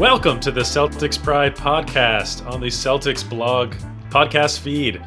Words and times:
Welcome 0.00 0.40
to 0.40 0.50
the 0.50 0.62
Celtics 0.62 1.22
Pride 1.22 1.54
podcast 1.54 2.50
on 2.50 2.58
the 2.58 2.68
Celtics 2.68 3.28
blog 3.28 3.74
podcast 4.08 4.60
feed. 4.60 4.98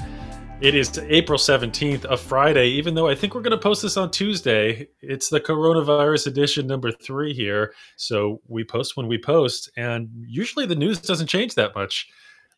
It 0.62 0.76
is 0.76 1.00
April 1.00 1.40
17th, 1.40 2.06
a 2.06 2.16
Friday, 2.16 2.68
even 2.68 2.94
though 2.94 3.08
I 3.08 3.16
think 3.16 3.34
we're 3.34 3.42
going 3.42 3.58
to 3.58 3.58
post 3.58 3.82
this 3.82 3.98
on 3.98 4.12
Tuesday. 4.12 4.88
It's 5.02 5.30
the 5.30 5.42
coronavirus 5.42 6.28
edition 6.28 6.68
number 6.68 6.92
three 6.92 7.34
here. 7.34 7.74
So 7.96 8.40
we 8.48 8.64
post 8.64 8.96
when 8.96 9.08
we 9.08 9.18
post, 9.18 9.72
and 9.78 10.10
usually 10.28 10.68
the 10.68 10.76
news 10.76 11.02
doesn't 11.02 11.26
change 11.26 11.56
that 11.56 11.74
much. 11.74 12.08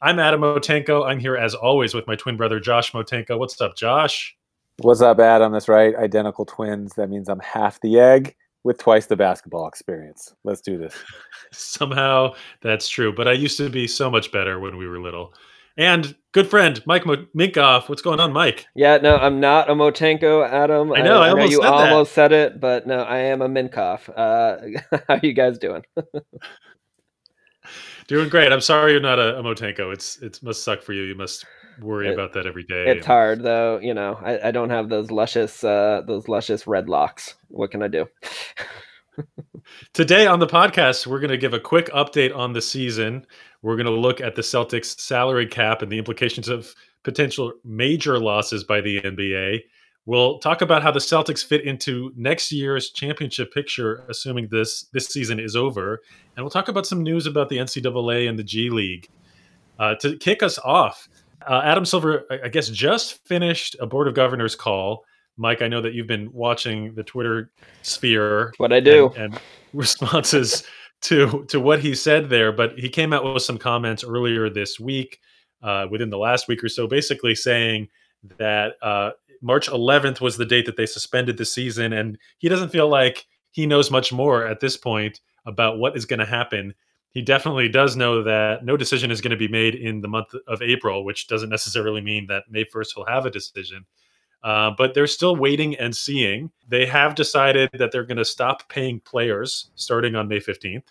I'm 0.01 0.19
Adam 0.19 0.41
Motenko. 0.41 1.07
I'm 1.07 1.19
here 1.19 1.37
as 1.37 1.55
always 1.55 1.93
with 1.93 2.05
my 2.05 2.17
twin 2.17 2.35
brother, 2.35 2.59
Josh 2.59 2.91
Motenko. 2.91 3.39
What's 3.39 3.61
up, 3.61 3.77
Josh? 3.77 4.35
What's 4.79 4.99
up, 4.99 5.21
Adam? 5.21 5.53
That's 5.53 5.69
right. 5.69 5.95
Identical 5.95 6.43
twins. 6.43 6.95
That 6.95 7.09
means 7.09 7.29
I'm 7.29 7.39
half 7.39 7.79
the 7.79 7.97
egg 7.97 8.35
with 8.65 8.77
twice 8.79 9.05
the 9.05 9.15
basketball 9.15 9.69
experience. 9.69 10.33
Let's 10.43 10.59
do 10.59 10.77
this. 10.77 10.93
Somehow 11.57 12.33
that's 12.61 12.87
true, 12.87 13.13
but 13.13 13.27
I 13.27 13.33
used 13.33 13.57
to 13.57 13.69
be 13.69 13.87
so 13.87 14.09
much 14.09 14.31
better 14.31 14.59
when 14.59 14.77
we 14.77 14.87
were 14.87 14.99
little. 14.99 15.33
And 15.77 16.15
good 16.31 16.47
friend 16.47 16.81
Mike 16.85 17.05
Mo- 17.05 17.25
Minkoff. 17.35 17.89
What's 17.89 18.01
going 18.01 18.19
on, 18.19 18.31
Mike? 18.31 18.65
Yeah, 18.75 18.97
no, 18.97 19.17
I'm 19.17 19.39
not 19.39 19.69
a 19.69 19.73
Motenko, 19.73 20.47
Adam. 20.47 20.93
I 20.93 21.01
know. 21.01 21.21
I, 21.21 21.27
I, 21.27 21.31
I 21.31 21.33
know 21.33 21.43
you 21.43 21.61
said 21.61 21.71
almost 21.71 22.13
said 22.13 22.31
it, 22.31 22.61
but 22.61 22.87
no, 22.87 22.99
I 22.99 23.17
am 23.17 23.41
a 23.41 23.49
Minkoff. 23.49 24.09
Uh, 24.09 24.79
how 25.07 25.15
are 25.15 25.19
you 25.21 25.33
guys 25.33 25.57
doing? 25.57 25.83
doing 28.07 28.29
great. 28.29 28.53
I'm 28.53 28.61
sorry 28.61 28.93
you're 28.93 29.01
not 29.01 29.19
a, 29.19 29.37
a 29.37 29.43
Motenko. 29.43 29.91
It's 29.91 30.21
it 30.21 30.39
must 30.41 30.63
suck 30.63 30.81
for 30.81 30.93
you. 30.93 31.03
You 31.03 31.15
must 31.15 31.45
worry 31.81 32.07
it, 32.07 32.13
about 32.13 32.33
that 32.33 32.45
every 32.45 32.63
day. 32.63 32.85
It's 32.87 33.05
hard 33.05 33.43
though. 33.43 33.79
You 33.79 33.93
know, 33.93 34.17
I, 34.21 34.47
I 34.47 34.51
don't 34.51 34.69
have 34.69 34.87
those 34.87 35.11
luscious 35.11 35.63
uh, 35.63 36.03
those 36.07 36.27
luscious 36.27 36.67
red 36.67 36.87
locks. 36.87 37.35
What 37.49 37.71
can 37.71 37.83
I 37.83 37.87
do? 37.87 38.07
Today 39.93 40.27
on 40.27 40.39
the 40.39 40.47
podcast, 40.47 41.07
we're 41.07 41.19
going 41.19 41.31
to 41.31 41.37
give 41.37 41.53
a 41.53 41.59
quick 41.59 41.87
update 41.87 42.35
on 42.35 42.53
the 42.53 42.61
season. 42.61 43.25
We're 43.61 43.75
going 43.75 43.85
to 43.85 43.91
look 43.91 44.21
at 44.21 44.35
the 44.35 44.41
Celtics 44.41 44.99
salary 44.99 45.47
cap 45.47 45.81
and 45.81 45.91
the 45.91 45.97
implications 45.97 46.49
of 46.49 46.73
potential 47.03 47.53
major 47.63 48.19
losses 48.19 48.63
by 48.63 48.81
the 48.81 49.01
NBA. 49.01 49.61
We'll 50.05 50.37
talk 50.37 50.61
about 50.61 50.83
how 50.83 50.91
the 50.91 50.99
Celtics 50.99 51.43
fit 51.43 51.63
into 51.63 52.11
next 52.15 52.51
year's 52.51 52.91
championship 52.91 53.51
picture, 53.53 54.05
assuming 54.07 54.47
this 54.49 54.83
this 54.93 55.07
season 55.07 55.39
is 55.39 55.55
over, 55.55 56.01
and 56.35 56.43
we'll 56.43 56.51
talk 56.51 56.67
about 56.67 56.85
some 56.85 57.01
news 57.01 57.25
about 57.25 57.49
the 57.49 57.57
NCAA 57.57 58.29
and 58.29 58.37
the 58.37 58.43
G 58.43 58.69
League. 58.69 59.09
Uh, 59.79 59.95
to 59.95 60.15
kick 60.17 60.43
us 60.43 60.59
off, 60.59 61.09
uh, 61.47 61.61
Adam 61.63 61.85
Silver, 61.85 62.25
I 62.43 62.49
guess, 62.49 62.69
just 62.69 63.25
finished 63.25 63.75
a 63.79 63.87
board 63.87 64.07
of 64.07 64.13
governors 64.13 64.55
call. 64.55 65.05
Mike, 65.37 65.61
I 65.61 65.67
know 65.67 65.81
that 65.81 65.93
you've 65.93 66.07
been 66.07 66.31
watching 66.31 66.93
the 66.93 67.03
Twitter 67.03 67.51
sphere. 67.81 68.53
What 68.57 68.71
I 68.71 68.79
do 68.79 69.11
and, 69.17 69.33
and 69.33 69.41
responses 69.75 70.63
to 71.01 71.45
to 71.49 71.59
what 71.59 71.79
he 71.79 71.95
said 71.95 72.29
there, 72.29 72.51
but 72.51 72.77
he 72.77 72.89
came 72.89 73.13
out 73.13 73.23
with 73.23 73.43
some 73.43 73.57
comments 73.57 74.03
earlier 74.03 74.49
this 74.49 74.79
week, 74.79 75.19
uh, 75.61 75.87
within 75.89 76.09
the 76.09 76.17
last 76.17 76.47
week 76.47 76.63
or 76.63 76.69
so, 76.69 76.87
basically 76.87 77.35
saying 77.35 77.87
that 78.37 78.73
uh, 78.81 79.11
March 79.41 79.69
11th 79.69 80.21
was 80.21 80.37
the 80.37 80.45
date 80.45 80.65
that 80.65 80.77
they 80.77 80.85
suspended 80.85 81.37
the 81.37 81.45
season, 81.45 81.93
and 81.93 82.17
he 82.39 82.49
doesn't 82.49 82.69
feel 82.69 82.87
like 82.87 83.25
he 83.51 83.65
knows 83.65 83.91
much 83.91 84.11
more 84.11 84.47
at 84.47 84.59
this 84.59 84.77
point 84.77 85.19
about 85.45 85.77
what 85.77 85.95
is 85.95 86.05
going 86.05 86.19
to 86.19 86.25
happen 86.25 86.73
he 87.15 87.21
definitely 87.21 87.69
does 87.69 87.95
know 87.95 88.21
that 88.23 88.65
no 88.65 88.75
decision 88.75 89.09
is 89.09 89.21
going 89.21 89.31
to 89.31 89.37
be 89.37 89.47
made 89.47 89.73
in 89.73 90.01
the 90.01 90.07
month 90.09 90.35
of 90.47 90.61
April, 90.61 91.05
which 91.05 91.27
doesn't 91.27 91.49
necessarily 91.49 92.01
mean 92.01 92.27
that 92.27 92.43
May 92.49 92.65
1st 92.65 92.87
he'll 92.93 93.05
have 93.05 93.25
a 93.25 93.31
decision. 93.31 93.85
Uh, 94.45 94.69
but 94.77 94.93
they're 94.93 95.07
still 95.07 95.35
waiting 95.35 95.75
and 95.77 95.95
seeing. 95.95 96.51
They 96.69 96.85
have 96.85 97.15
decided 97.15 97.71
that 97.73 97.91
they're 97.91 98.03
going 98.03 98.17
to 98.17 98.25
stop 98.25 98.69
paying 98.69 98.99
players 98.99 99.71
starting 99.73 100.15
on 100.15 100.27
May 100.27 100.37
15th. 100.37 100.83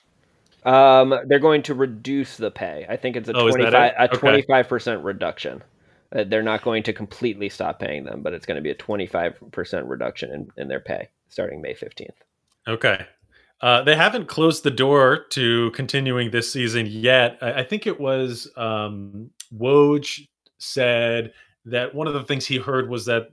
Um, 0.65 1.15
they're 1.29 1.39
going 1.39 1.63
to 1.63 1.75
reduce 1.75 2.37
the 2.37 2.51
pay. 2.51 2.85
I 2.89 2.97
think 2.97 3.15
it's 3.15 3.29
a 3.29 3.33
oh, 3.33 3.49
25 3.49 3.93
a 3.97 4.09
25% 4.09 5.05
reduction. 5.05 5.63
Uh, 6.13 6.25
they're 6.25 6.43
not 6.43 6.63
going 6.63 6.83
to 6.83 6.93
completely 6.93 7.49
stop 7.49 7.79
paying 7.79 8.03
them, 8.03 8.23
but 8.23 8.33
it's 8.33 8.45
going 8.45 8.57
to 8.57 8.61
be 8.61 8.71
a 8.71 8.75
25% 8.75 9.89
reduction 9.89 10.33
in, 10.33 10.49
in 10.57 10.67
their 10.67 10.81
pay 10.81 11.09
starting 11.29 11.63
May 11.63 11.75
15th. 11.75 12.09
Okay. 12.67 13.07
Uh, 13.61 13.83
they 13.83 13.95
haven't 13.95 14.27
closed 14.27 14.65
the 14.65 14.71
door 14.71 15.27
to 15.31 15.71
continuing 15.73 16.33
this 16.33 16.53
season 16.53 16.87
yet. 16.87 17.39
I, 17.41 17.61
I 17.61 17.63
think 17.63 17.87
it 17.87 18.01
was 18.01 18.51
um, 18.57 19.31
Woj 19.57 20.27
said 20.59 21.33
that 21.67 21.95
one 21.95 22.09
of 22.09 22.15
the 22.15 22.25
things 22.25 22.47
he 22.47 22.59
heard 22.59 22.91
was 22.91 23.07
that 23.07 23.29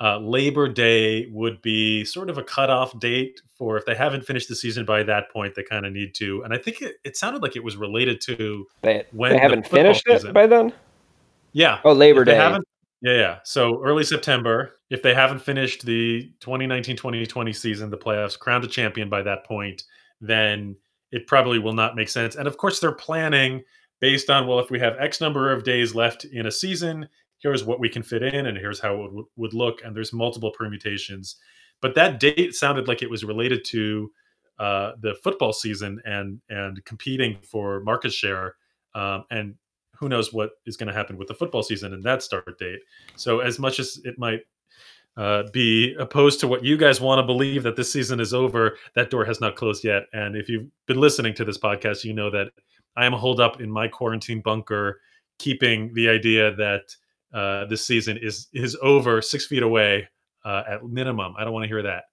uh, 0.00 0.18
Labor 0.18 0.68
Day 0.68 1.26
would 1.30 1.60
be 1.60 2.04
sort 2.04 2.30
of 2.30 2.38
a 2.38 2.42
cutoff 2.42 2.98
date 3.00 3.40
for 3.56 3.76
if 3.76 3.84
they 3.84 3.94
haven't 3.94 4.24
finished 4.24 4.48
the 4.48 4.54
season 4.54 4.84
by 4.84 5.02
that 5.02 5.30
point, 5.32 5.54
they 5.56 5.64
kind 5.64 5.84
of 5.84 5.92
need 5.92 6.14
to. 6.16 6.42
And 6.44 6.54
I 6.54 6.58
think 6.58 6.80
it, 6.80 6.96
it 7.04 7.16
sounded 7.16 7.42
like 7.42 7.56
it 7.56 7.64
was 7.64 7.76
related 7.76 8.20
to 8.22 8.66
they, 8.82 9.04
when 9.12 9.32
they 9.32 9.38
haven't 9.38 9.64
the 9.64 9.70
finished 9.70 10.04
season. 10.06 10.30
it 10.30 10.32
by 10.32 10.46
then. 10.46 10.72
Yeah. 11.52 11.80
Oh, 11.84 11.92
Labor 11.92 12.24
Day. 12.24 12.36
yeah, 12.36 12.60
yeah. 13.02 13.38
So 13.44 13.82
early 13.84 14.04
September, 14.04 14.76
if 14.90 15.02
they 15.02 15.14
haven't 15.14 15.40
finished 15.40 15.84
the 15.84 16.30
2019-2020 16.40 17.56
season, 17.56 17.90
the 17.90 17.98
playoffs, 17.98 18.38
crowned 18.38 18.64
a 18.64 18.68
champion 18.68 19.08
by 19.08 19.22
that 19.22 19.44
point, 19.44 19.82
then 20.20 20.76
it 21.10 21.26
probably 21.26 21.58
will 21.58 21.72
not 21.72 21.96
make 21.96 22.08
sense. 22.08 22.36
And 22.36 22.46
of 22.46 22.56
course, 22.56 22.78
they're 22.78 22.92
planning 22.92 23.64
based 24.00 24.30
on 24.30 24.46
well, 24.46 24.60
if 24.60 24.70
we 24.70 24.78
have 24.78 24.96
X 25.00 25.20
number 25.20 25.52
of 25.52 25.64
days 25.64 25.94
left 25.94 26.24
in 26.24 26.46
a 26.46 26.52
season, 26.52 27.08
here's 27.38 27.64
what 27.64 27.80
we 27.80 27.88
can 27.88 28.02
fit 28.02 28.22
in, 28.22 28.46
and 28.46 28.56
here's 28.58 28.80
how 28.80 29.04
it 29.04 29.10
would 29.36 29.54
look. 29.54 29.82
And 29.84 29.94
there's 29.94 30.12
multiple 30.12 30.52
permutations. 30.56 31.36
But 31.80 31.94
that 31.94 32.20
date 32.20 32.54
sounded 32.54 32.88
like 32.88 33.02
it 33.02 33.10
was 33.10 33.24
related 33.24 33.64
to 33.66 34.10
uh, 34.58 34.92
the 35.00 35.14
football 35.22 35.52
season 35.52 36.00
and 36.04 36.40
and 36.48 36.84
competing 36.84 37.38
for 37.42 37.80
market 37.80 38.12
share. 38.12 38.56
Um, 38.94 39.24
and 39.30 39.54
who 39.96 40.08
knows 40.08 40.32
what 40.32 40.50
is 40.66 40.76
going 40.76 40.86
to 40.88 40.92
happen 40.92 41.16
with 41.16 41.28
the 41.28 41.34
football 41.34 41.62
season 41.62 41.92
and 41.92 42.02
that 42.04 42.22
start 42.22 42.58
date. 42.58 42.80
So 43.16 43.40
as 43.40 43.58
much 43.58 43.80
as 43.80 44.00
it 44.04 44.18
might 44.18 44.40
uh, 45.16 45.44
be 45.52 45.94
opposed 45.98 46.38
to 46.40 46.48
what 46.48 46.64
you 46.64 46.76
guys 46.76 47.00
want 47.00 47.18
to 47.18 47.26
believe 47.26 47.64
that 47.64 47.74
this 47.74 47.92
season 47.92 48.20
is 48.20 48.32
over, 48.32 48.76
that 48.94 49.10
door 49.10 49.24
has 49.24 49.40
not 49.40 49.56
closed 49.56 49.82
yet. 49.82 50.04
And 50.12 50.36
if 50.36 50.48
you've 50.48 50.68
been 50.86 51.00
listening 51.00 51.34
to 51.34 51.44
this 51.44 51.58
podcast, 51.58 52.04
you 52.04 52.14
know 52.14 52.30
that 52.30 52.52
I 52.96 53.04
am 53.04 53.12
holed 53.12 53.40
up 53.40 53.60
in 53.60 53.70
my 53.70 53.88
quarantine 53.88 54.40
bunker, 54.40 55.00
keeping 55.38 55.92
the 55.94 56.08
idea 56.08 56.54
that 56.54 56.94
uh, 57.32 57.66
this 57.66 57.86
season 57.86 58.18
is 58.20 58.48
is 58.52 58.76
over 58.82 59.20
six 59.22 59.46
feet 59.46 59.62
away 59.62 60.08
uh, 60.44 60.62
at 60.68 60.84
minimum. 60.84 61.34
I 61.38 61.44
don't 61.44 61.52
want 61.52 61.64
to 61.64 61.68
hear 61.68 61.82
that. 61.82 62.04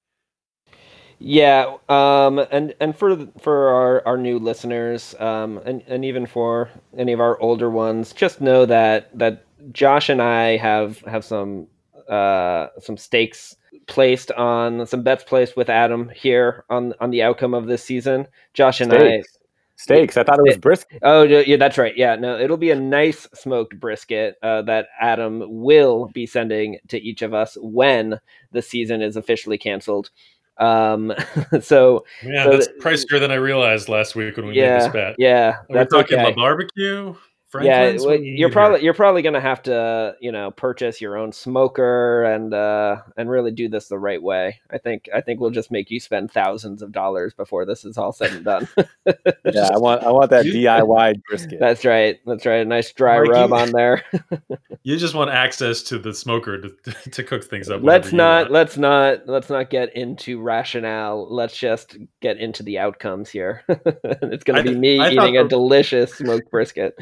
Yeah, 1.18 1.78
um, 1.88 2.40
and 2.52 2.76
and 2.80 2.96
for 2.96 3.28
for 3.40 3.70
our, 3.70 4.06
our 4.06 4.18
new 4.18 4.38
listeners, 4.38 5.16
um, 5.20 5.60
and 5.66 5.82
and 5.88 6.04
even 6.04 6.26
for 6.26 6.70
any 6.98 7.14
of 7.14 7.22
our 7.22 7.40
older 7.40 7.70
ones, 7.70 8.12
just 8.12 8.42
know 8.42 8.66
that 8.66 9.18
that 9.18 9.46
Josh 9.72 10.10
and 10.10 10.22
I 10.22 10.58
have 10.58 11.00
have 11.02 11.24
some 11.24 11.68
uh, 12.10 12.68
some 12.80 12.98
stakes 12.98 13.56
placed 13.88 14.32
on 14.32 14.86
some 14.88 15.04
bets 15.04 15.24
placed 15.24 15.56
with 15.56 15.70
Adam 15.70 16.10
here 16.14 16.66
on 16.70 16.94
on 17.00 17.12
the 17.12 17.24
outcome 17.24 17.54
of 17.54 17.68
this 17.68 17.84
season. 17.84 18.28
Josh 18.54 18.82
and 18.82 18.92
stakes. 18.92 19.38
I 19.38 19.45
steaks. 19.76 20.18
I 20.18 20.24
thought 20.24 20.40
it 20.40 20.48
was 20.48 20.58
brisket. 20.58 21.00
Oh, 21.02 21.24
yeah, 21.24 21.58
that's 21.58 21.78
right. 21.78 21.96
Yeah, 21.96 22.16
no, 22.16 22.38
it'll 22.40 22.58
be 22.58 22.72
a 22.72 22.76
nice 22.76 23.28
smoked 23.34 23.80
brisket 23.80 24.36
uh, 24.42 24.62
that 24.64 24.88
Adam 25.00 25.44
will 25.48 26.10
be 26.14 26.26
sending 26.26 26.78
to 26.90 27.00
each 27.00 27.22
of 27.22 27.34
us 27.34 27.58
when 27.62 28.20
the 28.52 28.62
season 28.62 29.02
is 29.02 29.16
officially 29.16 29.58
canceled. 29.58 30.12
Um, 30.58 31.14
so 31.62 32.06
yeah, 32.24 32.46
so 32.46 32.52
that's 32.52 32.68
th- 32.68 32.80
pricier 32.80 33.20
than 33.20 33.32
I 33.32 33.36
realized 33.36 33.90
last 33.90 34.16
week 34.16 34.38
when 34.38 34.48
we 34.48 34.56
yeah, 34.56 34.74
made 34.74 34.82
this 34.82 34.94
bet. 34.94 35.16
Yeah, 35.18 35.58
we're 35.70 35.86
talking 35.86 36.20
okay. 36.20 36.34
barbecue. 36.34 37.16
Franklin's? 37.56 38.04
Yeah, 38.04 38.08
well, 38.08 38.20
you're 38.20 38.52
probably 38.52 38.84
you're 38.84 38.94
probably 38.94 39.22
gonna 39.22 39.42
have 39.42 39.64
to 39.64 40.16
you 40.20 40.32
know 40.32 40.52
purchase 40.52 41.00
your 41.00 41.18
own 41.18 41.32
smoker 41.32 42.24
and 42.24 42.54
uh, 42.54 42.98
and 43.18 43.30
really 43.30 43.52
do 43.52 43.70
this 43.70 43.88
the 43.88 44.00
right 44.00 44.22
way. 44.22 44.60
I 44.72 44.78
think 44.78 45.10
I 45.14 45.22
think 45.22 45.40
we'll 45.40 45.52
just 45.52 45.72
make 45.72 45.90
you 45.90 46.00
spend 46.00 46.32
thousands 46.32 46.82
of 46.82 46.92
dollars 46.92 47.34
before 47.34 47.66
this 47.66 47.86
is 47.86 47.98
all 47.98 48.12
said 48.12 48.32
and 48.34 48.46
done. 48.46 48.68
yeah, 49.08 49.70
I 49.74 49.78
want 49.78 50.04
I 50.04 50.12
want 50.12 50.30
that 50.32 50.46
DIY 50.46 51.22
brisket. 51.30 51.60
That's 51.60 51.86
right. 51.86 52.20
That's 52.26 52.46
right. 52.46 52.62
A 52.62 52.66
nice 52.66 52.92
dry 52.92 53.18
Mark, 53.18 53.30
rub 53.30 53.50
you, 53.50 53.56
on 53.56 53.72
there. 53.72 54.04
you 54.84 54.98
just 54.98 55.16
want 55.16 55.32
access 55.32 55.82
to 55.84 56.00
the 56.00 56.14
smoker 56.14 56.62
to, 56.62 56.70
to 57.12 57.24
cook 57.24 57.44
things 57.44 57.70
up. 57.70 57.82
Let's 57.84 58.14
not 58.14 58.52
let's 58.52 58.78
not 58.78 59.28
let's 59.28 59.50
not 59.50 59.70
get 59.70 59.96
into 59.96 60.42
rationale. 60.42 61.34
Let's 61.34 61.58
just 61.58 61.98
get 62.22 62.38
into 62.38 62.64
the 62.64 62.80
outcomes 62.80 63.30
here. 63.30 63.64
it's 63.68 64.44
gonna 64.44 64.64
be 64.64 64.76
me 64.76 65.06
eating 65.06 65.38
a 65.38 65.48
delicious 65.48 66.14
smoked 66.16 66.50
brisket. 66.52 66.96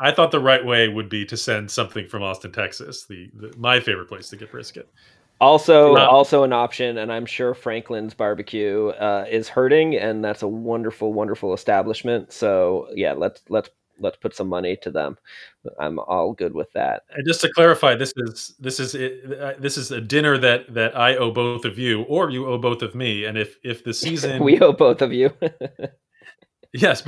I 0.00 0.10
thought 0.12 0.30
the 0.30 0.40
right 0.40 0.64
way 0.64 0.88
would 0.88 1.08
be 1.08 1.26
to 1.26 1.36
send 1.36 1.70
something 1.70 2.08
from 2.08 2.22
Austin, 2.22 2.52
Texas, 2.52 3.04
the, 3.04 3.30
the 3.34 3.54
my 3.58 3.80
favorite 3.80 4.08
place 4.08 4.30
to 4.30 4.36
get 4.36 4.50
brisket. 4.50 4.88
Also, 5.40 5.96
also 5.96 6.42
an 6.42 6.52
option, 6.52 6.98
and 6.98 7.10
I'm 7.10 7.24
sure 7.24 7.54
Franklin's 7.54 8.12
Barbecue 8.12 8.88
uh, 8.88 9.24
is 9.30 9.48
hurting, 9.48 9.96
and 9.96 10.22
that's 10.22 10.42
a 10.42 10.48
wonderful, 10.48 11.14
wonderful 11.14 11.54
establishment. 11.54 12.32
So 12.32 12.88
yeah, 12.94 13.12
let's 13.12 13.42
let's 13.48 13.70
let's 14.00 14.16
put 14.16 14.34
some 14.34 14.48
money 14.48 14.76
to 14.82 14.90
them. 14.90 15.16
I'm 15.78 15.98
all 15.98 16.32
good 16.32 16.54
with 16.54 16.72
that. 16.72 17.04
And 17.14 17.26
just 17.26 17.40
to 17.42 17.52
clarify, 17.52 17.94
this 17.94 18.12
is 18.16 18.54
this 18.58 18.80
is 18.80 18.94
uh, 18.94 19.54
this 19.58 19.76
is 19.76 19.90
a 19.90 20.00
dinner 20.00 20.36
that 20.38 20.72
that 20.74 20.96
I 20.96 21.16
owe 21.16 21.30
both 21.30 21.64
of 21.64 21.78
you, 21.78 22.02
or 22.02 22.30
you 22.30 22.46
owe 22.46 22.58
both 22.58 22.82
of 22.82 22.94
me. 22.94 23.24
And 23.24 23.38
if 23.38 23.56
if 23.62 23.84
the 23.84 23.94
season 24.04 24.42
we 24.42 24.60
owe 24.60 24.72
both 24.72 25.02
of 25.02 25.12
you. 25.12 25.32
Yes, 26.72 27.02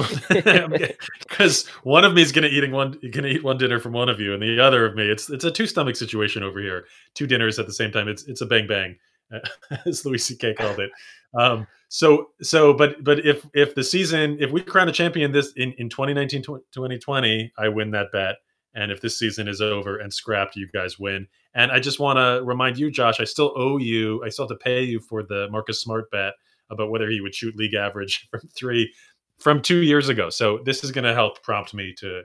because 1.28 1.66
one 1.84 2.04
of 2.04 2.14
me 2.14 2.22
is 2.22 2.32
going 2.32 2.42
to 2.42 2.50
eating 2.50 2.72
one 2.72 2.92
going 2.92 3.24
to 3.24 3.28
eat 3.28 3.44
one 3.44 3.58
dinner 3.58 3.78
from 3.78 3.92
one 3.92 4.08
of 4.08 4.18
you, 4.18 4.34
and 4.34 4.42
the 4.42 4.60
other 4.60 4.84
of 4.84 4.96
me 4.96 5.04
it's 5.04 5.30
it's 5.30 5.44
a 5.44 5.50
two 5.50 5.66
stomach 5.66 5.94
situation 5.94 6.42
over 6.42 6.60
here. 6.60 6.86
Two 7.14 7.26
dinners 7.26 7.58
at 7.58 7.66
the 7.66 7.72
same 7.72 7.92
time. 7.92 8.08
It's 8.08 8.24
it's 8.24 8.40
a 8.40 8.46
bang 8.46 8.66
bang, 8.66 8.96
as 9.86 10.04
Louis 10.04 10.18
C.K. 10.18 10.54
called 10.54 10.80
it. 10.80 10.90
Um, 11.38 11.66
so 11.88 12.30
so 12.40 12.72
but 12.72 13.04
but 13.04 13.24
if 13.24 13.46
if 13.54 13.74
the 13.74 13.84
season 13.84 14.36
if 14.40 14.50
we 14.50 14.62
crown 14.62 14.88
a 14.88 14.92
champion 14.92 15.30
this 15.30 15.52
in 15.52 15.72
in 15.78 15.88
2019 15.88 16.42
2020, 16.42 17.52
I 17.56 17.68
win 17.68 17.92
that 17.92 18.10
bet. 18.12 18.36
And 18.74 18.90
if 18.90 19.02
this 19.02 19.18
season 19.18 19.48
is 19.48 19.60
over 19.60 19.98
and 19.98 20.12
scrapped, 20.12 20.56
you 20.56 20.66
guys 20.72 20.98
win. 20.98 21.28
And 21.54 21.70
I 21.70 21.78
just 21.78 22.00
want 22.00 22.16
to 22.16 22.42
remind 22.42 22.78
you, 22.78 22.90
Josh, 22.90 23.20
I 23.20 23.24
still 23.24 23.52
owe 23.54 23.76
you. 23.76 24.24
I 24.24 24.30
still 24.30 24.48
have 24.48 24.58
to 24.58 24.64
pay 24.64 24.82
you 24.82 24.98
for 24.98 25.22
the 25.22 25.48
Marcus 25.50 25.82
Smart 25.82 26.10
bet 26.10 26.32
about 26.70 26.90
whether 26.90 27.08
he 27.08 27.20
would 27.20 27.34
shoot 27.34 27.54
league 27.54 27.74
average 27.74 28.28
from 28.30 28.40
three 28.56 28.92
from 29.42 29.60
two 29.60 29.82
years 29.82 30.08
ago. 30.08 30.30
So 30.30 30.58
this 30.58 30.84
is 30.84 30.92
going 30.92 31.04
to 31.04 31.14
help 31.14 31.42
prompt 31.42 31.74
me 31.74 31.92
to 31.98 32.22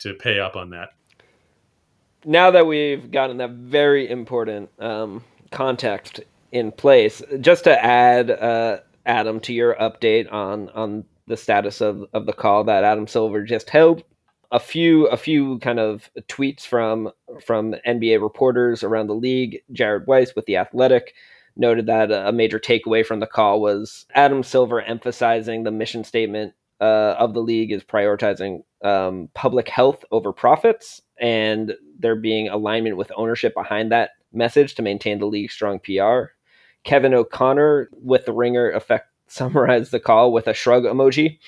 to 0.00 0.14
pay 0.14 0.38
up 0.40 0.56
on 0.56 0.70
that. 0.70 0.90
Now 2.24 2.50
that 2.50 2.66
we've 2.66 3.10
gotten 3.10 3.38
that 3.38 3.52
very 3.52 4.10
important 4.10 4.68
um, 4.78 5.24
context 5.52 6.20
in 6.52 6.72
place, 6.72 7.22
just 7.40 7.64
to 7.64 7.84
add, 7.84 8.30
uh, 8.30 8.78
Adam, 9.06 9.40
to 9.40 9.52
your 9.52 9.74
update 9.76 10.30
on 10.32 10.68
on 10.70 11.04
the 11.28 11.36
status 11.36 11.80
of, 11.80 12.04
of 12.12 12.26
the 12.26 12.32
call 12.32 12.64
that 12.64 12.84
Adam 12.84 13.06
Silver 13.06 13.42
just 13.42 13.70
held. 13.70 14.02
A 14.52 14.60
few 14.60 15.06
a 15.06 15.16
few 15.16 15.58
kind 15.60 15.80
of 15.80 16.10
tweets 16.28 16.62
from 16.62 17.10
from 17.44 17.74
NBA 17.86 18.20
reporters 18.20 18.82
around 18.82 19.06
the 19.06 19.14
league. 19.14 19.62
Jared 19.72 20.06
Weiss 20.06 20.34
with 20.34 20.46
the 20.46 20.56
Athletic 20.56 21.14
noted 21.56 21.86
that 21.86 22.10
a 22.12 22.32
major 22.32 22.58
takeaway 22.58 23.04
from 23.04 23.20
the 23.20 23.26
call 23.26 23.60
was 23.60 24.06
Adam 24.14 24.42
Silver 24.42 24.82
emphasizing 24.82 25.62
the 25.62 25.70
mission 25.70 26.04
statement 26.04 26.54
uh, 26.80 27.14
of 27.18 27.34
the 27.34 27.40
league 27.40 27.72
is 27.72 27.82
prioritizing 27.82 28.62
um, 28.84 29.28
public 29.34 29.68
health 29.68 30.04
over 30.10 30.32
profits, 30.32 31.00
and 31.18 31.74
there 31.98 32.16
being 32.16 32.48
alignment 32.48 32.96
with 32.96 33.10
ownership 33.16 33.54
behind 33.54 33.90
that 33.90 34.10
message 34.32 34.74
to 34.74 34.82
maintain 34.82 35.18
the 35.18 35.26
league's 35.26 35.54
strong 35.54 35.80
PR. 35.80 36.32
Kevin 36.84 37.14
O'Connor 37.14 37.88
with 37.92 38.26
the 38.26 38.32
Ringer 38.32 38.70
effect 38.70 39.08
summarized 39.28 39.90
the 39.90 40.00
call 40.00 40.32
with 40.32 40.46
a 40.46 40.54
shrug 40.54 40.84
emoji 40.84 41.38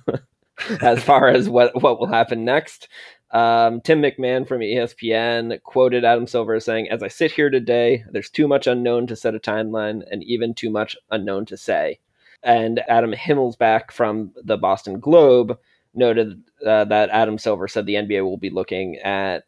as 0.80 1.02
far 1.02 1.28
as 1.28 1.50
what 1.50 1.82
what 1.82 2.00
will 2.00 2.06
happen 2.06 2.44
next. 2.44 2.88
Um, 3.32 3.80
Tim 3.80 4.02
McMahon 4.02 4.46
from 4.46 4.60
ESPN 4.60 5.62
quoted 5.62 6.04
Adam 6.04 6.26
Silver 6.26 6.54
as 6.54 6.64
saying, 6.64 6.88
As 6.90 7.02
I 7.02 7.08
sit 7.08 7.30
here 7.30 7.50
today, 7.50 8.04
there's 8.10 8.30
too 8.30 8.48
much 8.48 8.66
unknown 8.66 9.06
to 9.06 9.16
set 9.16 9.34
a 9.34 9.40
timeline 9.40 10.02
and 10.10 10.22
even 10.24 10.52
too 10.52 10.70
much 10.70 10.96
unknown 11.10 11.46
to 11.46 11.56
say. 11.56 12.00
And 12.42 12.80
Adam 12.88 13.12
Himmelsbach 13.12 13.92
from 13.92 14.32
the 14.42 14.56
Boston 14.56 14.98
Globe 14.98 15.58
noted 15.94 16.42
uh, 16.66 16.84
that 16.86 17.10
Adam 17.10 17.38
Silver 17.38 17.68
said 17.68 17.86
the 17.86 17.94
NBA 17.94 18.24
will 18.24 18.36
be 18.36 18.50
looking 18.50 18.96
at 18.96 19.44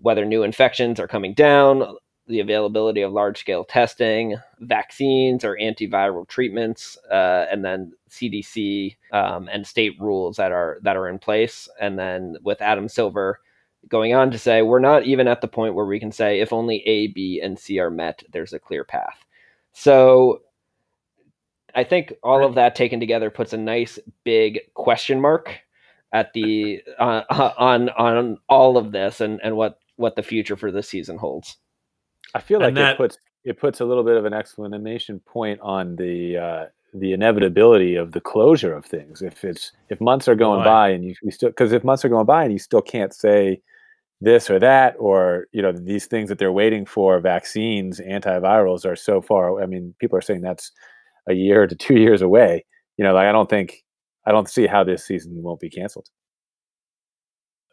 whether 0.00 0.24
new 0.24 0.42
infections 0.42 1.00
are 1.00 1.08
coming 1.08 1.34
down, 1.34 1.96
the 2.26 2.40
availability 2.40 3.02
of 3.02 3.12
large 3.12 3.38
scale 3.38 3.64
testing, 3.64 4.36
vaccines 4.60 5.44
or 5.44 5.56
antiviral 5.60 6.26
treatments, 6.26 6.96
uh, 7.10 7.46
and 7.50 7.64
then 7.64 7.92
CDC 8.10 8.96
um, 9.12 9.48
and 9.52 9.66
state 9.66 9.92
rules 10.00 10.36
that 10.36 10.52
are 10.52 10.78
that 10.82 10.96
are 10.96 11.08
in 11.08 11.18
place. 11.18 11.68
And 11.80 11.98
then 11.98 12.36
with 12.42 12.62
Adam 12.62 12.88
Silver 12.88 13.40
going 13.88 14.14
on 14.14 14.30
to 14.30 14.38
say, 14.38 14.62
we're 14.62 14.78
not 14.78 15.04
even 15.04 15.28
at 15.28 15.42
the 15.42 15.48
point 15.48 15.74
where 15.74 15.84
we 15.84 16.00
can 16.00 16.12
say 16.12 16.40
if 16.40 16.52
only 16.52 16.76
A, 16.86 17.08
B, 17.08 17.40
and 17.42 17.58
C 17.58 17.78
are 17.78 17.90
met, 17.90 18.22
there's 18.32 18.54
a 18.54 18.58
clear 18.58 18.84
path. 18.84 19.24
So 19.72 20.40
I 21.74 21.84
think 21.84 22.14
all 22.22 22.46
of 22.46 22.54
that 22.54 22.74
taken 22.74 23.00
together 23.00 23.30
puts 23.30 23.52
a 23.52 23.58
nice 23.58 23.98
big 24.24 24.60
question 24.74 25.20
mark 25.20 25.58
at 26.12 26.32
the 26.32 26.82
uh, 26.98 27.22
on 27.58 27.90
on 27.90 28.38
all 28.48 28.78
of 28.78 28.92
this 28.92 29.20
and 29.20 29.40
and 29.42 29.56
what 29.56 29.78
what 29.96 30.16
the 30.16 30.22
future 30.22 30.56
for 30.56 30.70
this 30.70 30.88
season 30.88 31.18
holds. 31.18 31.56
I 32.34 32.40
feel 32.40 32.60
like 32.60 32.74
that, 32.74 32.94
it 32.94 32.96
puts 32.96 33.18
it 33.44 33.58
puts 33.58 33.80
a 33.80 33.84
little 33.84 34.04
bit 34.04 34.16
of 34.16 34.24
an 34.24 34.32
exclamation 34.32 35.20
point 35.20 35.60
on 35.60 35.96
the 35.96 36.36
uh, 36.36 36.64
the 36.94 37.12
inevitability 37.12 37.96
of 37.96 38.12
the 38.12 38.20
closure 38.20 38.74
of 38.74 38.84
things. 38.84 39.22
If 39.22 39.44
it's 39.44 39.72
if 39.88 40.00
months 40.00 40.28
are 40.28 40.34
going 40.34 40.64
by 40.64 40.90
and 40.90 41.04
you, 41.04 41.14
you 41.22 41.30
still 41.30 41.50
because 41.50 41.72
if 41.72 41.84
months 41.84 42.04
are 42.04 42.08
going 42.08 42.26
by 42.26 42.44
and 42.44 42.52
you 42.52 42.58
still 42.58 42.82
can't 42.82 43.12
say 43.12 43.60
this 44.20 44.48
or 44.48 44.58
that 44.60 44.94
or 44.98 45.46
you 45.52 45.60
know 45.60 45.72
these 45.72 46.06
things 46.06 46.28
that 46.28 46.38
they're 46.38 46.52
waiting 46.52 46.86
for 46.86 47.18
vaccines 47.20 48.00
antivirals 48.00 48.86
are 48.86 48.96
so 48.96 49.20
far 49.20 49.60
i 49.60 49.66
mean 49.66 49.92
people 49.98 50.16
are 50.16 50.22
saying 50.22 50.40
that's 50.40 50.70
a 51.28 51.34
year 51.34 51.66
to 51.66 51.74
two 51.86 51.96
years 51.96 52.22
away. 52.22 52.64
You 52.96 53.04
know 53.04 53.12
like 53.12 53.26
i 53.26 53.32
don't 53.32 53.50
think 53.50 53.84
i 54.24 54.32
don't 54.32 54.48
see 54.48 54.66
how 54.66 54.84
this 54.84 55.04
season 55.04 55.42
won't 55.42 55.60
be 55.60 55.68
canceled. 55.68 56.08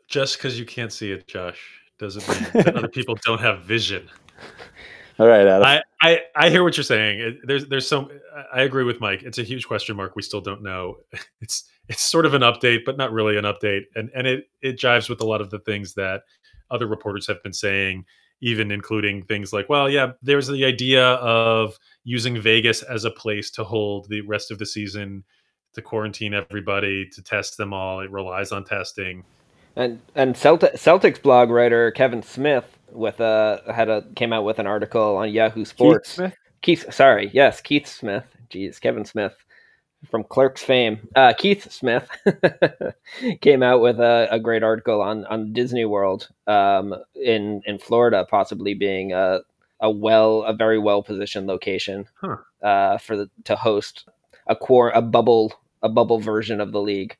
Just 0.07 0.37
because 0.37 0.59
you 0.59 0.65
can't 0.65 0.91
see 0.91 1.11
it 1.11 1.27
josh 1.27 1.61
doesn't 1.99 2.27
mean 2.27 2.63
that 2.65 2.75
other 2.75 2.87
people 2.99 3.15
don't 3.23 3.39
have 3.39 3.61
vision 3.61 4.09
all 5.19 5.27
right, 5.27 5.47
Adam. 5.47 5.63
I, 5.63 5.81
I, 6.01 6.19
I 6.35 6.49
hear 6.49 6.63
what 6.63 6.77
you're 6.77 6.83
saying. 6.83 7.39
There's 7.43 7.67
there's 7.67 7.87
some. 7.87 8.09
I 8.53 8.61
agree 8.61 8.83
with 8.83 8.99
Mike. 8.99 9.23
It's 9.23 9.37
a 9.37 9.43
huge 9.43 9.67
question 9.67 9.95
mark. 9.95 10.15
We 10.15 10.21
still 10.21 10.41
don't 10.41 10.63
know. 10.63 10.97
It's 11.41 11.69
it's 11.89 12.03
sort 12.03 12.25
of 12.25 12.33
an 12.33 12.43
update, 12.43 12.85
but 12.85 12.97
not 12.97 13.11
really 13.11 13.37
an 13.37 13.45
update, 13.45 13.81
and 13.95 14.09
and 14.15 14.27
it 14.27 14.45
it 14.61 14.77
jives 14.77 15.09
with 15.09 15.21
a 15.21 15.25
lot 15.25 15.41
of 15.41 15.49
the 15.49 15.59
things 15.59 15.93
that 15.95 16.21
other 16.69 16.87
reporters 16.87 17.27
have 17.27 17.41
been 17.43 17.53
saying, 17.53 18.05
even 18.41 18.71
including 18.71 19.23
things 19.23 19.51
like, 19.53 19.69
well, 19.69 19.89
yeah, 19.89 20.13
there's 20.21 20.47
the 20.47 20.65
idea 20.65 21.03
of 21.03 21.77
using 22.03 22.39
Vegas 22.39 22.81
as 22.83 23.05
a 23.05 23.11
place 23.11 23.51
to 23.51 23.63
hold 23.63 24.07
the 24.09 24.21
rest 24.21 24.51
of 24.51 24.59
the 24.59 24.65
season, 24.65 25.23
to 25.73 25.81
quarantine 25.81 26.33
everybody, 26.33 27.07
to 27.09 27.21
test 27.21 27.57
them 27.57 27.73
all. 27.73 27.99
It 27.99 28.11
relies 28.11 28.51
on 28.51 28.63
testing. 28.63 29.23
And 29.75 29.99
and 30.15 30.35
Celtic, 30.35 30.73
Celtics 30.73 31.21
blog 31.21 31.49
writer 31.49 31.91
Kevin 31.91 32.23
Smith 32.23 32.77
with 32.91 33.19
a 33.19 33.61
had 33.73 33.89
a 33.89 34.03
came 34.15 34.33
out 34.33 34.43
with 34.43 34.59
an 34.59 34.67
article 34.67 35.17
on 35.17 35.31
Yahoo 35.31 35.65
Sports. 35.65 36.09
Keith, 36.09 36.15
Smith? 36.15 36.35
Keith 36.61 36.93
sorry, 36.93 37.31
yes, 37.33 37.61
Keith 37.61 37.87
Smith. 37.87 38.25
Jeez, 38.49 38.79
Kevin 38.79 39.05
Smith 39.05 39.35
from 40.09 40.23
Clerks 40.23 40.63
fame. 40.63 41.07
Uh, 41.15 41.33
Keith 41.33 41.71
Smith 41.71 42.09
came 43.41 43.63
out 43.63 43.81
with 43.81 43.99
a, 43.99 44.27
a, 44.31 44.39
great 44.39 44.63
article 44.63 45.01
on 45.01 45.25
on 45.25 45.53
Disney 45.53 45.85
World 45.85 46.29
um, 46.47 46.95
in 47.15 47.61
in 47.65 47.77
Florida, 47.77 48.25
possibly 48.29 48.73
being 48.73 49.13
a 49.13 49.39
a 49.79 49.89
well 49.89 50.43
a 50.43 50.53
very 50.53 50.79
well 50.79 51.03
positioned 51.03 51.47
location 51.47 52.07
huh. 52.15 52.37
uh, 52.61 52.97
for 52.97 53.15
the 53.15 53.29
to 53.45 53.55
host 53.55 54.07
a 54.47 54.55
core 54.55 54.89
a 54.89 55.01
bubble 55.01 55.53
a 55.81 55.89
bubble 55.89 56.19
version 56.19 56.61
of 56.61 56.71
the 56.71 56.81
league. 56.81 57.15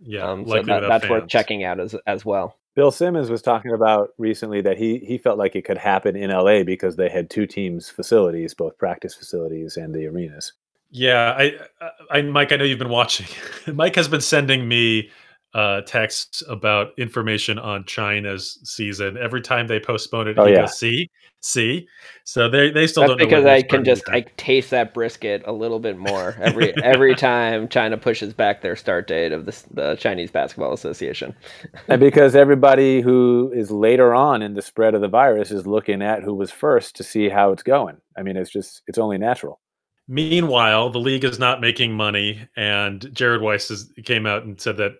Yeah, 0.00 0.28
um, 0.28 0.46
so 0.46 0.62
that, 0.62 0.80
that's 0.80 1.04
fans. 1.04 1.10
worth 1.10 1.28
checking 1.28 1.64
out 1.64 1.80
as 1.80 1.94
as 2.06 2.24
well. 2.24 2.56
Bill 2.74 2.90
Simmons 2.90 3.30
was 3.30 3.40
talking 3.40 3.72
about 3.72 4.10
recently 4.18 4.60
that 4.62 4.76
he 4.76 4.98
he 4.98 5.16
felt 5.16 5.38
like 5.38 5.54
it 5.54 5.64
could 5.64 5.78
happen 5.78 6.16
in 6.16 6.30
LA 6.30 6.64
because 6.64 6.96
they 6.96 7.08
had 7.08 7.30
two 7.30 7.46
teams 7.46 7.88
facilities, 7.88 8.52
both 8.54 8.76
practice 8.78 9.14
facilities 9.14 9.76
and 9.76 9.94
the 9.94 10.06
arenas. 10.06 10.52
Yeah, 10.90 11.34
I, 11.36 11.52
I, 12.08 12.22
Mike, 12.22 12.52
I 12.52 12.56
know 12.56 12.64
you've 12.64 12.78
been 12.78 12.88
watching. 12.88 13.26
Mike 13.74 13.96
has 13.96 14.06
been 14.06 14.20
sending 14.20 14.68
me 14.68 15.10
uh, 15.54 15.82
texts 15.82 16.42
about 16.48 16.88
information 16.98 17.58
on 17.58 17.84
China's 17.84 18.58
season. 18.64 19.16
Every 19.16 19.40
time 19.40 19.68
they 19.68 19.78
postpone 19.78 20.28
it, 20.28 20.38
oh, 20.38 20.46
he 20.46 20.52
yeah. 20.52 20.62
goes, 20.62 20.76
"See, 20.76 21.08
see." 21.40 21.86
So 22.24 22.48
they 22.48 22.70
they 22.70 22.88
still 22.88 23.02
That's 23.02 23.10
don't 23.10 23.18
because 23.18 23.46
I 23.46 23.62
can 23.62 23.84
just 23.84 24.02
I 24.08 24.22
taste 24.36 24.70
that 24.70 24.92
brisket 24.92 25.44
a 25.46 25.52
little 25.52 25.78
bit 25.78 25.96
more 25.96 26.36
every 26.40 26.74
every 26.82 27.14
time 27.16 27.68
China 27.68 27.96
pushes 27.96 28.34
back 28.34 28.62
their 28.62 28.74
start 28.74 29.06
date 29.06 29.30
of 29.30 29.46
the 29.46 29.62
the 29.70 29.94
Chinese 29.94 30.32
Basketball 30.32 30.72
Association. 30.72 31.34
and 31.88 32.00
because 32.00 32.34
everybody 32.34 33.00
who 33.00 33.52
is 33.54 33.70
later 33.70 34.12
on 34.12 34.42
in 34.42 34.54
the 34.54 34.62
spread 34.62 34.94
of 34.94 35.02
the 35.02 35.08
virus 35.08 35.52
is 35.52 35.68
looking 35.68 36.02
at 36.02 36.24
who 36.24 36.34
was 36.34 36.50
first 36.50 36.96
to 36.96 37.04
see 37.04 37.28
how 37.28 37.52
it's 37.52 37.62
going. 37.62 37.98
I 38.18 38.22
mean, 38.22 38.36
it's 38.36 38.50
just 38.50 38.82
it's 38.88 38.98
only 38.98 39.18
natural. 39.18 39.60
Meanwhile, 40.08 40.90
the 40.90 40.98
league 40.98 41.24
is 41.24 41.38
not 41.38 41.62
making 41.62 41.92
money, 41.92 42.46
and 42.56 43.08
Jared 43.14 43.40
Weiss 43.40 43.68
has, 43.68 43.90
came 44.04 44.26
out 44.26 44.42
and 44.44 44.60
said 44.60 44.76
that 44.76 44.96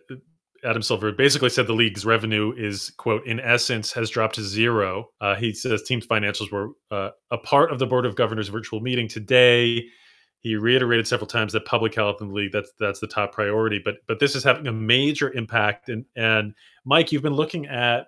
Adam 0.64 0.82
Silver 0.82 1.12
basically 1.12 1.50
said 1.50 1.66
the 1.66 1.72
league's 1.74 2.04
revenue 2.06 2.52
is 2.56 2.90
quote 2.96 3.26
in 3.26 3.40
essence 3.40 3.92
has 3.92 4.10
dropped 4.10 4.36
to 4.36 4.42
zero. 4.42 5.08
Uh, 5.20 5.34
he 5.34 5.52
says 5.52 5.82
team's 5.82 6.06
financials 6.06 6.50
were 6.50 6.70
uh, 6.90 7.10
a 7.30 7.38
part 7.38 7.72
of 7.72 7.78
the 7.78 7.86
board 7.86 8.06
of 8.06 8.16
governors 8.16 8.48
virtual 8.48 8.80
meeting 8.80 9.08
today. 9.08 9.84
He 10.40 10.56
reiterated 10.56 11.06
several 11.08 11.26
times 11.26 11.52
that 11.54 11.64
public 11.64 11.94
health 11.94 12.20
in 12.20 12.28
the 12.28 12.34
league 12.34 12.52
that's 12.52 12.72
that's 12.78 13.00
the 13.00 13.06
top 13.06 13.32
priority. 13.32 13.80
But 13.82 13.96
but 14.06 14.18
this 14.20 14.34
is 14.34 14.44
having 14.44 14.66
a 14.66 14.72
major 14.72 15.32
impact. 15.32 15.88
And 15.88 16.04
and 16.16 16.54
Mike, 16.84 17.12
you've 17.12 17.22
been 17.22 17.34
looking 17.34 17.66
at 17.66 18.06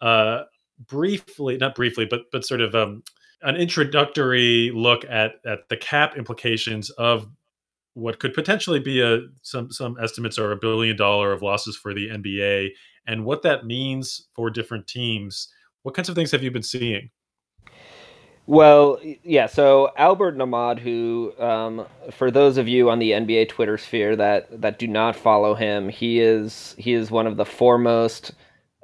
uh, 0.00 0.42
briefly, 0.88 1.56
not 1.56 1.74
briefly, 1.74 2.04
but 2.04 2.22
but 2.32 2.44
sort 2.44 2.60
of 2.60 2.74
um, 2.74 3.02
an 3.42 3.56
introductory 3.56 4.70
look 4.74 5.04
at 5.04 5.34
at 5.44 5.68
the 5.68 5.76
cap 5.76 6.16
implications 6.16 6.90
of 6.90 7.28
what 7.96 8.18
could 8.18 8.34
potentially 8.34 8.78
be 8.78 9.00
a 9.00 9.20
some 9.40 9.72
some 9.72 9.96
estimates 10.02 10.38
are 10.38 10.52
a 10.52 10.56
billion 10.56 10.94
dollar 10.96 11.32
of 11.32 11.40
losses 11.40 11.76
for 11.76 11.94
the 11.94 12.08
NBA 12.08 12.68
and 13.06 13.24
what 13.24 13.40
that 13.40 13.64
means 13.64 14.26
for 14.34 14.50
different 14.50 14.86
teams. 14.86 15.48
What 15.82 15.94
kinds 15.94 16.10
of 16.10 16.14
things 16.14 16.30
have 16.32 16.42
you 16.42 16.50
been 16.50 16.62
seeing? 16.62 17.08
Well, 18.44 19.00
yeah. 19.02 19.46
So 19.46 19.92
Albert 19.96 20.36
Nahmad, 20.36 20.78
who, 20.78 21.32
um, 21.38 21.86
for 22.10 22.30
those 22.30 22.58
of 22.58 22.68
you 22.68 22.90
on 22.90 22.98
the 22.98 23.12
NBA 23.12 23.48
Twitter 23.48 23.78
sphere 23.78 24.14
that 24.14 24.60
that 24.60 24.78
do 24.78 24.86
not 24.86 25.16
follow 25.16 25.54
him, 25.54 25.88
he 25.88 26.20
is 26.20 26.74
he 26.76 26.92
is 26.92 27.10
one 27.10 27.26
of 27.26 27.38
the 27.38 27.46
foremost 27.46 28.32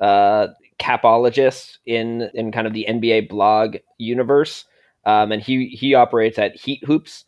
uh, 0.00 0.48
capologists 0.80 1.76
in 1.84 2.30
in 2.32 2.50
kind 2.50 2.66
of 2.66 2.72
the 2.72 2.86
NBA 2.88 3.28
blog 3.28 3.76
universe, 3.98 4.64
um, 5.04 5.32
and 5.32 5.42
he 5.42 5.66
he 5.66 5.92
operates 5.92 6.38
at 6.38 6.56
Heat 6.56 6.82
Hoops, 6.86 7.26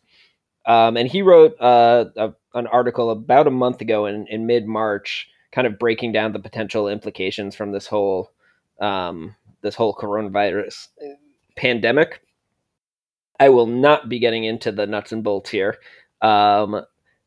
um, 0.65 0.97
and 0.97 1.07
he 1.07 1.21
wrote 1.21 1.59
uh, 1.59 2.05
a, 2.15 2.33
an 2.53 2.67
article 2.67 3.11
about 3.11 3.47
a 3.47 3.51
month 3.51 3.81
ago 3.81 4.05
in 4.05 4.27
in 4.27 4.45
mid 4.45 4.67
March, 4.67 5.29
kind 5.51 5.67
of 5.67 5.79
breaking 5.79 6.11
down 6.11 6.33
the 6.33 6.39
potential 6.39 6.87
implications 6.87 7.55
from 7.55 7.71
this 7.71 7.87
whole 7.87 8.31
um, 8.81 9.35
this 9.61 9.75
whole 9.75 9.93
coronavirus 9.93 10.87
pandemic. 11.55 12.21
I 13.39 13.49
will 13.49 13.67
not 13.67 14.07
be 14.07 14.19
getting 14.19 14.45
into 14.45 14.71
the 14.71 14.87
nuts 14.87 15.11
and 15.11 15.23
bolts 15.23 15.49
here, 15.49 15.77
um, 16.21 16.75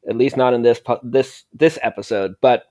at 0.08 0.16
least 0.16 0.36
not 0.36 0.54
in 0.54 0.62
this 0.62 0.80
this 1.02 1.44
this 1.52 1.78
episode. 1.82 2.34
But 2.40 2.64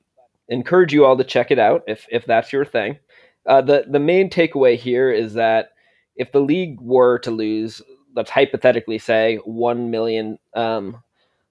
encourage 0.50 0.94
you 0.94 1.06
all 1.06 1.18
to 1.18 1.24
check 1.24 1.52
it 1.52 1.60
out 1.60 1.84
if 1.88 2.06
if 2.10 2.26
that's 2.26 2.52
your 2.52 2.66
thing. 2.66 2.98
Uh, 3.46 3.62
the 3.62 3.86
the 3.88 4.00
main 4.00 4.30
takeaway 4.30 4.78
here 4.78 5.12
is 5.12 5.34
that 5.34 5.70
if 6.16 6.32
the 6.32 6.42
league 6.42 6.80
were 6.82 7.20
to 7.20 7.32
lose, 7.32 7.82
let's 8.18 8.32
hypothetically 8.32 8.98
say 8.98 9.38
one 9.46 9.92
million 9.92 10.40
um, 10.56 11.02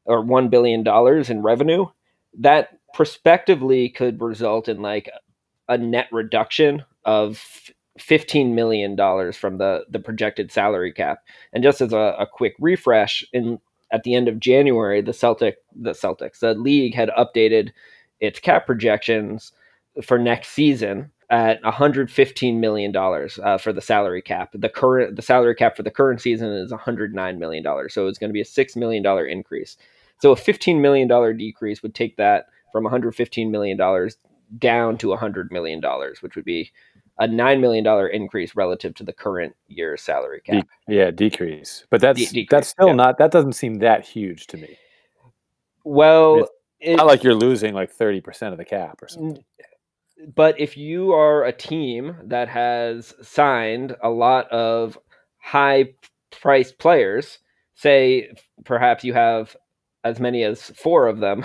or 0.04 0.20
one 0.20 0.49
billion 0.49 0.82
dollars 0.82 1.30
in 1.30 1.42
revenue, 1.42 1.87
that 2.38 2.78
prospectively 2.92 3.88
could 3.88 4.20
result 4.20 4.68
in 4.68 4.82
like 4.82 5.08
a 5.68 5.78
net 5.78 6.08
reduction 6.12 6.85
of 7.04 7.70
fifteen 7.99 8.54
million 8.54 8.96
dollars 8.96 9.37
from 9.37 9.58
the 9.58 9.87
the 9.88 10.00
projected 10.00 10.50
salary 10.50 10.92
cap. 10.92 11.20
And 11.52 11.62
just 11.62 11.80
as 11.80 11.92
a, 11.92 12.16
a 12.18 12.26
quick 12.26 12.54
refresh, 12.58 13.25
in 13.32 13.61
at 13.92 14.02
the 14.02 14.16
end 14.16 14.26
of 14.26 14.40
January, 14.40 15.00
the 15.00 15.12
Celtic 15.12 15.58
the 15.75 15.92
Celtics 15.92 16.40
the 16.40 16.54
league 16.54 16.94
had 16.94 17.11
updated 17.11 17.70
its 18.18 18.40
cap 18.40 18.66
projections 18.66 19.52
for 20.02 20.18
next 20.18 20.49
season 20.49 21.11
at 21.30 21.62
115 21.62 22.61
million 22.61 22.92
dollars 22.92 23.38
uh, 23.42 23.59
for 23.59 23.73
the 23.73 23.80
salary 23.80 24.23
cap. 24.23 24.50
The 24.54 24.68
current 24.68 25.16
the 25.16 25.23
salary 25.23 25.54
cap 25.54 25.76
for 25.76 25.83
the 25.83 25.90
current 25.90 26.21
season 26.21 26.52
is 26.52 26.71
109 26.71 27.38
million 27.38 27.62
dollars, 27.62 27.95
so 27.95 28.06
it's 28.06 28.18
going 28.18 28.30
to 28.30 28.35
be 28.35 28.40
a 28.40 28.45
six 28.45 28.76
million 28.76 29.02
dollar 29.02 29.26
increase. 29.26 29.76
So 30.21 30.33
a 30.33 30.37
15 30.37 30.80
million 30.80 31.09
dollar 31.09 31.33
decrease 31.33 31.83
would 31.83 31.95
take 31.95 32.16
that 32.16 32.47
from 32.73 32.85
115 32.85 33.50
million 33.50 33.76
dollars 33.76 34.16
down 34.59 34.97
to 34.99 35.09
100 35.09 35.50
million 35.50 35.80
dollars, 35.80 36.23
which 36.23 36.37
would 36.37 36.45
be 36.45 36.71
a 37.18 37.26
nine 37.26 37.61
million 37.61 37.83
dollar 37.83 38.06
increase 38.06 38.54
relative 38.54 38.95
to 38.95 39.04
the 39.04 39.12
current 39.12 39.54
year's 39.68 40.02
salary 40.02 40.40
cap. 40.45 40.66
De- 40.87 40.95
yeah, 40.95 41.11
decrease, 41.11 41.85
but 41.90 42.00
that's 42.00 42.18
De- 42.18 42.26
decrease, 42.26 42.49
that's 42.50 42.68
still 42.68 42.88
yeah. 42.88 42.95
not. 42.95 43.18
That 43.18 43.30
doesn't 43.30 43.54
seem 43.54 43.78
that 43.80 44.04
huge 44.04 44.47
to 44.49 44.56
me. 44.56 44.78
Well, 45.85 46.49
it's 46.80 46.97
not 46.99 47.06
like 47.06 47.25
you're 47.25 47.35
losing 47.35 47.75
like 47.75 47.90
thirty 47.90 48.21
percent 48.21 48.52
of 48.52 48.59
the 48.59 48.64
cap 48.64 49.02
or 49.02 49.09
something. 49.09 49.45
But 50.35 50.58
if 50.61 50.76
you 50.76 51.12
are 51.12 51.44
a 51.44 51.52
team 51.52 52.16
that 52.25 52.49
has 52.49 53.14
signed 53.23 53.96
a 54.02 54.11
lot 54.11 54.49
of 54.50 54.99
high 55.38 55.94
priced 56.30 56.78
players, 56.78 57.38
say 57.75 58.30
perhaps 58.64 59.04
you 59.04 59.12
have 59.14 59.56
as 60.04 60.20
many 60.20 60.44
as 60.44 60.70
four 60.70 61.06
of 61.08 61.18
them 61.18 61.44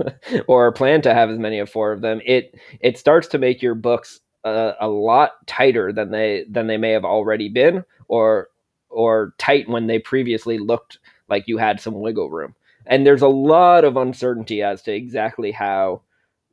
or 0.46 0.70
plan 0.72 1.02
to 1.02 1.14
have 1.14 1.30
as 1.30 1.38
many 1.38 1.58
of 1.58 1.70
four 1.70 1.92
of 1.92 2.02
them 2.02 2.20
it 2.26 2.54
it 2.80 2.98
starts 2.98 3.26
to 3.26 3.38
make 3.38 3.62
your 3.62 3.74
books 3.74 4.20
a, 4.44 4.74
a 4.80 4.88
lot 4.88 5.46
tighter 5.46 5.92
than 5.92 6.10
they 6.10 6.44
than 6.48 6.66
they 6.66 6.76
may 6.76 6.90
have 6.90 7.04
already 7.04 7.48
been, 7.48 7.84
or 8.08 8.48
or 8.88 9.34
tight 9.38 9.68
when 9.68 9.86
they 9.86 9.98
previously 9.98 10.58
looked 10.58 10.98
like 11.28 11.44
you 11.46 11.58
had 11.58 11.80
some 11.80 12.00
wiggle 12.00 12.30
room. 12.30 12.54
And 12.86 13.06
there's 13.06 13.22
a 13.22 13.28
lot 13.28 13.84
of 13.84 13.96
uncertainty 13.96 14.62
as 14.62 14.82
to 14.82 14.92
exactly 14.92 15.52
how 15.52 16.02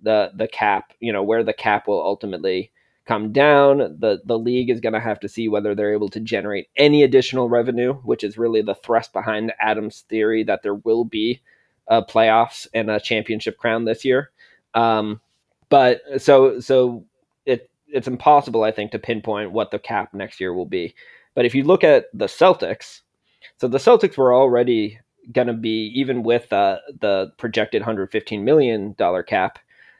the 0.01 0.31
the 0.35 0.47
cap, 0.47 0.93
you 0.99 1.13
know, 1.13 1.23
where 1.23 1.43
the 1.43 1.53
cap 1.53 1.87
will 1.87 2.03
ultimately 2.03 2.71
come 3.05 3.31
down. 3.31 3.77
The 3.99 4.21
the 4.25 4.37
league 4.37 4.69
is 4.69 4.79
going 4.79 4.93
to 4.93 4.99
have 4.99 5.19
to 5.21 5.29
see 5.29 5.47
whether 5.47 5.73
they're 5.73 5.93
able 5.93 6.09
to 6.09 6.19
generate 6.19 6.69
any 6.77 7.03
additional 7.03 7.49
revenue, 7.49 7.93
which 8.03 8.23
is 8.23 8.37
really 8.37 8.61
the 8.61 8.75
thrust 8.75 9.13
behind 9.13 9.53
Adam's 9.59 10.01
theory 10.01 10.43
that 10.43 10.63
there 10.63 10.75
will 10.75 11.05
be 11.05 11.41
uh, 11.87 12.03
playoffs 12.03 12.67
and 12.73 12.89
a 12.89 12.99
championship 12.99 13.57
crown 13.57 13.85
this 13.85 14.05
year. 14.05 14.29
Um, 14.75 15.19
but 15.69 16.01
so 16.17 16.59
so 16.59 17.05
it 17.45 17.69
it's 17.87 18.07
impossible, 18.07 18.63
I 18.63 18.71
think, 18.71 18.91
to 18.91 18.99
pinpoint 18.99 19.51
what 19.51 19.71
the 19.71 19.79
cap 19.79 20.13
next 20.13 20.39
year 20.39 20.53
will 20.53 20.65
be. 20.65 20.93
But 21.33 21.45
if 21.45 21.55
you 21.55 21.63
look 21.63 21.83
at 21.83 22.05
the 22.13 22.25
Celtics, 22.25 23.01
so 23.57 23.67
the 23.67 23.77
Celtics 23.77 24.17
were 24.17 24.33
already 24.33 24.99
going 25.31 25.47
to 25.47 25.53
be 25.53 25.91
even 25.95 26.23
with 26.23 26.51
uh, 26.51 26.77
the 27.01 27.31
projected 27.37 27.81
115 27.81 28.43
million 28.43 28.93
dollar 28.97 29.23
cap, 29.23 29.59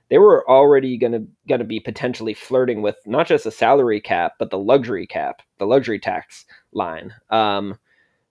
they 0.09 0.17
were 0.17 0.49
already 0.49 0.97
going 0.97 1.11
to 1.11 1.27
going 1.47 1.59
to 1.59 1.65
be 1.65 1.79
potentially 1.79 2.33
flirting 2.33 2.81
with 2.81 2.95
not 3.05 3.27
just 3.27 3.45
a 3.45 3.51
salary 3.51 4.01
cap, 4.01 4.33
but 4.39 4.49
the 4.49 4.57
luxury 4.57 5.07
cap, 5.07 5.41
the 5.57 5.67
luxury 5.67 5.99
tax 5.99 6.45
line, 6.73 7.13
um, 7.29 7.77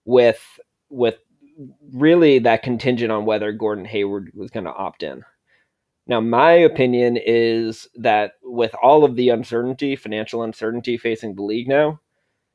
with 0.05 0.59
with 0.89 1.17
really 1.93 2.39
that 2.39 2.63
contingent 2.63 3.11
on 3.11 3.25
whether 3.25 3.51
Gordon 3.51 3.85
Hayward 3.85 4.31
was 4.33 4.49
going 4.49 4.65
to 4.65 4.73
opt 4.73 5.03
in. 5.03 5.23
Now, 6.07 6.19
my 6.19 6.51
opinion 6.53 7.17
is 7.23 7.87
that 7.95 8.33
with 8.41 8.73
all 8.81 9.03
of 9.03 9.15
the 9.15 9.29
uncertainty, 9.29 9.95
financial 9.95 10.41
uncertainty 10.41 10.97
facing 10.97 11.35
the 11.35 11.43
league 11.43 11.67
now, 11.67 11.99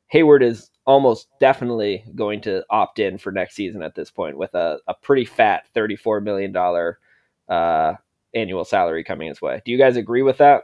Hayward 0.07 0.43
is 0.43 0.69
almost 0.85 1.27
definitely 1.39 2.03
going 2.15 2.41
to 2.41 2.63
opt 2.69 2.99
in 2.99 3.17
for 3.17 3.31
next 3.31 3.55
season 3.55 3.81
at 3.81 3.95
this 3.95 4.11
point 4.11 4.37
with 4.37 4.53
a, 4.53 4.79
a 4.87 4.93
pretty 4.93 5.25
fat 5.25 5.63
$34 5.73 6.21
million 6.21 6.55
uh, 7.47 7.93
annual 8.35 8.65
salary 8.65 9.03
coming 9.03 9.29
his 9.29 9.41
way. 9.41 9.61
Do 9.65 9.71
you 9.71 9.77
guys 9.77 9.95
agree 9.97 10.21
with 10.21 10.37
that? 10.37 10.63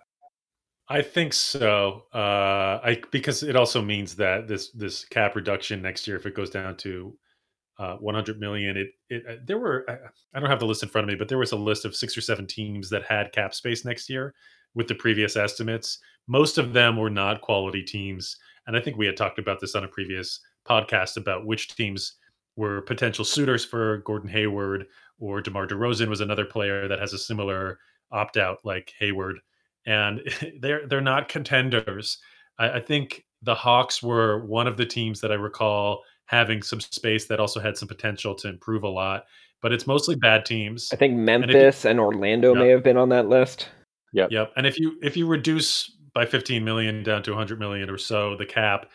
I 0.89 1.01
think 1.01 1.33
so. 1.33 2.03
Uh, 2.13 2.79
I 2.83 3.01
because 3.11 3.43
it 3.43 3.55
also 3.55 3.81
means 3.81 4.15
that 4.17 4.47
this 4.47 4.71
this 4.71 5.05
cap 5.05 5.35
reduction 5.35 5.81
next 5.81 6.07
year, 6.07 6.17
if 6.17 6.25
it 6.25 6.35
goes 6.35 6.49
down 6.49 6.75
to 6.77 7.17
uh, 7.81 7.95
100 7.97 8.39
million. 8.39 8.77
It, 8.77 8.89
it 9.09 9.23
uh, 9.27 9.41
there 9.43 9.57
were 9.57 9.85
I, 9.89 9.93
I, 10.35 10.39
don't 10.39 10.49
have 10.49 10.59
the 10.59 10.67
list 10.67 10.83
in 10.83 10.89
front 10.89 11.05
of 11.05 11.09
me, 11.09 11.17
but 11.17 11.27
there 11.27 11.39
was 11.39 11.51
a 11.51 11.57
list 11.57 11.83
of 11.83 11.95
six 11.95 12.15
or 12.15 12.21
seven 12.21 12.45
teams 12.45 12.89
that 12.91 13.03
had 13.03 13.31
cap 13.31 13.55
space 13.55 13.83
next 13.83 14.07
year 14.07 14.35
with 14.75 14.87
the 14.87 14.95
previous 14.95 15.35
estimates. 15.35 15.97
Most 16.27 16.59
of 16.59 16.73
them 16.73 16.95
were 16.95 17.09
not 17.09 17.41
quality 17.41 17.81
teams, 17.81 18.37
and 18.67 18.77
I 18.77 18.81
think 18.81 18.97
we 18.97 19.07
had 19.07 19.17
talked 19.17 19.39
about 19.39 19.59
this 19.59 19.73
on 19.73 19.83
a 19.83 19.87
previous 19.87 20.41
podcast 20.67 21.17
about 21.17 21.47
which 21.47 21.75
teams 21.75 22.13
were 22.55 22.81
potential 22.81 23.25
suitors 23.25 23.63
for 23.65 23.97
Gordon 23.99 24.29
Hayward 24.29 24.87
or 25.19 25.41
DeMar 25.41 25.67
DeRozan 25.67 26.09
was 26.09 26.21
another 26.21 26.45
player 26.45 26.87
that 26.87 26.99
has 26.99 27.13
a 27.13 27.17
similar 27.17 27.79
opt 28.11 28.37
out 28.37 28.59
like 28.63 28.93
Hayward, 28.99 29.39
and 29.85 30.21
they're 30.61 30.87
they're 30.87 31.01
not 31.01 31.29
contenders. 31.29 32.17
I, 32.59 32.71
I 32.71 32.79
think 32.79 33.25
the 33.41 33.55
Hawks 33.55 34.03
were 34.03 34.45
one 34.45 34.67
of 34.67 34.77
the 34.77 34.85
teams 34.85 35.21
that 35.21 35.31
I 35.31 35.35
recall 35.35 36.03
having 36.25 36.61
some 36.61 36.79
space 36.79 37.27
that 37.27 37.39
also 37.39 37.59
had 37.59 37.77
some 37.77 37.87
potential 37.87 38.33
to 38.35 38.47
improve 38.47 38.83
a 38.83 38.89
lot. 38.89 39.25
But 39.61 39.73
it's 39.73 39.85
mostly 39.85 40.15
bad 40.15 40.45
teams. 40.45 40.89
I 40.91 40.95
think 40.95 41.15
Memphis 41.15 41.85
and, 41.85 41.97
you, 41.97 42.03
and 42.03 42.15
Orlando 42.15 42.55
may 42.55 42.69
have 42.69 42.83
been 42.83 42.97
on 42.97 43.09
that 43.09 43.27
list. 43.27 43.69
Yep. 44.13 44.31
Yep. 44.31 44.53
And 44.57 44.65
if 44.65 44.79
you 44.79 44.97
if 45.03 45.15
you 45.15 45.27
reduce 45.27 45.91
by 46.13 46.25
15 46.25 46.63
million 46.63 47.03
down 47.03 47.21
to 47.23 47.31
100 47.31 47.59
million 47.59 47.89
or 47.89 47.97
so 47.97 48.35
the 48.35 48.45
cap, 48.45 48.87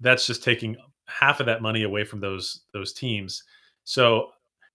that's 0.00 0.26
just 0.26 0.44
taking 0.44 0.76
half 1.18 1.40
of 1.40 1.46
that 1.46 1.62
money 1.62 1.82
away 1.82 2.04
from 2.04 2.20
those 2.20 2.62
those 2.72 2.92
teams. 2.92 3.42
So 3.84 4.28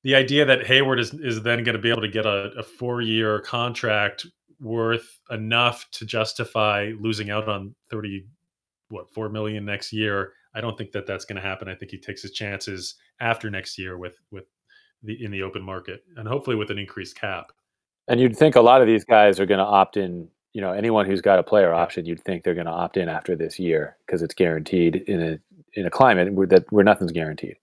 the 0.03 0.15
idea 0.15 0.45
that 0.45 0.65
Hayward 0.65 0.99
is 0.99 1.13
is 1.13 1.41
then 1.41 1.63
going 1.63 1.75
to 1.75 1.81
be 1.81 1.89
able 1.89 2.01
to 2.01 2.07
get 2.07 2.25
a, 2.25 2.51
a 2.57 2.63
four 2.63 3.01
year 3.01 3.39
contract 3.41 4.25
worth 4.59 5.19
enough 5.29 5.89
to 5.91 6.05
justify 6.05 6.91
losing 6.99 7.29
out 7.29 7.47
on 7.47 7.75
30 7.91 8.25
what 8.89 9.13
4 9.13 9.29
million 9.29 9.65
next 9.65 9.93
year 9.93 10.31
I 10.57 10.61
don't 10.61 10.75
think 10.75 10.91
that 10.93 11.05
that's 11.05 11.23
going 11.23 11.35
to 11.35 11.47
happen. 11.47 11.69
I 11.69 11.75
think 11.75 11.91
he 11.91 11.99
takes 11.99 12.23
his 12.23 12.31
chances 12.31 12.95
after 13.19 13.49
next 13.49 13.77
year 13.77 13.97
with 13.97 14.17
with 14.31 14.45
the 15.03 15.23
in 15.23 15.29
the 15.29 15.43
open 15.43 15.61
market 15.61 16.01
and 16.15 16.27
hopefully 16.27 16.55
with 16.55 16.71
an 16.71 16.79
increased 16.79 17.15
cap. 17.15 17.51
And 18.07 18.19
you'd 18.19 18.35
think 18.35 18.55
a 18.55 18.61
lot 18.61 18.81
of 18.81 18.87
these 18.87 19.05
guys 19.05 19.39
are 19.39 19.45
going 19.45 19.59
to 19.59 19.65
opt 19.65 19.97
in. 19.97 20.27
You 20.53 20.61
know, 20.61 20.71
anyone 20.71 21.05
who's 21.05 21.21
got 21.21 21.37
a 21.37 21.43
player 21.43 21.71
option, 21.71 22.07
you'd 22.07 22.23
think 22.23 22.43
they're 22.43 22.55
going 22.55 22.65
to 22.65 22.71
opt 22.71 22.97
in 22.97 23.09
after 23.09 23.35
this 23.35 23.59
year 23.59 23.95
because 24.05 24.23
it's 24.23 24.33
guaranteed 24.33 24.95
in 24.95 25.21
a 25.21 25.39
in 25.77 25.85
a 25.85 25.89
climate 25.89 26.33
where 26.33 26.47
that 26.47 26.65
where 26.71 26.83
nothing's 26.83 27.11
guaranteed. 27.11 27.55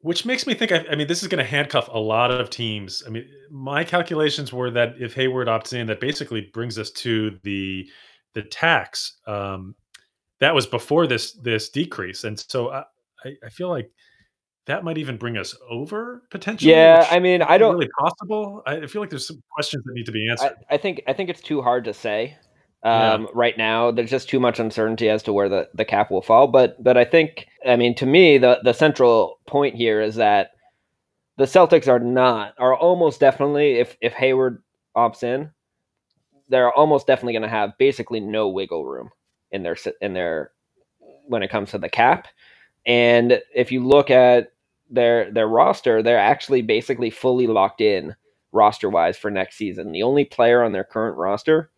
Which 0.00 0.26
makes 0.26 0.46
me 0.46 0.54
think. 0.54 0.72
I, 0.72 0.84
I 0.90 0.96
mean, 0.96 1.06
this 1.06 1.22
is 1.22 1.28
going 1.28 1.42
to 1.42 1.48
handcuff 1.48 1.88
a 1.92 1.98
lot 1.98 2.30
of 2.30 2.50
teams. 2.50 3.02
I 3.06 3.10
mean, 3.10 3.26
my 3.50 3.84
calculations 3.84 4.52
were 4.52 4.70
that 4.72 4.94
if 4.98 5.14
Hayward 5.14 5.48
opts 5.48 5.72
in, 5.72 5.86
that 5.86 6.00
basically 6.00 6.50
brings 6.52 6.78
us 6.78 6.90
to 6.90 7.38
the 7.42 7.88
the 8.34 8.42
tax 8.42 9.18
um, 9.26 9.74
that 10.40 10.54
was 10.54 10.66
before 10.66 11.06
this 11.06 11.32
this 11.32 11.68
decrease, 11.68 12.24
and 12.24 12.38
so 12.38 12.70
I, 12.70 12.84
I 13.44 13.48
feel 13.50 13.68
like 13.68 13.90
that 14.66 14.84
might 14.84 14.98
even 14.98 15.16
bring 15.16 15.36
us 15.36 15.54
over 15.70 16.22
potentially. 16.30 16.72
Yeah, 16.72 17.06
I 17.10 17.18
mean, 17.18 17.42
I 17.42 17.58
don't 17.58 17.74
really 17.74 17.90
possible. 17.98 18.62
I 18.66 18.86
feel 18.86 19.02
like 19.02 19.10
there's 19.10 19.26
some 19.26 19.42
questions 19.52 19.84
that 19.84 19.92
need 19.94 20.06
to 20.06 20.12
be 20.12 20.28
answered. 20.28 20.54
I, 20.70 20.74
I, 20.74 20.78
think 20.78 21.02
I 21.06 21.12
think 21.12 21.30
it's 21.30 21.42
too 21.42 21.62
hard 21.62 21.84
to 21.84 21.94
say. 21.94 22.36
Um, 22.84 23.22
yeah. 23.22 23.28
right 23.34 23.56
now. 23.58 23.90
There's 23.90 24.10
just 24.10 24.28
too 24.28 24.38
much 24.38 24.60
uncertainty 24.60 25.08
as 25.08 25.22
to 25.24 25.32
where 25.32 25.48
the, 25.48 25.68
the 25.74 25.84
cap 25.84 26.10
will 26.10 26.22
fall. 26.22 26.46
But 26.46 26.82
but 26.82 26.96
I 26.96 27.04
think 27.04 27.46
I 27.66 27.76
mean 27.76 27.94
to 27.96 28.06
me 28.06 28.38
the 28.38 28.60
the 28.62 28.74
central 28.74 29.40
point 29.46 29.74
here 29.74 30.00
is 30.00 30.16
that 30.16 30.50
the 31.36 31.44
Celtics 31.44 31.88
are 31.88 31.98
not 31.98 32.54
are 32.58 32.76
almost 32.76 33.20
definitely 33.20 33.78
if 33.78 33.96
if 34.00 34.12
Hayward 34.12 34.62
opts 34.96 35.22
in, 35.22 35.50
they're 36.48 36.72
almost 36.72 37.06
definitely 37.06 37.32
going 37.32 37.42
to 37.42 37.48
have 37.48 37.76
basically 37.78 38.20
no 38.20 38.48
wiggle 38.48 38.84
room 38.84 39.10
in 39.50 39.62
their 39.62 39.76
in 40.00 40.12
their 40.12 40.52
when 41.26 41.42
it 41.42 41.50
comes 41.50 41.70
to 41.70 41.78
the 41.78 41.88
cap. 41.88 42.28
And 42.86 43.40
if 43.54 43.72
you 43.72 43.82
look 43.82 44.10
at 44.10 44.52
their 44.90 45.32
their 45.32 45.48
roster, 45.48 46.02
they're 46.02 46.18
actually 46.18 46.60
basically 46.60 47.08
fully 47.08 47.46
locked 47.46 47.80
in 47.80 48.14
roster 48.52 48.90
wise 48.90 49.16
for 49.16 49.30
next 49.30 49.56
season. 49.56 49.90
The 49.90 50.02
only 50.02 50.26
player 50.26 50.62
on 50.62 50.72
their 50.72 50.84
current 50.84 51.16
roster 51.16 51.70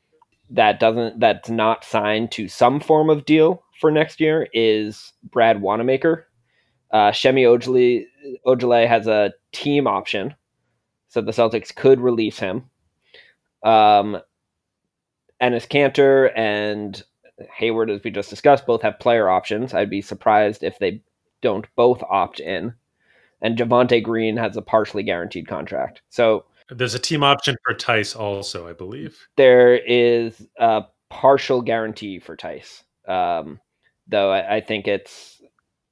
that 0.50 0.78
doesn't 0.80 1.18
that's 1.20 1.50
not 1.50 1.84
signed 1.84 2.30
to 2.32 2.48
some 2.48 2.80
form 2.80 3.10
of 3.10 3.24
deal 3.24 3.62
for 3.80 3.90
next 3.90 4.20
year 4.20 4.48
is 4.52 5.12
Brad 5.24 5.60
Wanamaker. 5.60 6.26
Uh, 6.92 7.10
Ojeleye, 7.10 8.04
Ojeleye 8.46 8.88
has 8.88 9.06
a 9.06 9.32
team 9.52 9.86
option, 9.86 10.34
so 11.08 11.20
the 11.20 11.32
Celtics 11.32 11.74
could 11.74 12.00
release 12.00 12.38
him. 12.38 12.64
Um, 13.62 14.18
Enes 15.42 15.66
Kanter 15.66 16.30
and 16.36 17.02
Hayward, 17.58 17.90
as 17.90 18.02
we 18.02 18.10
just 18.10 18.30
discussed, 18.30 18.66
both 18.66 18.82
have 18.82 19.00
player 19.00 19.28
options. 19.28 19.74
I'd 19.74 19.90
be 19.90 20.00
surprised 20.00 20.62
if 20.62 20.78
they 20.78 21.02
don't 21.42 21.66
both 21.76 22.02
opt 22.08 22.40
in. 22.40 22.74
And 23.42 23.58
Javonte 23.58 24.02
Green 24.02 24.36
has 24.38 24.56
a 24.56 24.62
partially 24.62 25.02
guaranteed 25.02 25.46
contract. 25.46 26.00
So 26.08 26.46
there's 26.70 26.94
a 26.94 26.99
team 26.99 27.23
option 27.23 27.56
for 27.64 27.75
Theis 27.75 28.14
also, 28.14 28.68
I 28.68 28.73
believe. 28.73 29.18
There 29.37 29.76
is 29.76 30.46
a 30.58 30.85
partial 31.11 31.62
guarantee 31.62 32.18
for 32.18 32.37
Theis, 32.37 32.82
um, 33.06 33.61
though 34.08 34.30
I, 34.30 34.56
I, 34.56 34.61
think 34.61 34.88
it's 34.88 35.40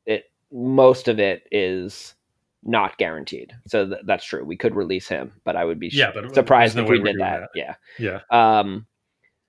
it 0.07 0.25
most 0.51 1.09
of 1.09 1.19
it 1.19 1.47
is 1.53 2.15
not 2.65 2.99
guaranteed. 2.99 3.53
So 3.67 3.87
th- 3.87 4.01
that's 4.07 4.25
true. 4.25 4.45
We 4.45 4.57
could 4.57 4.75
release 4.75 5.07
him, 5.07 5.33
but 5.45 5.57
I 5.57 5.65
would 5.65 5.79
be 5.79 5.91
yeah, 5.93 6.11
but 6.13 6.35
surprised 6.35 6.77
no 6.77 6.85
if 6.85 6.89
we 6.89 7.01
did 7.01 7.21
that. 7.21 7.41
that. 7.41 7.49
Yeah, 7.55 7.75
yeah. 7.99 8.21
Um, 8.31 8.87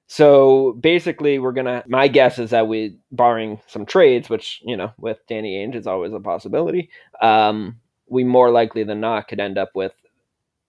so 0.07 0.73
basically, 0.73 1.39
we're 1.39 1.51
gonna. 1.51 1.83
My 1.87 2.07
guess 2.07 2.37
is 2.37 2.51
that 2.51 2.67
we, 2.67 2.99
barring 3.11 3.59
some 3.67 3.85
trades, 3.85 4.29
which 4.29 4.61
you 4.63 4.77
know, 4.77 4.91
with 4.99 5.17
Danny 5.27 5.55
Ainge 5.57 5.75
is 5.75 5.87
always 5.87 6.13
a 6.13 6.19
possibility. 6.19 6.89
Um, 7.21 7.79
we 8.07 8.23
more 8.23 8.51
likely 8.51 8.83
than 8.83 8.99
not 8.99 9.27
could 9.27 9.39
end 9.39 9.57
up 9.57 9.71
with 9.73 9.93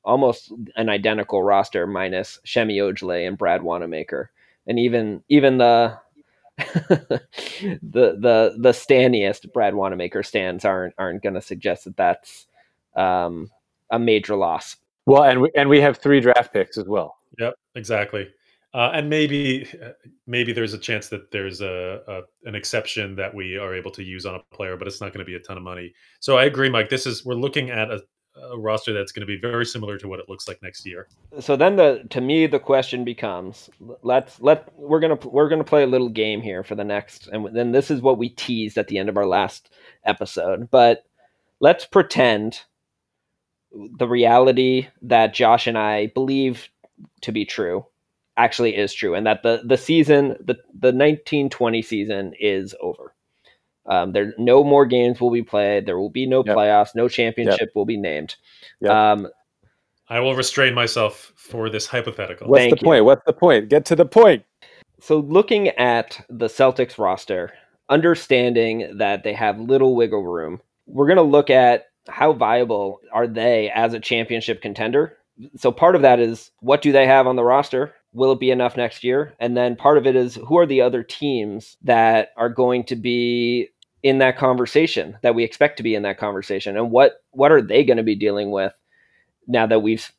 almost 0.07 0.53
an 0.77 0.89
identical 0.89 1.43
roster 1.43 1.87
minus 1.87 2.41
Semi 2.45 2.79
Ojeleye 2.79 3.27
and 3.27 3.37
Brad 3.37 3.63
Wanamaker, 3.63 4.31
and 4.67 4.79
even 4.79 5.23
even 5.29 5.59
the 5.59 5.99
the 6.59 7.21
the 7.83 8.57
the 8.59 8.71
stanniest 8.71 9.53
Brad 9.53 9.75
Wanamaker 9.75 10.23
stands 10.23 10.65
aren't 10.65 10.95
aren't 10.97 11.23
going 11.23 11.35
to 11.35 11.43
suggest 11.43 11.85
that 11.85 11.97
that's 11.97 12.47
um, 12.97 13.51
a 13.91 13.99
major 13.99 14.37
loss. 14.37 14.77
Well, 15.05 15.25
and 15.25 15.43
we, 15.43 15.51
and 15.55 15.69
we 15.69 15.81
have 15.81 15.99
three 15.99 16.21
draft 16.21 16.53
picks 16.53 16.79
as 16.79 16.87
well. 16.87 17.17
Yep, 17.39 17.55
exactly. 17.75 18.29
Uh, 18.75 18.91
and 18.93 19.09
maybe 19.09 19.67
maybe 20.27 20.53
there's 20.53 20.75
a 20.75 20.79
chance 20.79 21.09
that 21.09 21.31
there's 21.31 21.61
a, 21.61 22.01
a, 22.09 22.21
an 22.49 22.55
exception 22.55 23.17
that 23.17 23.35
we 23.35 23.57
are 23.57 23.75
able 23.75 23.91
to 23.91 24.03
use 24.03 24.27
on 24.27 24.35
a 24.35 24.55
player, 24.55 24.77
but 24.77 24.87
it's 24.87 25.01
not 25.01 25.13
going 25.13 25.25
to 25.25 25.25
be 25.25 25.35
a 25.35 25.41
ton 25.41 25.57
of 25.57 25.63
money. 25.63 25.95
So 26.21 26.37
I 26.37 26.45
agree, 26.45 26.69
Mike. 26.69 26.91
This 26.91 27.07
is 27.07 27.25
we're 27.25 27.35
looking 27.35 27.71
at 27.71 27.91
a, 27.91 28.03
a 28.51 28.59
roster 28.59 28.93
that's 28.93 29.13
going 29.13 29.21
to 29.21 29.27
be 29.27 29.39
very 29.39 29.65
similar 29.65 29.99
to 29.99 30.09
what 30.09 30.21
it 30.21 30.29
looks 30.29 30.47
like 30.47 30.63
next 30.63 30.87
year. 30.87 31.09
So 31.41 31.57
then 31.57 31.77
the 31.77 32.05
to 32.11 32.21
me 32.21 32.47
the 32.47 32.59
question 32.59 33.05
becomes 33.05 33.71
let's 34.03 34.41
let 34.41 34.73
we're 34.79 35.01
going 35.01 35.17
to 35.17 35.29
we're 35.29 35.49
going 35.49 35.63
to 35.63 35.69
play 35.69 35.83
a 35.83 35.89
little 35.89 36.09
game 36.09 36.43
here 36.43 36.63
for 36.63 36.75
the 36.75 36.85
next 36.85 37.29
and 37.29 37.55
then 37.57 37.73
this 37.73 37.91
is 37.91 38.01
what 38.01 38.19
we 38.19 38.29
teased 38.29 38.79
at 38.79 38.89
the 38.89 38.99
end 38.99 39.09
of 39.09 39.17
our 39.17 39.27
last 39.27 39.71
episode. 40.05 40.71
But 40.71 41.05
let's 41.61 41.87
pretend 41.87 42.61
the 43.73 44.09
reality 44.09 44.89
that 45.03 45.35
Josh 45.35 45.67
and 45.67 45.79
I 45.79 46.09
believe 46.09 46.69
to 47.23 47.33
be 47.33 47.45
true 47.45 47.87
actually 48.37 48.77
is 48.77 48.93
true 48.93 49.15
and 49.15 49.27
that 49.27 49.43
the 49.43 49.63
the 49.65 49.79
season 49.79 50.37
the 50.41 50.57
the 50.79 50.93
1920 50.93 51.83
season 51.83 52.33
is 52.39 52.75
over. 52.81 53.15
Um, 53.89 54.13
there 54.13 54.35
no 54.39 54.65
more 54.65 54.85
games 54.85 55.21
will 55.21 55.31
be 55.31 55.43
played. 55.43 55.87
There 55.87 55.99
will 55.99 56.11
be 56.11 56.27
no 56.27 56.43
yep. 56.45 56.57
playoffs. 56.57 56.95
No 56.95 57.09
championship 57.09 57.61
yep. 57.61 57.71
will 57.75 57.85
be 57.85 57.97
named. 57.97 58.37
Yep. 58.81 58.91
Um, 58.91 59.29
I 60.09 60.21
will 60.21 60.35
restrain 60.35 60.75
myself 60.75 61.33
for 61.37 61.69
this 61.69 61.87
hypothetical. 61.87 62.49
What's 62.49 62.71
the 62.71 62.79
you. 62.81 62.85
point? 62.85 63.05
What's 63.05 63.25
the 63.27 63.33
point? 63.33 63.69
Get 63.69 63.85
to 63.87 63.97
the 63.97 64.07
point. 64.07 64.45
So, 65.01 65.19
looking 65.19 65.69
at 65.71 66.25
the 66.29 66.47
Celtics 66.47 66.99
roster, 66.99 67.53
understanding 67.89 68.99
that 68.99 69.25
they 69.25 69.33
have 69.35 69.59
little 69.61 69.95
wiggle 69.95 70.25
room, 70.25 70.61
we're 70.87 71.07
going 71.07 71.17
to 71.17 71.23
look 71.23 71.51
at 71.51 71.87
how 72.09 72.33
viable 72.33 73.01
are 73.13 73.27
they 73.27 73.71
as 73.75 73.95
a 73.95 74.01
championship 74.01 74.63
contender. 74.63 75.17
So, 75.57 75.73
part 75.73 75.97
of 75.97 76.03
that 76.03 76.21
is 76.21 76.51
what 76.61 76.83
do 76.83 76.93
they 76.93 77.07
have 77.07 77.27
on 77.27 77.37
the 77.37 77.45
roster? 77.45 77.95
Will 78.13 78.33
it 78.33 78.41
be 78.41 78.51
enough 78.51 78.77
next 78.77 79.05
year? 79.05 79.35
And 79.39 79.57
then 79.57 79.77
part 79.77 79.99
of 79.99 80.07
it 80.07 80.17
is 80.17 80.37
who 80.37 80.57
are 80.57 80.67
the 80.67 80.81
other 80.81 81.03
teams 81.03 81.77
that 81.83 82.31
are 82.37 82.49
going 82.49 82.85
to 82.85 82.97
be 82.97 83.69
in 84.07 84.19
that 84.19 84.39
conversation 84.39 85.19
that 85.23 85.35
we 85.35 85.43
expect 85.43 85.77
to 85.77 85.83
be 85.83 85.97
in 85.97 86.03
that 86.03 86.17
conversation 86.17 86.77
and 86.77 86.93
what 86.93 87.25
what 87.33 87.51
are 87.51 87.61
they 87.61 87.83
going 87.83 87.97
to 87.97 88.05
be 88.05 88.15
dealing 88.15 88.53
with 88.53 88.73
now 89.49 89.67
that 89.67 89.81
we've 89.81 90.13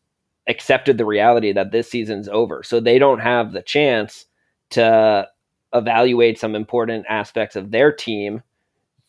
accepted 0.49 0.97
the 0.97 1.05
reality 1.05 1.53
that 1.53 1.71
this 1.71 1.89
season's 1.89 2.27
over? 2.27 2.63
So 2.63 2.81
they 2.81 2.99
don't 2.99 3.19
have 3.19 3.53
the 3.53 3.61
chance 3.61 4.25
to 4.71 5.25
evaluate 5.73 6.37
some 6.37 6.53
important 6.53 7.05
aspects 7.07 7.55
of 7.55 7.71
their 7.71 7.93
team 7.93 8.43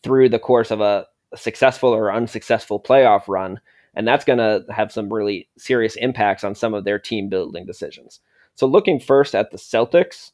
through 0.01 0.29
the 0.29 0.39
course 0.39 0.71
of 0.71 0.79
a 0.79 1.05
successful 1.35 1.89
or 1.89 2.13
unsuccessful 2.13 2.79
playoff 2.79 3.27
run 3.27 3.59
and 3.95 4.07
that's 4.07 4.23
going 4.23 4.39
to 4.39 4.63
have 4.71 4.93
some 4.93 5.11
really 5.11 5.49
serious 5.57 5.97
impacts 5.97 6.45
on 6.45 6.55
some 6.55 6.73
of 6.73 6.85
their 6.85 6.99
team 6.99 7.27
building 7.27 7.65
decisions. 7.65 8.21
So 8.55 8.65
looking 8.65 8.97
first 8.97 9.35
at 9.35 9.51
the 9.51 9.57
celtics 9.57 10.31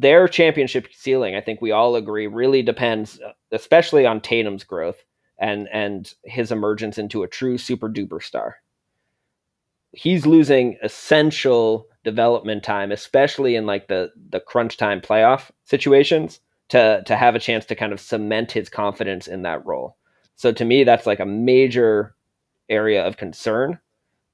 their 0.00 0.28
championship 0.28 0.88
ceiling, 0.92 1.34
I 1.34 1.40
think 1.40 1.62
we 1.62 1.72
all 1.72 1.96
agree, 1.96 2.26
really 2.26 2.62
depends, 2.62 3.18
especially 3.50 4.04
on 4.04 4.20
Tatum's 4.20 4.64
growth 4.64 5.02
and 5.38 5.68
and 5.72 6.12
his 6.24 6.52
emergence 6.52 6.98
into 6.98 7.22
a 7.22 7.28
true 7.28 7.58
super 7.58 7.88
duper 7.88 8.22
star. 8.22 8.56
He's 9.92 10.26
losing 10.26 10.76
essential 10.82 11.88
development 12.04 12.62
time, 12.62 12.92
especially 12.92 13.56
in 13.56 13.64
like 13.64 13.88
the 13.88 14.12
the 14.30 14.40
crunch 14.40 14.76
time 14.76 15.00
playoff 15.00 15.50
situations, 15.64 16.40
to 16.68 17.02
to 17.06 17.16
have 17.16 17.34
a 17.34 17.40
chance 17.40 17.64
to 17.66 17.74
kind 17.74 17.92
of 17.92 18.00
cement 18.00 18.52
his 18.52 18.68
confidence 18.68 19.26
in 19.26 19.42
that 19.42 19.64
role. 19.64 19.96
So 20.36 20.52
to 20.52 20.64
me, 20.64 20.84
that's 20.84 21.06
like 21.06 21.20
a 21.20 21.26
major 21.26 22.14
area 22.68 23.06
of 23.06 23.16
concern 23.16 23.78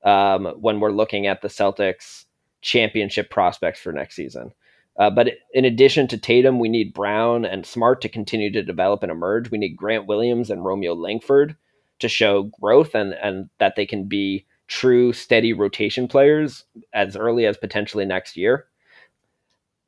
um, 0.03 0.47
when 0.61 0.81
we're 0.81 0.91
looking 0.91 1.29
at 1.29 1.43
the 1.43 1.49
Celtics 1.49 2.25
championship 2.63 3.31
prospects 3.31 3.79
for 3.81 3.93
next 3.93 4.17
season. 4.17 4.53
Uh, 4.99 5.11
but 5.11 5.29
in 5.55 5.65
addition 5.65 6.07
to 6.09 6.19
Tatum, 6.19 6.59
we 6.59 6.69
need 6.69 6.93
Brown 6.95 7.45
and 7.45 7.65
Smart 7.65 8.01
to 8.03 8.09
continue 8.09 8.53
to 8.53 8.63
develop 8.63 9.03
and 9.03 9.11
emerge. 9.11 9.51
We 9.51 9.59
need 9.59 9.77
Grant 9.77 10.07
Williams 10.07 10.51
and 10.51 10.65
Romeo 10.65 10.95
Langford 10.95 11.57
to 12.01 12.09
show 12.09 12.51
growth 12.61 12.95
and, 12.95 13.15
and 13.15 13.49
that 13.59 13.75
they 13.77 13.87
can 13.87 14.05
be 14.05 14.47
true, 14.69 15.13
steady 15.13 15.53
rotation 15.53 16.09
players 16.09 16.65
as 16.93 17.17
early 17.17 17.47
as 17.47 17.57
potentially 17.57 18.05
next 18.05 18.37
year. 18.37 18.67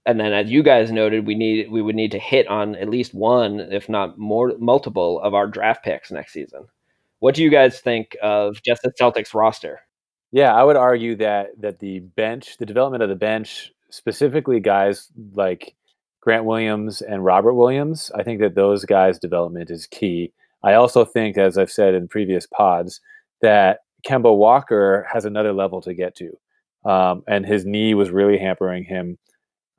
And 0.07 0.21
then, 0.21 0.33
as 0.33 0.51
you 0.51 0.63
guys 0.63 0.93
noted, 0.93 1.27
we 1.27 1.35
need 1.35 1.71
we 1.71 1.81
would 1.81 1.95
need 1.95 2.13
to 2.13 2.19
hit 2.19 2.47
on 2.49 2.75
at 2.77 2.91
least 2.91 3.15
one, 3.15 3.61
if 3.61 3.89
not 3.89 4.19
more, 4.19 4.53
multiple 4.59 5.19
of 5.21 5.33
our 5.33 5.47
draft 5.47 5.83
picks 5.83 6.11
next 6.11 6.33
season. 6.35 6.67
What 7.21 7.35
do 7.35 7.43
you 7.43 7.51
guys 7.51 7.81
think 7.81 8.15
of 8.23 8.63
just 8.63 8.83
the 8.83 8.93
Celtics 9.01 9.33
roster? 9.33 9.81
Yeah, 10.31 10.55
I 10.55 10.63
would 10.63 10.77
argue 10.77 11.17
that 11.17 11.59
that 11.61 11.79
the 11.79 12.01
bench, 12.01 12.59
the 12.59 12.67
development 12.67 13.03
of 13.03 13.09
the 13.09 13.15
bench, 13.15 13.73
specifically 13.95 14.61
guys 14.61 15.09
like 15.35 15.75
Grant 16.21 16.45
Williams 16.45 17.01
and 17.03 17.25
Robert 17.25 17.55
Williams. 17.55 18.11
I 18.15 18.23
think 18.23 18.41
that 18.41 18.55
those 18.55 18.85
guys' 18.85 19.19
development 19.19 19.71
is 19.71 19.87
key. 19.87 20.33
I 20.63 20.75
also 20.75 21.05
think, 21.05 21.37
as 21.37 21.59
I've 21.59 21.71
said 21.71 21.95
in 21.95 22.09
previous 22.09 22.47
pods, 22.47 23.01
that 23.43 23.81
Kemba 24.07 24.37
Walker 24.37 25.07
has 25.13 25.25
another 25.25 25.53
level 25.53 25.81
to 25.83 25.95
get 25.95 26.17
to. 26.17 26.91
Um, 26.91 27.23
and 27.29 27.47
his 27.47 27.65
knee 27.65 27.95
was 27.95 28.11
really 28.11 28.39
hampering 28.39 28.85
him 28.85 29.19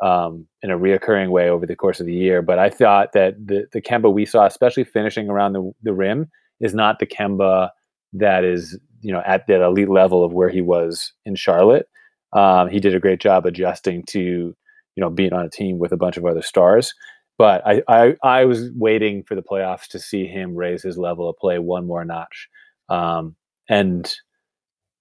um, 0.01 0.47
in 0.61 0.71
a 0.71 0.77
reoccurring 0.77 1.29
way 1.29 1.49
over 1.49 1.65
the 1.65 1.75
course 1.75 1.99
of 1.99 2.05
the 2.05 2.13
year. 2.13 2.41
But 2.41 2.59
I 2.59 2.69
thought 2.69 3.13
that 3.13 3.35
the, 3.45 3.67
the 3.71 3.81
Kemba 3.81 4.11
we 4.11 4.25
saw, 4.25 4.45
especially 4.45 4.83
finishing 4.83 5.29
around 5.29 5.53
the, 5.53 5.71
the 5.83 5.93
rim, 5.93 6.29
is 6.59 6.73
not 6.73 6.99
the 6.99 7.05
Kemba 7.05 7.69
that 8.13 8.43
is 8.43 8.79
you 9.01 9.11
know 9.11 9.21
at 9.25 9.45
that 9.47 9.61
elite 9.61 9.89
level 9.89 10.23
of 10.23 10.33
where 10.33 10.49
he 10.49 10.61
was 10.61 11.13
in 11.25 11.35
Charlotte. 11.35 11.87
Um, 12.33 12.69
he 12.69 12.79
did 12.79 12.95
a 12.95 12.99
great 12.99 13.19
job 13.19 13.45
adjusting 13.45 14.03
to 14.09 14.19
you 14.19 15.01
know 15.01 15.09
being 15.09 15.33
on 15.33 15.45
a 15.45 15.49
team 15.49 15.79
with 15.79 15.91
a 15.91 15.97
bunch 15.97 16.17
of 16.17 16.25
other 16.25 16.41
stars. 16.41 16.93
But 17.37 17.65
I, 17.67 17.81
I, 17.87 18.15
I 18.23 18.45
was 18.45 18.69
waiting 18.75 19.23
for 19.23 19.35
the 19.35 19.43
playoffs 19.43 19.87
to 19.89 19.99
see 19.99 20.25
him 20.25 20.55
raise 20.55 20.83
his 20.83 20.97
level 20.97 21.29
of 21.29 21.35
play 21.37 21.59
one 21.59 21.85
more 21.85 22.05
notch. 22.05 22.47
Um, 22.87 23.35
and 23.67 24.13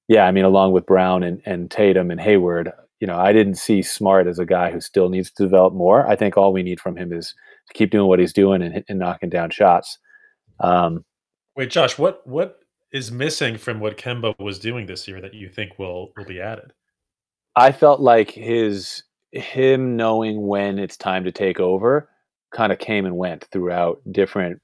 yeah, 0.09 0.25
I 0.25 0.33
mean, 0.33 0.45
along 0.45 0.73
with 0.73 0.87
Brown 0.87 1.23
and, 1.23 1.41
and 1.47 1.71
Tatum 1.71 2.11
and 2.11 2.21
Hayward, 2.21 2.73
you 3.01 3.07
know, 3.07 3.19
I 3.19 3.33
didn't 3.33 3.55
see 3.55 3.83
Smart 3.83 4.27
as 4.27 4.39
a 4.39 4.47
guy 4.47 4.73
who 4.73 4.81
still 4.81 5.09
needs 5.09 5.31
to 5.31 5.45
develop 5.45 5.75
more. 5.75 6.07
I 6.07 6.17
think 6.17 6.37
all 6.37 6.53
we 6.53 6.63
need 6.63 6.81
from 6.81 6.97
him 6.97 7.13
is 7.13 7.35
to 7.69 7.75
keep 7.75 7.91
doing 7.91 8.09
what 8.09 8.19
he's 8.19 8.33
doing 8.33 8.63
and, 8.63 8.85
and 8.89 8.99
knocking 8.99 9.31
down 9.31 9.51
shots. 9.51 9.99
Um, 10.61 11.05
Wait, 11.57 11.71
Josh, 11.71 11.99
what 11.99 12.27
what 12.27 12.59
is 12.93 13.13
missing 13.13 13.59
from 13.59 13.81
what 13.81 13.97
Kemba 13.97 14.35
was 14.39 14.59
doing 14.59 14.87
this 14.87 15.07
year 15.07 15.21
that 15.21 15.35
you 15.35 15.49
think 15.49 15.79
will 15.79 16.13
will 16.17 16.25
be 16.25 16.41
added? 16.41 16.73
I 17.57 17.73
felt 17.73 18.01
like 18.01 18.31
his 18.31 19.03
him 19.33 19.97
knowing 19.97 20.47
when 20.47 20.79
it's 20.79 20.97
time 20.97 21.25
to 21.25 21.33
take 21.33 21.59
over 21.59 22.09
kind 22.53 22.73
of 22.73 22.79
came 22.79 23.05
and 23.05 23.17
went 23.17 23.45
throughout 23.51 24.01
different 24.13 24.61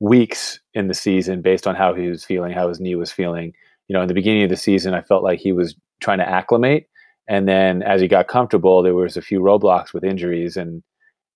weeks 0.00 0.60
in 0.74 0.88
the 0.88 0.94
season 0.94 1.40
based 1.40 1.66
on 1.66 1.74
how 1.74 1.94
he 1.94 2.08
was 2.08 2.24
feeling, 2.24 2.52
how 2.52 2.68
his 2.68 2.80
knee 2.80 2.94
was 2.94 3.12
feeling. 3.12 3.52
You 3.88 3.94
know, 3.94 4.02
in 4.02 4.08
the 4.08 4.14
beginning 4.14 4.44
of 4.44 4.50
the 4.50 4.56
season, 4.56 4.94
I 4.94 5.02
felt 5.02 5.22
like 5.22 5.38
he 5.38 5.52
was 5.52 5.74
trying 6.00 6.18
to 6.18 6.28
acclimate, 6.28 6.88
and 7.28 7.48
then 7.48 7.82
as 7.82 8.00
he 8.00 8.08
got 8.08 8.28
comfortable, 8.28 8.82
there 8.82 8.94
was 8.94 9.16
a 9.16 9.22
few 9.22 9.40
roadblocks 9.40 9.92
with 9.92 10.04
injuries, 10.04 10.56
and 10.56 10.82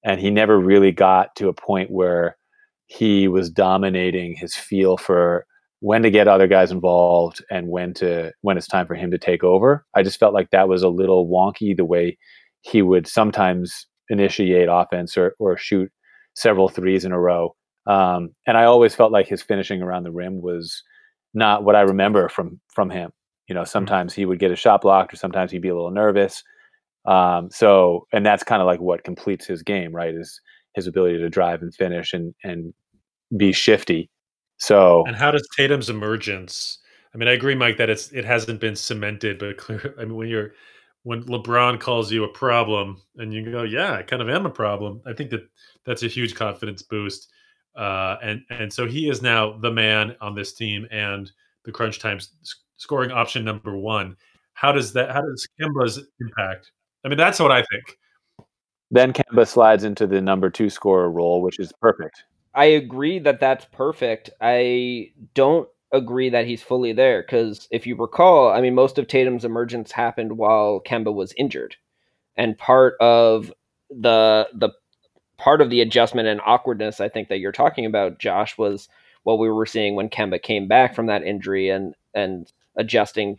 and 0.04 0.20
he 0.20 0.30
never 0.30 0.58
really 0.58 0.92
got 0.92 1.34
to 1.36 1.48
a 1.48 1.54
point 1.54 1.90
where 1.90 2.36
he 2.86 3.28
was 3.28 3.50
dominating 3.50 4.34
his 4.34 4.54
feel 4.54 4.96
for 4.96 5.46
when 5.86 6.02
to 6.02 6.10
get 6.10 6.26
other 6.26 6.48
guys 6.48 6.72
involved 6.72 7.44
and 7.48 7.68
when 7.68 7.94
to 7.94 8.32
when 8.40 8.58
it's 8.58 8.66
time 8.66 8.88
for 8.88 8.96
him 8.96 9.12
to 9.12 9.18
take 9.18 9.44
over. 9.44 9.86
I 9.94 10.02
just 10.02 10.18
felt 10.18 10.34
like 10.34 10.50
that 10.50 10.68
was 10.68 10.82
a 10.82 10.88
little 10.88 11.28
wonky 11.28 11.76
the 11.76 11.84
way 11.84 12.18
he 12.62 12.82
would 12.82 13.06
sometimes 13.06 13.86
initiate 14.08 14.66
offense 14.68 15.16
or 15.16 15.36
or 15.38 15.56
shoot 15.56 15.88
several 16.34 16.68
threes 16.68 17.04
in 17.04 17.12
a 17.12 17.20
row. 17.20 17.54
Um, 17.86 18.30
and 18.48 18.58
I 18.58 18.64
always 18.64 18.96
felt 18.96 19.12
like 19.12 19.28
his 19.28 19.42
finishing 19.42 19.80
around 19.80 20.02
the 20.02 20.10
rim 20.10 20.42
was 20.42 20.82
not 21.34 21.62
what 21.62 21.76
I 21.76 21.82
remember 21.82 22.28
from 22.30 22.60
from 22.74 22.90
him. 22.90 23.12
You 23.46 23.54
know, 23.54 23.60
mm-hmm. 23.60 23.68
sometimes 23.68 24.12
he 24.12 24.26
would 24.26 24.40
get 24.40 24.50
a 24.50 24.56
shot 24.56 24.80
blocked, 24.80 25.14
or 25.14 25.16
sometimes 25.16 25.52
he'd 25.52 25.62
be 25.62 25.68
a 25.68 25.76
little 25.76 25.92
nervous. 25.92 26.42
Um, 27.04 27.48
so, 27.52 28.08
and 28.12 28.26
that's 28.26 28.42
kind 28.42 28.60
of 28.60 28.66
like 28.66 28.80
what 28.80 29.04
completes 29.04 29.46
his 29.46 29.62
game, 29.62 29.94
right? 29.94 30.16
Is 30.16 30.40
his 30.74 30.88
ability 30.88 31.18
to 31.18 31.30
drive 31.30 31.62
and 31.62 31.72
finish 31.72 32.12
and 32.12 32.34
and 32.42 32.74
be 33.36 33.52
shifty. 33.52 34.10
So, 34.58 35.04
and 35.06 35.16
how 35.16 35.30
does 35.30 35.46
Tatum's 35.56 35.90
emergence? 35.90 36.78
I 37.14 37.18
mean, 37.18 37.28
I 37.28 37.32
agree, 37.32 37.54
Mike, 37.54 37.76
that 37.78 37.90
it's 37.90 38.10
it 38.12 38.24
hasn't 38.24 38.60
been 38.60 38.76
cemented, 38.76 39.38
but 39.38 39.56
clear. 39.58 39.94
I 39.98 40.04
mean, 40.04 40.16
when 40.16 40.28
you're 40.28 40.52
when 41.02 41.22
LeBron 41.24 41.78
calls 41.78 42.10
you 42.10 42.24
a 42.24 42.28
problem, 42.28 43.00
and 43.16 43.32
you 43.32 43.50
go, 43.50 43.62
"Yeah, 43.62 43.94
I 43.94 44.02
kind 44.02 44.22
of 44.22 44.28
am 44.28 44.46
a 44.46 44.50
problem," 44.50 45.00
I 45.06 45.12
think 45.12 45.30
that 45.30 45.48
that's 45.84 46.02
a 46.02 46.08
huge 46.08 46.34
confidence 46.34 46.82
boost. 46.82 47.28
Uh, 47.76 48.16
and 48.22 48.42
and 48.50 48.72
so 48.72 48.86
he 48.86 49.08
is 49.08 49.22
now 49.22 49.58
the 49.58 49.70
man 49.70 50.16
on 50.20 50.34
this 50.34 50.54
team 50.54 50.86
and 50.90 51.30
the 51.64 51.72
crunch 51.72 51.98
time 51.98 52.18
scoring 52.76 53.10
option 53.10 53.44
number 53.44 53.76
one. 53.76 54.16
How 54.54 54.72
does 54.72 54.92
that? 54.94 55.10
How 55.10 55.20
does 55.20 55.46
Kemba's 55.60 56.02
impact? 56.20 56.72
I 57.04 57.08
mean, 57.08 57.18
that's 57.18 57.38
what 57.38 57.52
I 57.52 57.62
think. 57.70 57.98
Then 58.90 59.12
Kemba 59.12 59.46
slides 59.46 59.84
into 59.84 60.06
the 60.06 60.20
number 60.20 60.48
two 60.48 60.70
scorer 60.70 61.10
role, 61.10 61.42
which 61.42 61.58
is 61.58 61.72
perfect. 61.80 62.24
I 62.56 62.64
agree 62.64 63.18
that 63.18 63.38
that's 63.38 63.66
perfect. 63.66 64.30
I 64.40 65.10
don't 65.34 65.68
agree 65.92 66.30
that 66.30 66.46
he's 66.46 66.62
fully 66.62 66.94
there 66.94 67.22
because 67.22 67.68
if 67.70 67.86
you 67.86 67.96
recall, 67.96 68.50
I 68.50 68.62
mean, 68.62 68.74
most 68.74 68.98
of 68.98 69.06
Tatum's 69.06 69.44
emergence 69.44 69.92
happened 69.92 70.38
while 70.38 70.80
Kemba 70.80 71.12
was 71.12 71.34
injured, 71.36 71.76
and 72.34 72.58
part 72.58 72.96
of 72.98 73.52
the 73.90 74.48
the 74.54 74.70
part 75.36 75.60
of 75.60 75.68
the 75.68 75.82
adjustment 75.82 76.28
and 76.28 76.40
awkwardness 76.46 76.98
I 76.98 77.10
think 77.10 77.28
that 77.28 77.38
you're 77.40 77.52
talking 77.52 77.84
about, 77.84 78.18
Josh, 78.18 78.56
was 78.56 78.88
what 79.22 79.38
we 79.38 79.50
were 79.50 79.66
seeing 79.66 79.94
when 79.94 80.08
Kemba 80.08 80.42
came 80.42 80.66
back 80.66 80.94
from 80.94 81.06
that 81.06 81.24
injury 81.24 81.68
and 81.68 81.94
and 82.14 82.50
adjusting, 82.74 83.36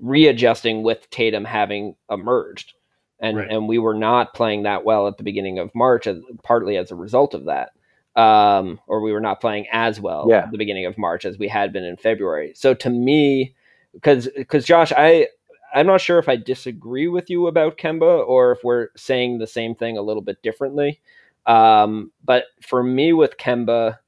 readjusting 0.00 0.84
with 0.84 1.10
Tatum 1.10 1.44
having 1.44 1.96
emerged, 2.08 2.74
and 3.18 3.38
right. 3.38 3.50
and 3.50 3.66
we 3.66 3.78
were 3.78 3.94
not 3.94 4.32
playing 4.32 4.62
that 4.62 4.84
well 4.84 5.08
at 5.08 5.16
the 5.16 5.24
beginning 5.24 5.58
of 5.58 5.74
March, 5.74 6.06
partly 6.44 6.76
as 6.76 6.92
a 6.92 6.96
result 6.96 7.34
of 7.34 7.46
that 7.46 7.70
um, 8.18 8.80
or 8.88 9.00
we 9.00 9.12
were 9.12 9.20
not 9.20 9.40
playing 9.40 9.66
as 9.72 10.00
well 10.00 10.26
yeah. 10.28 10.38
at 10.38 10.50
the 10.50 10.58
beginning 10.58 10.86
of 10.86 10.98
March 10.98 11.24
as 11.24 11.38
we 11.38 11.46
had 11.46 11.72
been 11.72 11.84
in 11.84 11.96
February. 11.96 12.52
So 12.56 12.74
to 12.74 12.90
me, 12.90 13.54
because 13.94 14.28
because 14.36 14.64
Josh, 14.64 14.92
I 14.96 15.28
I'm 15.72 15.86
not 15.86 16.00
sure 16.00 16.18
if 16.18 16.28
I 16.28 16.36
disagree 16.36 17.06
with 17.06 17.30
you 17.30 17.46
about 17.46 17.78
Kemba 17.78 18.26
or 18.26 18.52
if 18.52 18.58
we're 18.64 18.88
saying 18.96 19.38
the 19.38 19.46
same 19.46 19.74
thing 19.74 19.96
a 19.96 20.02
little 20.02 20.22
bit 20.22 20.42
differently. 20.42 21.00
Um, 21.46 22.10
but 22.24 22.46
for 22.60 22.82
me 22.82 23.12
with 23.12 23.36
Kemba, 23.38 23.98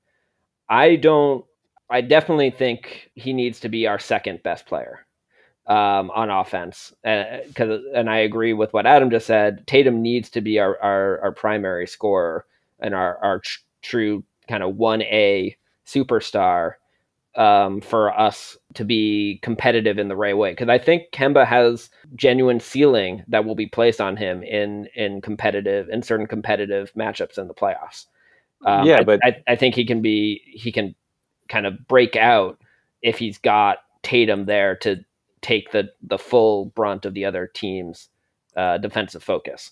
I 0.68 0.96
don't. 0.96 1.44
I 1.88 2.00
definitely 2.02 2.50
think 2.50 3.10
he 3.14 3.32
needs 3.32 3.60
to 3.60 3.68
be 3.68 3.86
our 3.86 3.98
second 3.98 4.42
best 4.42 4.66
player 4.66 5.06
um, 5.66 6.10
on 6.10 6.30
offense. 6.30 6.92
Because 7.02 7.80
uh, 7.80 7.92
and 7.94 8.10
I 8.10 8.18
agree 8.18 8.54
with 8.54 8.72
what 8.72 8.86
Adam 8.86 9.10
just 9.10 9.26
said. 9.26 9.66
Tatum 9.68 10.02
needs 10.02 10.30
to 10.30 10.40
be 10.40 10.58
our 10.58 10.76
our, 10.82 11.20
our 11.20 11.32
primary 11.32 11.86
scorer 11.86 12.44
and 12.80 12.92
our 12.92 13.18
our 13.22 13.40
true 13.82 14.24
kind 14.48 14.62
of 14.62 14.74
1A 14.74 15.56
superstar 15.86 16.74
um, 17.36 17.80
for 17.80 18.18
us 18.18 18.58
to 18.74 18.84
be 18.84 19.38
competitive 19.42 19.98
in 19.98 20.08
the 20.08 20.16
right 20.16 20.36
way. 20.36 20.50
Because 20.50 20.68
I 20.68 20.78
think 20.78 21.04
Kemba 21.12 21.46
has 21.46 21.90
genuine 22.16 22.60
ceiling 22.60 23.24
that 23.28 23.44
will 23.44 23.54
be 23.54 23.66
placed 23.66 24.00
on 24.00 24.16
him 24.16 24.42
in 24.42 24.88
in 24.94 25.20
competitive 25.20 25.88
in 25.88 26.02
certain 26.02 26.26
competitive 26.26 26.92
matchups 26.94 27.38
in 27.38 27.48
the 27.48 27.54
playoffs. 27.54 28.06
Um, 28.64 28.86
yeah, 28.86 29.02
but 29.02 29.20
I, 29.24 29.36
I, 29.48 29.56
think 29.56 29.74
he 29.74 29.86
can 29.86 30.02
be 30.02 30.42
he 30.44 30.70
can 30.70 30.94
kind 31.48 31.64
of 31.64 31.86
break 31.88 32.14
out 32.14 32.60
if 33.00 33.18
he's 33.18 33.38
got 33.38 33.78
Tatum 34.02 34.44
there 34.44 34.76
to 34.76 35.02
take 35.40 35.70
the 35.70 35.90
the 36.02 36.18
full 36.18 36.66
brunt 36.66 37.06
of 37.06 37.14
the 37.14 37.24
other 37.24 37.46
team's 37.46 38.08
uh, 38.56 38.76
defensive 38.76 39.22
focus. 39.22 39.70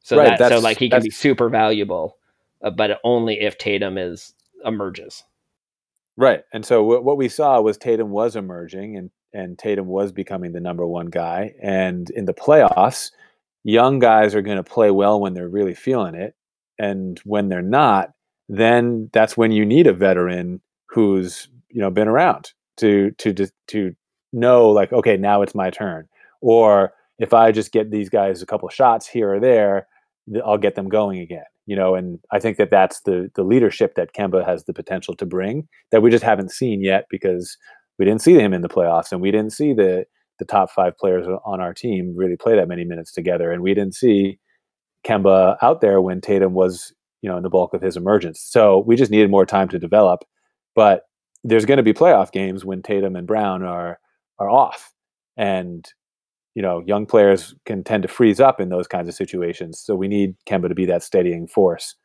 So 0.00 0.16
right, 0.16 0.38
that 0.38 0.50
so 0.50 0.60
like 0.60 0.78
he 0.78 0.88
can 0.88 1.02
be 1.02 1.10
super 1.10 1.50
valuable 1.50 2.16
Uh, 2.64 2.70
but 2.70 2.98
only 3.04 3.40
if 3.40 3.58
Tatum 3.58 3.98
is 3.98 4.34
emerges. 4.64 5.22
Right. 6.16 6.42
And 6.52 6.64
so 6.64 6.76
w- 6.82 7.02
what 7.02 7.18
we 7.18 7.28
saw 7.28 7.60
was 7.60 7.76
Tatum 7.76 8.10
was 8.10 8.34
emerging 8.34 8.96
and 8.96 9.10
and 9.32 9.58
Tatum 9.58 9.88
was 9.88 10.12
becoming 10.12 10.52
the 10.52 10.60
number 10.60 10.86
one 10.86 11.06
guy. 11.06 11.54
And 11.60 12.08
in 12.10 12.24
the 12.24 12.34
playoffs, 12.34 13.10
young 13.64 13.98
guys 13.98 14.32
are 14.32 14.42
going 14.42 14.58
to 14.58 14.62
play 14.62 14.92
well 14.92 15.20
when 15.20 15.34
they're 15.34 15.48
really 15.48 15.74
feeling 15.74 16.14
it. 16.14 16.36
And 16.78 17.18
when 17.24 17.48
they're 17.48 17.60
not, 17.60 18.12
then 18.48 19.10
that's 19.12 19.36
when 19.36 19.50
you 19.50 19.66
need 19.66 19.88
a 19.88 19.92
veteran 19.92 20.60
who's, 20.86 21.48
you 21.68 21.80
know, 21.80 21.90
been 21.90 22.08
around 22.08 22.52
to 22.76 23.10
to 23.18 23.34
to 23.68 23.96
know 24.32 24.68
like, 24.70 24.92
okay, 24.92 25.16
now 25.16 25.42
it's 25.42 25.54
my 25.54 25.70
turn. 25.70 26.08
Or 26.40 26.92
if 27.18 27.34
I 27.34 27.52
just 27.52 27.72
get 27.72 27.90
these 27.90 28.08
guys 28.08 28.40
a 28.40 28.46
couple 28.46 28.68
shots 28.68 29.06
here 29.08 29.34
or 29.34 29.40
there, 29.40 29.88
I'll 30.44 30.58
get 30.58 30.76
them 30.76 30.88
going 30.88 31.18
again 31.18 31.44
you 31.66 31.76
know, 31.76 31.94
and 31.94 32.18
I 32.30 32.38
think 32.38 32.56
that 32.58 32.70
that's 32.70 33.00
the 33.00 33.30
the 33.34 33.42
leadership 33.42 33.94
that 33.94 34.14
Kemba 34.14 34.44
has 34.44 34.64
the 34.64 34.74
potential 34.74 35.14
to 35.16 35.26
bring 35.26 35.68
that 35.92 36.02
we 36.02 36.10
just 36.10 36.24
haven't 36.24 36.50
seen 36.50 36.82
yet 36.82 37.06
because 37.10 37.56
we 37.98 38.04
didn't 38.04 38.22
see 38.22 38.34
him 38.34 38.52
in 38.52 38.62
the 38.62 38.68
playoffs 38.68 39.12
and 39.12 39.20
we 39.20 39.30
didn't 39.30 39.52
see 39.52 39.72
the 39.72 40.04
the 40.38 40.44
top 40.44 40.70
five 40.70 40.98
players 40.98 41.26
on 41.44 41.60
our 41.60 41.72
team 41.72 42.12
really 42.16 42.36
play 42.36 42.56
that 42.56 42.68
many 42.68 42.84
minutes 42.84 43.12
together. 43.12 43.52
And 43.52 43.62
we 43.62 43.72
didn't 43.72 43.94
see 43.94 44.38
Kemba 45.06 45.56
out 45.62 45.80
there 45.80 46.00
when 46.00 46.20
Tatum 46.20 46.54
was 46.54 46.92
you 47.22 47.30
know 47.30 47.36
in 47.36 47.42
the 47.42 47.50
bulk 47.50 47.72
of 47.72 47.82
his 47.82 47.96
emergence. 47.96 48.40
So 48.40 48.80
we 48.86 48.96
just 48.96 49.10
needed 49.10 49.30
more 49.30 49.46
time 49.46 49.68
to 49.70 49.78
develop, 49.78 50.24
but 50.74 51.02
there's 51.44 51.66
going 51.66 51.76
to 51.76 51.82
be 51.82 51.92
playoff 51.92 52.32
games 52.32 52.64
when 52.64 52.82
Tatum 52.82 53.16
and 53.16 53.26
Brown 53.26 53.62
are 53.62 53.98
are 54.38 54.50
off. 54.50 54.92
And 55.36 55.86
you 56.54 56.62
know, 56.62 56.82
young 56.86 57.04
players 57.04 57.54
can 57.66 57.82
tend 57.82 58.02
to 58.02 58.08
freeze 58.08 58.40
up 58.40 58.60
in 58.60 58.68
those 58.68 58.86
kinds 58.86 59.08
of 59.08 59.14
situations. 59.14 59.80
So 59.80 59.94
we 59.94 60.08
need 60.08 60.36
Kemba 60.48 60.68
to 60.68 60.74
be 60.74 60.86
that 60.86 61.02
steadying 61.02 61.46
force. 61.46 61.96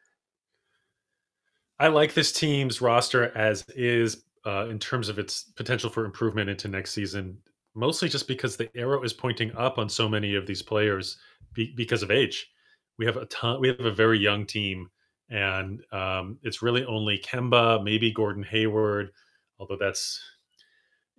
I 1.80 1.88
like 1.88 2.14
this 2.14 2.32
team's 2.32 2.82
roster 2.82 3.32
as 3.38 3.64
is 3.70 4.24
uh, 4.46 4.68
in 4.70 4.80
terms 4.80 5.08
of 5.08 5.20
its 5.20 5.44
potential 5.56 5.90
for 5.90 6.04
improvement 6.04 6.50
into 6.50 6.68
next 6.68 6.92
season, 6.92 7.38
mostly 7.76 8.10
just 8.10 8.28
because 8.28 8.58
the 8.58 8.70
arrow 8.76 9.04
is 9.04 9.14
pointing 9.14 9.56
up 9.56 9.78
on 9.78 9.88
so 9.88 10.10
many 10.10 10.36
of 10.36 10.46
these 10.46 10.62
players 10.62 11.18
be- 11.54 11.74
because 11.76 12.04
of 12.04 12.12
age. 12.12 12.52
We 12.98 13.06
have 13.06 13.18
a 13.18 13.26
ton. 13.28 13.62
We 13.62 13.70
have 13.70 13.80
a 13.80 13.92
very 13.92 14.20
young 14.20 14.46
team, 14.46 14.90
and 15.30 15.82
um, 15.94 16.38
it's 16.44 16.62
really 16.62 16.84
only 16.84 17.20
Kemba, 17.20 17.82
maybe 17.82 18.12
Gordon 18.12 18.44
Hayward, 18.44 19.12
although 19.58 19.78
that's 19.80 20.22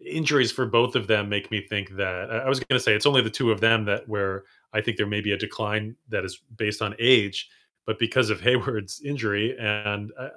injuries 0.04 0.50
for 0.50 0.66
both 0.66 0.94
of 0.94 1.06
them 1.06 1.28
make 1.28 1.50
me 1.50 1.60
think 1.60 1.90
that 1.96 2.30
I 2.30 2.48
was 2.48 2.60
going 2.60 2.78
to 2.78 2.80
say 2.80 2.94
it's 2.94 3.06
only 3.06 3.22
the 3.22 3.30
two 3.30 3.50
of 3.50 3.60
them 3.60 3.84
that 3.84 4.08
where 4.08 4.44
I 4.72 4.80
think 4.80 4.96
there 4.96 5.06
may 5.06 5.20
be 5.20 5.32
a 5.32 5.38
decline 5.38 5.96
that 6.08 6.24
is 6.24 6.40
based 6.56 6.80
on 6.80 6.94
age, 6.98 7.50
but 7.86 7.98
because 7.98 8.30
of 8.30 8.40
Hayward's 8.42 9.00
injury 9.02 9.56
and 9.58 10.12
I, 10.18 10.28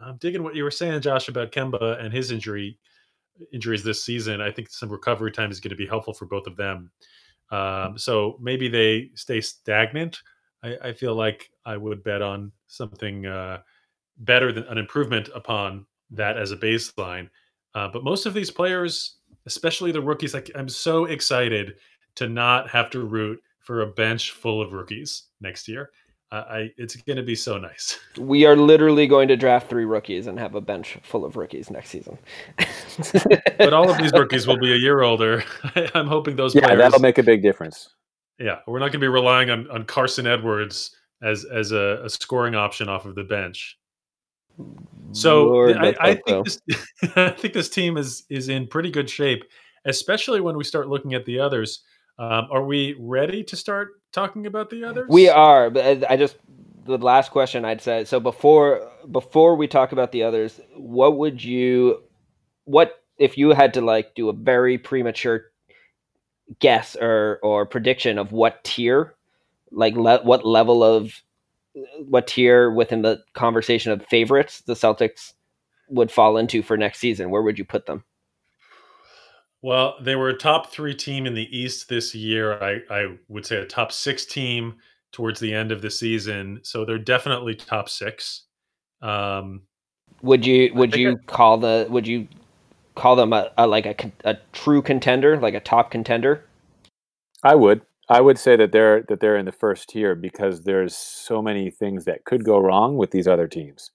I'm 0.00 0.16
digging 0.16 0.42
what 0.42 0.54
you 0.54 0.64
were 0.64 0.70
saying, 0.70 1.00
Josh, 1.00 1.28
about 1.28 1.52
Kemba 1.52 2.02
and 2.02 2.12
his 2.12 2.30
injury 2.30 2.78
injuries 3.52 3.82
this 3.82 4.04
season. 4.04 4.40
I 4.40 4.50
think 4.50 4.70
some 4.70 4.90
recovery 4.90 5.32
time 5.32 5.50
is 5.50 5.60
going 5.60 5.70
to 5.70 5.76
be 5.76 5.86
helpful 5.86 6.14
for 6.14 6.26
both 6.26 6.46
of 6.46 6.56
them. 6.56 6.90
Um, 7.50 7.98
so 7.98 8.38
maybe 8.40 8.68
they 8.68 9.10
stay 9.14 9.40
stagnant. 9.40 10.18
I, 10.62 10.76
I, 10.82 10.92
feel 10.92 11.14
like 11.14 11.50
I 11.66 11.76
would 11.76 12.02
bet 12.02 12.22
on 12.22 12.52
something 12.68 13.26
uh, 13.26 13.58
better 14.18 14.52
than 14.52 14.64
an 14.64 14.78
improvement 14.78 15.28
upon 15.34 15.86
that 16.10 16.38
as 16.38 16.52
a 16.52 16.56
baseline. 16.56 17.28
Uh, 17.74 17.88
but 17.88 18.04
most 18.04 18.26
of 18.26 18.34
these 18.34 18.50
players, 18.50 19.16
especially 19.46 19.92
the 19.92 20.00
rookies, 20.00 20.34
like 20.34 20.50
I'm 20.54 20.68
so 20.68 21.06
excited 21.06 21.74
to 22.16 22.28
not 22.28 22.70
have 22.70 22.90
to 22.90 23.00
root 23.00 23.42
for 23.58 23.82
a 23.82 23.86
bench 23.86 24.32
full 24.32 24.60
of 24.60 24.72
rookies 24.72 25.24
next 25.40 25.66
year. 25.66 25.90
Uh, 26.30 26.44
I 26.48 26.70
it's 26.78 26.96
going 26.96 27.16
to 27.16 27.22
be 27.22 27.34
so 27.34 27.58
nice. 27.58 27.98
We 28.18 28.44
are 28.44 28.56
literally 28.56 29.06
going 29.06 29.28
to 29.28 29.36
draft 29.36 29.68
three 29.68 29.84
rookies 29.84 30.26
and 30.26 30.38
have 30.38 30.54
a 30.54 30.60
bench 30.60 30.98
full 31.02 31.24
of 31.24 31.36
rookies 31.36 31.70
next 31.70 31.90
season. 31.90 32.18
but 33.58 33.72
all 33.72 33.90
of 33.90 33.98
these 33.98 34.12
rookies 34.12 34.46
will 34.46 34.58
be 34.58 34.72
a 34.72 34.76
year 34.76 35.02
older. 35.02 35.44
I'm 35.94 36.06
hoping 36.06 36.36
those. 36.36 36.54
Yeah, 36.54 36.62
players, 36.62 36.78
that'll 36.78 37.00
make 37.00 37.18
a 37.18 37.22
big 37.22 37.42
difference. 37.42 37.88
Yeah, 38.38 38.58
we're 38.66 38.78
not 38.78 38.86
going 38.86 38.92
to 38.92 38.98
be 38.98 39.08
relying 39.08 39.50
on, 39.50 39.70
on 39.70 39.84
Carson 39.84 40.26
Edwards 40.26 40.96
as 41.22 41.44
as 41.44 41.72
a, 41.72 42.00
a 42.04 42.10
scoring 42.10 42.54
option 42.54 42.88
off 42.88 43.04
of 43.04 43.14
the 43.14 43.24
bench. 43.24 43.76
So 45.12 45.46
Lord, 45.46 45.76
I, 45.76 45.94
I 46.00 46.14
think 46.16 46.44
this, 46.44 46.60
I 47.16 47.30
think 47.30 47.54
this 47.54 47.68
team 47.68 47.96
is 47.96 48.24
is 48.30 48.48
in 48.48 48.66
pretty 48.66 48.90
good 48.90 49.08
shape, 49.08 49.44
especially 49.84 50.40
when 50.40 50.56
we 50.56 50.64
start 50.64 50.88
looking 50.88 51.14
at 51.14 51.24
the 51.24 51.38
others. 51.38 51.82
Um, 52.18 52.48
are 52.50 52.64
we 52.64 52.96
ready 52.98 53.42
to 53.44 53.56
start 53.56 54.00
talking 54.12 54.46
about 54.46 54.70
the 54.70 54.84
others? 54.84 55.06
We 55.08 55.28
are, 55.28 55.70
but 55.70 56.08
I 56.10 56.16
just 56.16 56.36
the 56.84 56.98
last 56.98 57.30
question 57.30 57.64
I'd 57.64 57.80
say. 57.80 58.04
So 58.04 58.20
before 58.20 58.90
before 59.10 59.56
we 59.56 59.66
talk 59.66 59.92
about 59.92 60.12
the 60.12 60.22
others, 60.22 60.60
what 60.76 61.16
would 61.16 61.42
you 61.42 62.02
what 62.64 63.02
if 63.18 63.38
you 63.38 63.50
had 63.50 63.74
to 63.74 63.80
like 63.80 64.14
do 64.14 64.28
a 64.28 64.32
very 64.32 64.78
premature 64.78 65.46
guess 66.58 66.96
or 67.00 67.38
or 67.42 67.66
prediction 67.66 68.18
of 68.18 68.32
what 68.32 68.62
tier 68.64 69.14
like 69.70 69.94
le- 69.94 70.22
what 70.22 70.44
level 70.44 70.82
of 70.82 71.12
what 72.08 72.26
tier 72.26 72.70
within 72.70 73.02
the 73.02 73.22
conversation 73.34 73.92
of 73.92 74.04
favorites 74.06 74.62
the 74.62 74.74
Celtics 74.74 75.32
would 75.88 76.10
fall 76.10 76.36
into 76.36 76.62
for 76.62 76.76
next 76.76 76.98
season 76.98 77.30
where 77.30 77.42
would 77.42 77.58
you 77.58 77.64
put 77.64 77.86
them 77.86 78.04
well, 79.64 79.96
they 79.98 80.14
were 80.14 80.28
a 80.28 80.36
top 80.36 80.70
three 80.70 80.94
team 80.94 81.24
in 81.24 81.32
the 81.32 81.48
East 81.58 81.88
this 81.88 82.14
year. 82.14 82.62
I, 82.62 82.80
I 82.94 83.16
would 83.28 83.46
say 83.46 83.56
a 83.56 83.64
top 83.64 83.92
six 83.92 84.26
team 84.26 84.74
towards 85.10 85.40
the 85.40 85.54
end 85.54 85.72
of 85.72 85.80
the 85.80 85.88
season. 85.88 86.60
So 86.62 86.84
they're 86.84 86.98
definitely 86.98 87.54
top 87.54 87.88
six. 87.88 88.42
Um, 89.00 89.62
would 90.20 90.44
you 90.44 90.70
would 90.74 90.94
you 90.94 91.12
I, 91.12 91.14
call 91.24 91.56
the 91.56 91.86
would 91.88 92.06
you 92.06 92.28
call 92.94 93.16
them 93.16 93.32
a, 93.32 93.52
a 93.56 93.66
like 93.66 93.86
a, 93.86 94.12
a 94.28 94.36
true 94.52 94.82
contender, 94.82 95.38
like 95.38 95.54
a 95.54 95.60
top 95.60 95.90
contender? 95.90 96.44
I 97.42 97.54
would. 97.54 97.80
I 98.08 98.20
would 98.20 98.38
say 98.38 98.56
that 98.56 98.72
they're 98.72 99.02
that 99.08 99.20
they're 99.20 99.36
in 99.36 99.46
the 99.46 99.52
first 99.52 99.88
tier 99.88 100.14
because 100.14 100.62
there's 100.62 100.94
so 100.94 101.40
many 101.40 101.70
things 101.70 102.04
that 102.04 102.24
could 102.24 102.44
go 102.44 102.58
wrong 102.58 102.96
with 102.96 103.10
these 103.10 103.26
other 103.26 103.48
teams. 103.48 103.90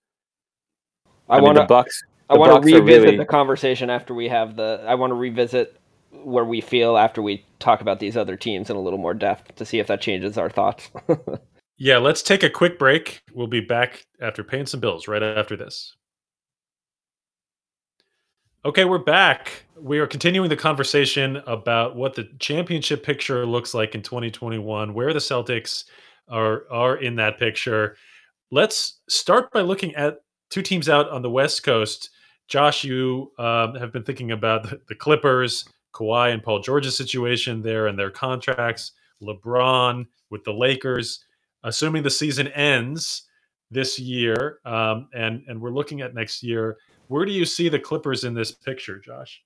I, 1.29 1.37
I 1.37 1.41
want 1.41 1.57
the 1.57 1.65
Bucks. 1.65 2.01
I 2.29 2.37
want 2.37 2.63
to 2.63 2.75
revisit 2.75 3.03
really... 3.03 3.17
the 3.17 3.25
conversation 3.25 3.89
after 3.89 4.13
we 4.13 4.27
have 4.27 4.55
the. 4.55 4.83
I 4.87 4.95
want 4.95 5.11
to 5.11 5.15
revisit 5.15 5.79
where 6.11 6.45
we 6.45 6.59
feel 6.61 6.97
after 6.97 7.21
we 7.21 7.45
talk 7.59 7.81
about 7.81 7.99
these 7.99 8.17
other 8.17 8.35
teams 8.35 8.69
in 8.69 8.75
a 8.75 8.79
little 8.79 8.99
more 8.99 9.13
depth 9.13 9.55
to 9.55 9.65
see 9.65 9.79
if 9.79 9.87
that 9.87 10.01
changes 10.01 10.37
our 10.37 10.49
thoughts. 10.49 10.89
yeah, 11.77 11.97
let's 11.97 12.23
take 12.23 12.41
a 12.41 12.49
quick 12.49 12.79
break. 12.79 13.21
We'll 13.33 13.47
be 13.47 13.61
back 13.61 14.05
after 14.21 14.43
paying 14.43 14.65
some 14.65 14.79
bills 14.79 15.07
right 15.07 15.21
after 15.21 15.55
this. 15.55 15.95
Okay, 18.65 18.83
we're 18.83 18.97
back. 18.97 19.65
We 19.79 19.99
are 19.99 20.07
continuing 20.07 20.49
the 20.49 20.57
conversation 20.57 21.37
about 21.47 21.95
what 21.95 22.13
the 22.13 22.29
championship 22.39 23.03
picture 23.03 23.45
looks 23.45 23.73
like 23.73 23.95
in 23.95 24.01
2021, 24.01 24.93
where 24.93 25.13
the 25.13 25.19
Celtics 25.19 25.85
are 26.27 26.65
are 26.69 26.97
in 26.97 27.15
that 27.15 27.39
picture. 27.39 27.95
Let's 28.51 28.99
start 29.07 29.51
by 29.51 29.61
looking 29.61 29.95
at 29.95 30.23
two 30.49 30.61
teams 30.61 30.89
out 30.89 31.09
on 31.09 31.21
the 31.21 31.29
West 31.29 31.63
Coast 31.63 32.09
Josh, 32.49 32.83
you 32.83 33.31
um, 33.37 33.75
have 33.75 33.93
been 33.93 34.03
thinking 34.03 34.31
about 34.31 34.63
the, 34.63 34.81
the 34.89 34.95
Clippers, 34.95 35.69
Kawhi 35.93 36.33
and 36.33 36.41
Paul 36.43 36.59
George's 36.59 36.97
situation 36.97 37.61
there 37.61 37.87
and 37.87 37.97
their 37.97 38.09
contracts, 38.09 38.93
LeBron 39.21 40.07
with 40.31 40.43
the 40.43 40.53
Lakers. 40.53 41.23
Assuming 41.63 42.03
the 42.03 42.09
season 42.09 42.47
ends 42.49 43.23
this 43.69 43.99
year, 43.99 44.59
um, 44.65 45.09
and 45.13 45.43
and 45.47 45.61
we're 45.61 45.71
looking 45.71 46.01
at 46.01 46.15
next 46.15 46.41
year, 46.41 46.77
where 47.09 47.25
do 47.25 47.31
you 47.31 47.43
see 47.43 47.69
the 47.69 47.79
Clippers 47.79 48.23
in 48.23 48.35
this 48.35 48.51
picture, 48.51 48.99
Josh? 48.99 49.41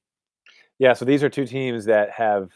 Yeah, 0.80 0.94
so 0.94 1.06
these 1.06 1.24
are 1.24 1.30
two 1.30 1.48
teams 1.48 1.86
that 1.86 2.12
have. 2.12 2.52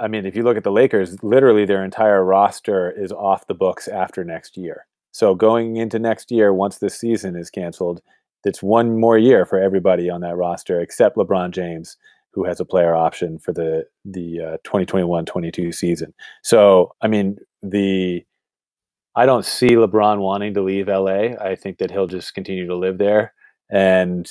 I 0.00 0.08
mean, 0.08 0.26
if 0.26 0.34
you 0.34 0.42
look 0.42 0.56
at 0.56 0.64
the 0.64 0.72
Lakers, 0.72 1.22
literally 1.22 1.64
their 1.64 1.84
entire 1.84 2.24
roster 2.24 2.90
is 2.90 3.12
off 3.12 3.46
the 3.46 3.54
books 3.54 3.86
after 3.86 4.24
next 4.24 4.56
year. 4.56 4.86
So 5.12 5.36
going 5.36 5.76
into 5.76 6.00
next 6.00 6.32
year, 6.32 6.52
once 6.52 6.78
this 6.78 6.98
season 6.98 7.36
is 7.36 7.50
canceled, 7.50 8.02
it's 8.42 8.64
one 8.64 8.98
more 8.98 9.16
year 9.16 9.46
for 9.46 9.60
everybody 9.60 10.10
on 10.10 10.22
that 10.22 10.36
roster 10.36 10.80
except 10.80 11.16
LeBron 11.16 11.52
James, 11.52 11.96
who 12.32 12.44
has 12.44 12.58
a 12.58 12.64
player 12.64 12.96
option 12.96 13.38
for 13.38 13.52
the 13.52 13.84
the 14.04 14.40
uh, 14.40 14.56
2021-22 14.68 15.72
season. 15.72 16.12
So, 16.42 16.96
I 17.00 17.06
mean, 17.06 17.38
the 17.62 18.24
I 19.14 19.24
don't 19.24 19.44
see 19.44 19.70
LeBron 19.70 20.18
wanting 20.18 20.54
to 20.54 20.62
leave 20.62 20.88
LA. 20.88 21.36
I 21.40 21.54
think 21.54 21.78
that 21.78 21.92
he'll 21.92 22.08
just 22.08 22.34
continue 22.34 22.66
to 22.66 22.76
live 22.76 22.98
there. 22.98 23.34
And 23.70 24.28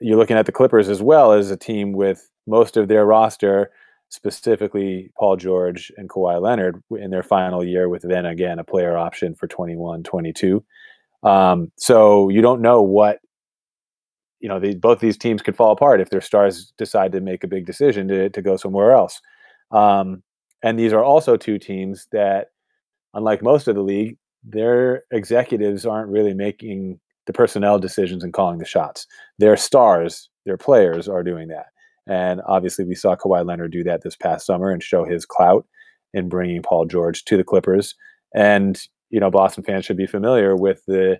you're 0.00 0.18
looking 0.18 0.36
at 0.36 0.46
the 0.46 0.52
Clippers 0.52 0.88
as 0.88 1.02
well 1.02 1.32
as 1.32 1.50
a 1.50 1.56
team 1.56 1.92
with 1.92 2.28
most 2.46 2.76
of 2.76 2.88
their 2.88 3.06
roster, 3.06 3.70
specifically 4.08 5.10
Paul 5.18 5.36
George 5.36 5.92
and 5.96 6.08
Kawhi 6.08 6.40
Leonard, 6.40 6.82
in 6.90 7.10
their 7.10 7.22
final 7.22 7.64
year, 7.64 7.88
with 7.88 8.02
then 8.02 8.26
again 8.26 8.58
a 8.58 8.64
player 8.64 8.96
option 8.96 9.34
for 9.34 9.46
21 9.46 10.02
22. 10.02 10.64
Um, 11.22 11.72
so 11.76 12.28
you 12.28 12.40
don't 12.42 12.60
know 12.60 12.82
what 12.82 13.20
you 14.40 14.48
know. 14.48 14.60
Both 14.74 15.00
these 15.00 15.16
teams 15.16 15.42
could 15.42 15.56
fall 15.56 15.72
apart 15.72 16.00
if 16.00 16.10
their 16.10 16.20
stars 16.20 16.72
decide 16.78 17.12
to 17.12 17.20
make 17.20 17.42
a 17.42 17.48
big 17.48 17.66
decision 17.66 18.08
to 18.08 18.28
to 18.30 18.42
go 18.42 18.56
somewhere 18.56 18.92
else. 18.92 19.20
Um, 19.70 20.22
and 20.62 20.78
these 20.78 20.92
are 20.92 21.02
also 21.04 21.36
two 21.36 21.58
teams 21.58 22.06
that, 22.12 22.48
unlike 23.14 23.42
most 23.42 23.68
of 23.68 23.74
the 23.74 23.82
league, 23.82 24.16
their 24.44 25.04
executives 25.10 25.84
aren't 25.84 26.10
really 26.10 26.34
making 26.34 27.00
the 27.26 27.32
personnel 27.32 27.78
decisions 27.78 28.22
and 28.24 28.32
calling 28.32 28.58
the 28.58 28.64
shots. 28.64 29.06
Their 29.38 29.56
stars, 29.56 30.28
their 30.44 30.56
players, 30.56 31.08
are 31.08 31.22
doing 31.22 31.48
that. 31.48 31.66
And 32.06 32.40
obviously, 32.46 32.84
we 32.84 32.94
saw 32.94 33.16
Kawhi 33.16 33.44
Leonard 33.44 33.72
do 33.72 33.82
that 33.84 34.02
this 34.02 34.16
past 34.16 34.46
summer 34.46 34.70
and 34.70 34.82
show 34.82 35.04
his 35.04 35.26
clout 35.26 35.66
in 36.14 36.28
bringing 36.28 36.62
Paul 36.62 36.86
George 36.86 37.24
to 37.24 37.36
the 37.36 37.44
Clippers. 37.44 37.94
And 38.34 38.80
you 39.10 39.20
know 39.20 39.30
Boston 39.30 39.64
fans 39.64 39.84
should 39.84 39.96
be 39.96 40.06
familiar 40.06 40.56
with 40.56 40.84
the 40.86 41.18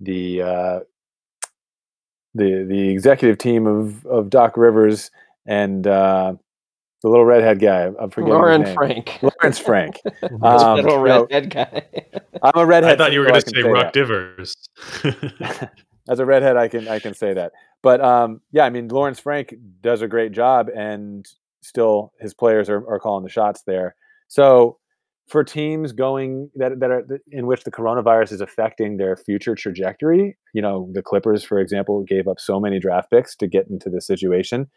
the 0.00 0.42
uh, 0.42 0.80
the 2.34 2.64
the 2.68 2.88
executive 2.90 3.38
team 3.38 3.66
of 3.66 4.04
of 4.06 4.30
Doc 4.30 4.56
Rivers 4.56 5.10
and 5.46 5.86
uh, 5.86 6.34
the 7.04 7.10
little 7.10 7.26
redhead 7.26 7.60
guy. 7.60 7.90
I'm 8.00 8.08
forgetting 8.08 8.32
Lawrence 8.38 8.72
Frank. 8.72 9.18
Lawrence 9.22 9.58
Frank. 9.58 10.00
um, 10.42 10.76
little 10.76 10.98
redhead 10.98 11.50
guy. 11.50 11.82
I'm 12.42 12.52
a 12.56 12.64
redhead. 12.64 12.94
I 12.94 12.96
thought 12.96 13.12
you 13.12 13.20
were 13.20 13.26
going 13.26 13.42
to 13.42 13.50
say 13.50 13.62
Rock 13.62 13.92
Divers. 13.92 14.56
As 16.08 16.18
a 16.18 16.24
redhead, 16.24 16.56
I 16.56 16.68
can 16.68 16.88
I 16.88 16.98
can 16.98 17.12
say 17.12 17.34
that. 17.34 17.52
But 17.82 18.00
um, 18.00 18.40
yeah, 18.52 18.64
I 18.64 18.70
mean 18.70 18.88
Lawrence 18.88 19.20
Frank 19.20 19.54
does 19.82 20.00
a 20.00 20.08
great 20.08 20.32
job, 20.32 20.70
and 20.74 21.26
still 21.62 22.12
his 22.20 22.32
players 22.32 22.70
are, 22.70 22.88
are 22.88 22.98
calling 22.98 23.22
the 23.22 23.30
shots 23.30 23.62
there. 23.66 23.96
So 24.28 24.78
for 25.28 25.44
teams 25.44 25.92
going 25.92 26.50
that 26.54 26.80
that 26.80 26.90
are 26.90 27.04
in 27.30 27.46
which 27.46 27.64
the 27.64 27.70
coronavirus 27.70 28.32
is 28.32 28.40
affecting 28.40 28.96
their 28.96 29.14
future 29.14 29.54
trajectory. 29.54 30.38
You 30.54 30.62
know, 30.62 30.88
the 30.94 31.02
Clippers, 31.02 31.44
for 31.44 31.58
example, 31.58 32.02
gave 32.02 32.28
up 32.28 32.40
so 32.40 32.58
many 32.58 32.80
draft 32.80 33.10
picks 33.10 33.36
to 33.36 33.46
get 33.46 33.68
into 33.68 33.90
this 33.90 34.06
situation, 34.06 34.70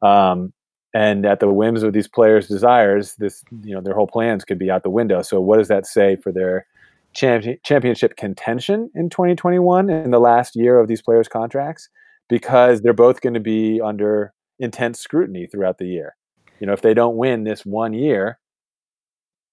um, 0.00 0.52
and 0.94 1.24
at 1.24 1.40
the 1.40 1.48
whims 1.48 1.82
of 1.82 1.92
these 1.92 2.08
players' 2.08 2.48
desires, 2.48 3.14
this 3.16 3.44
you 3.62 3.74
know 3.74 3.80
their 3.80 3.94
whole 3.94 4.06
plans 4.06 4.44
could 4.44 4.58
be 4.58 4.70
out 4.70 4.82
the 4.82 4.90
window. 4.90 5.22
So, 5.22 5.40
what 5.40 5.58
does 5.58 5.68
that 5.68 5.86
say 5.86 6.16
for 6.16 6.32
their 6.32 6.66
champion, 7.14 7.58
championship 7.62 8.16
contention 8.16 8.90
in 8.94 9.08
2021 9.08 9.90
in 9.90 10.10
the 10.10 10.20
last 10.20 10.54
year 10.56 10.78
of 10.78 10.88
these 10.88 11.02
players' 11.02 11.28
contracts? 11.28 11.88
Because 12.28 12.80
they're 12.80 12.92
both 12.92 13.20
going 13.20 13.34
to 13.34 13.40
be 13.40 13.80
under 13.80 14.32
intense 14.58 15.00
scrutiny 15.00 15.46
throughout 15.46 15.78
the 15.78 15.86
year. 15.86 16.16
You 16.60 16.66
know, 16.66 16.72
if 16.72 16.82
they 16.82 16.94
don't 16.94 17.16
win 17.16 17.44
this 17.44 17.66
one 17.66 17.92
year, 17.92 18.38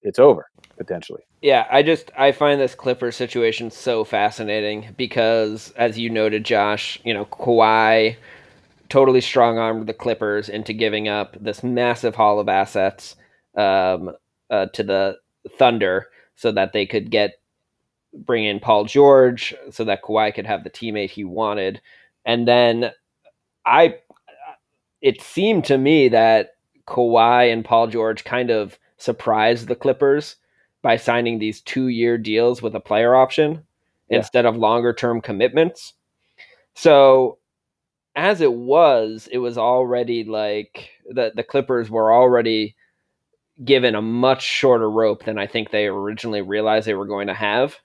it's 0.02 0.20
over 0.20 0.50
potentially. 0.78 1.24
Yeah, 1.42 1.68
I 1.72 1.84
just 1.84 2.12
I 2.18 2.32
find 2.32 2.60
this 2.60 2.76
Clipper 2.76 3.12
situation 3.12 3.72
so 3.72 4.04
fascinating 4.04 4.94
because, 4.98 5.72
as 5.78 5.98
you 5.98 6.10
noted, 6.10 6.44
Josh, 6.44 7.00
you 7.04 7.14
know 7.14 7.26
Kawhi 7.26 8.18
totally 8.90 9.22
strong 9.22 9.58
armed 9.58 9.88
the 9.88 9.94
Clippers 9.94 10.50
into 10.50 10.74
giving 10.74 11.08
up 11.08 11.38
this 11.40 11.64
massive 11.64 12.16
haul 12.16 12.40
of 12.40 12.50
assets 12.50 13.16
um, 13.56 14.12
uh, 14.50 14.66
to 14.68 14.84
the 14.84 15.18
Thunder 15.58 16.08
so 16.36 16.52
that 16.52 16.74
they 16.74 16.86
could 16.86 17.12
get 17.12 17.40
bring 18.14 18.46
in 18.46 18.60
Paul 18.60 18.86
George 18.86 19.54
so 19.72 19.84
that 19.84 20.04
Kawhi 20.04 20.34
could 20.34 20.48
have 20.48 20.64
the 20.64 20.70
teammate 20.70 21.12
he 21.12 21.24
wanted, 21.24 21.82
and 22.26 22.48
then 22.48 22.92
I 23.66 23.96
it 25.02 25.22
seemed 25.22 25.66
to 25.66 25.78
me 25.78 26.10
that 26.10 26.56
Kawhi 26.88 27.52
and 27.52 27.64
Paul 27.64 27.88
George 27.88 28.24
kind 28.24 28.50
of 28.50 28.78
surprised 28.98 29.68
the 29.68 29.76
Clippers 29.76 30.36
by 30.82 30.98
signing 30.98 31.40
these 31.40 31.62
two 31.62 31.88
year 31.88 32.18
deals 32.18 32.62
with 32.62 32.76
a 32.76 32.80
player 32.80 33.16
option 33.16 33.64
yeah. 34.10 34.18
instead 34.18 34.46
of 34.46 34.58
longer 34.58 34.94
term 34.94 35.22
commitments. 35.22 35.94
So, 36.76 37.39
as 38.20 38.42
it 38.42 38.54
was, 38.54 39.30
it 39.32 39.38
was 39.38 39.58
already 39.58 40.26
like 40.26 40.90
the, 41.08 41.32
the 41.34 41.44
Clippers 41.44 41.90
were 41.90 42.14
already 42.14 42.76
given 43.64 43.96
a 43.96 44.02
much 44.02 44.44
shorter 44.44 44.90
rope 44.90 45.24
than 45.24 45.38
I 45.38 45.48
think 45.48 45.72
they 45.72 45.88
originally 45.88 46.42
realized 46.42 46.86
they 46.86 46.94
were 46.94 47.06
going 47.06 47.28
to 47.28 47.34
have. 47.34 47.78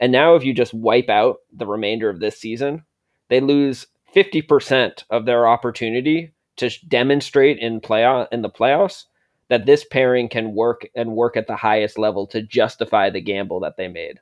And 0.00 0.10
now, 0.10 0.34
if 0.34 0.44
you 0.44 0.54
just 0.54 0.74
wipe 0.74 1.08
out 1.08 1.38
the 1.52 1.66
remainder 1.66 2.08
of 2.08 2.18
this 2.20 2.38
season, 2.38 2.84
they 3.28 3.40
lose 3.40 3.86
50% 4.14 5.04
of 5.08 5.24
their 5.24 5.46
opportunity 5.46 6.32
to 6.56 6.70
demonstrate 6.88 7.58
in 7.58 7.80
playoff 7.80 8.26
in 8.32 8.42
the 8.42 8.50
playoffs 8.50 9.04
that 9.48 9.66
this 9.66 9.84
pairing 9.84 10.28
can 10.28 10.54
work 10.54 10.88
and 10.94 11.12
work 11.12 11.36
at 11.36 11.46
the 11.46 11.56
highest 11.56 11.98
level 11.98 12.26
to 12.28 12.42
justify 12.42 13.10
the 13.10 13.20
gamble 13.20 13.60
that 13.60 13.76
they 13.76 13.88
made. 13.88 14.20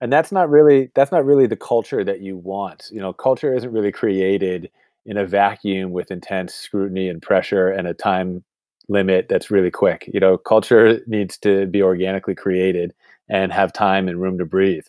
And 0.00 0.12
that's 0.12 0.30
not 0.30 0.50
really 0.50 0.90
that's 0.94 1.12
not 1.12 1.24
really 1.24 1.46
the 1.46 1.56
culture 1.56 2.04
that 2.04 2.20
you 2.20 2.36
want. 2.36 2.88
You 2.92 3.00
know, 3.00 3.12
culture 3.12 3.54
isn't 3.54 3.72
really 3.72 3.92
created 3.92 4.70
in 5.06 5.16
a 5.16 5.26
vacuum 5.26 5.92
with 5.92 6.10
intense 6.10 6.54
scrutiny 6.54 7.08
and 7.08 7.22
pressure 7.22 7.68
and 7.70 7.86
a 7.86 7.94
time 7.94 8.44
limit 8.88 9.28
that's 9.28 9.50
really 9.50 9.70
quick. 9.70 10.08
You 10.12 10.20
know, 10.20 10.36
culture 10.36 11.00
needs 11.06 11.38
to 11.38 11.66
be 11.66 11.82
organically 11.82 12.34
created 12.34 12.92
and 13.28 13.52
have 13.52 13.72
time 13.72 14.08
and 14.08 14.20
room 14.20 14.38
to 14.38 14.44
breathe. 14.44 14.84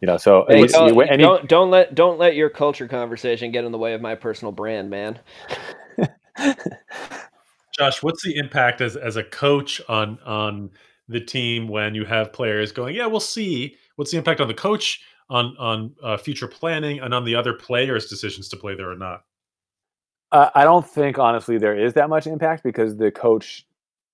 You 0.00 0.06
know, 0.06 0.16
so 0.16 0.46
hey, 0.48 0.66
don't, 0.66 1.10
any, 1.10 1.22
don't, 1.22 1.46
don't 1.46 1.70
let 1.70 1.94
don't 1.94 2.18
let 2.18 2.34
your 2.34 2.48
culture 2.48 2.88
conversation 2.88 3.52
get 3.52 3.64
in 3.64 3.72
the 3.72 3.78
way 3.78 3.92
of 3.92 4.00
my 4.00 4.14
personal 4.14 4.50
brand, 4.50 4.88
man. 4.88 5.18
Josh, 7.78 8.02
what's 8.02 8.24
the 8.24 8.36
impact 8.36 8.80
as 8.80 8.96
as 8.96 9.16
a 9.16 9.24
coach 9.24 9.82
on 9.90 10.18
on 10.24 10.70
the 11.10 11.20
team 11.20 11.68
when 11.68 11.94
you 11.94 12.04
have 12.06 12.32
players 12.32 12.72
going, 12.72 12.94
yeah, 12.94 13.06
we'll 13.06 13.20
see. 13.20 13.76
What's 14.00 14.12
the 14.12 14.16
impact 14.16 14.40
on 14.40 14.48
the 14.48 14.54
coach 14.54 15.02
on 15.28 15.54
on 15.58 15.94
uh, 16.02 16.16
future 16.16 16.48
planning 16.48 17.00
and 17.00 17.12
on 17.12 17.26
the 17.26 17.34
other 17.34 17.52
players' 17.52 18.06
decisions 18.06 18.48
to 18.48 18.56
play 18.56 18.74
there 18.74 18.90
or 18.90 18.96
not? 18.96 19.24
Uh, 20.32 20.48
I 20.54 20.64
don't 20.64 20.88
think 20.88 21.18
honestly 21.18 21.58
there 21.58 21.78
is 21.78 21.92
that 21.92 22.08
much 22.08 22.26
impact 22.26 22.64
because 22.64 22.96
the 22.96 23.10
coach, 23.10 23.66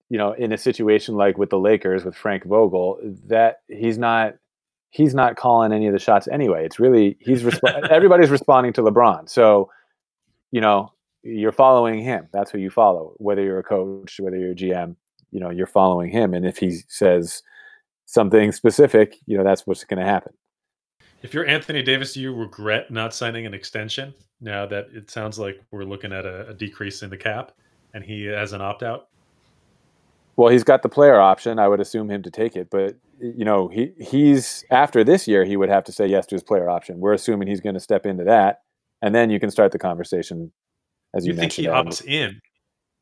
you 0.09 0.19
know, 0.19 0.33
in 0.33 0.51
a 0.51 0.59
situation 0.59 1.15
like 1.15 1.39
with 1.39 1.51
the 1.51 1.61
Lakers 1.61 2.05
with 2.05 2.17
Frank 2.17 2.45
Vogel, 2.47 2.99
that 3.29 3.59
he's 3.69 3.97
not 3.97 4.35
he's 4.91 5.15
not 5.15 5.37
calling 5.37 5.73
any 5.73 5.87
of 5.87 5.93
the 5.93 6.01
shots 6.01 6.27
anyway. 6.27 6.65
It's 6.65 6.81
really 6.81 7.17
he's 7.21 7.45
resp- 7.45 7.89
everybody's 7.89 8.31
responding 8.31 8.73
to 8.73 8.83
LeBron. 8.83 9.31
So, 9.31 9.71
you 10.51 10.61
know, 10.61 10.93
you're 11.23 11.53
following 11.53 12.03
him. 12.03 12.27
That's 12.33 12.51
who 12.51 12.59
you 12.59 12.71
follow. 12.71 13.15
Whether 13.19 13.45
you're 13.45 13.61
a 13.61 13.63
coach, 13.63 14.19
whether 14.19 14.37
you're 14.37 14.51
a 14.51 14.57
GM, 14.57 14.97
you 15.31 15.39
know, 15.39 15.51
you're 15.51 15.69
following 15.69 16.11
him. 16.11 16.35
And 16.35 16.45
if 16.45 16.59
he 16.59 16.81
says 16.89 17.41
something 18.07 18.53
specific, 18.53 19.17
you 19.27 19.37
know, 19.37 19.45
that's 19.45 19.67
what's 19.67 19.85
going 19.85 19.99
to 19.99 20.07
happen. 20.07 20.33
If 21.23 21.35
you're 21.35 21.47
Anthony 21.47 21.83
Davis, 21.83 22.15
do 22.15 22.21
you 22.21 22.35
regret 22.35 22.91
not 22.91 23.15
signing 23.15 23.47
an 23.47 23.55
extension 23.55 24.15
now 24.41 24.67
that 24.67 24.89
it 24.93 25.11
sounds 25.11 25.39
like 25.39 25.61
we're 25.71 25.85
looking 25.85 26.13
at 26.13 26.25
a, 26.25 26.49
a 26.49 26.55
decrease 26.55 27.03
in 27.03 27.11
the 27.11 27.17
cap 27.17 27.53
and 27.95 28.05
he 28.05 28.25
has 28.27 28.53
an 28.53 28.61
opt 28.61 28.83
out? 28.83 29.09
Well, 30.37 30.51
he's 30.51 30.65
got 30.65 30.83
the 30.83 30.89
player 30.89 31.19
option. 31.19 31.59
I 31.59 31.67
would 31.67 31.81
assume 31.81 32.11
him 32.11 32.23
to 32.23 32.31
take 32.31 32.57
it, 32.57 32.69
but 32.71 32.97
you 33.19 33.45
know, 33.45 33.69
he 33.69 33.93
he's 33.99 34.65
after 34.71 35.03
this 35.03 35.27
year, 35.27 35.45
he 35.45 35.57
would 35.57 35.71
have 35.71 35.85
to 35.85 35.93
say 35.93 36.07
yes 36.07 36.27
to 36.27 36.35
his 36.35 36.43
player 36.43 36.69
option. 36.69 37.01
We're 37.01 37.15
assuming 37.15 37.49
he's 37.49 37.61
going 37.61 37.75
to 37.75 37.81
step 37.81 38.05
into 38.05 38.25
that, 38.25 38.61
and 39.01 39.15
then 39.15 39.31
you 39.31 39.41
can 39.41 39.51
start 39.51 39.73
the 39.73 39.79
conversation. 39.79 40.53
As 41.15 41.27
you, 41.27 41.33
you 41.33 41.39
think 41.39 41.53
he 41.53 41.65
opts 41.65 42.05
in? 42.05 42.41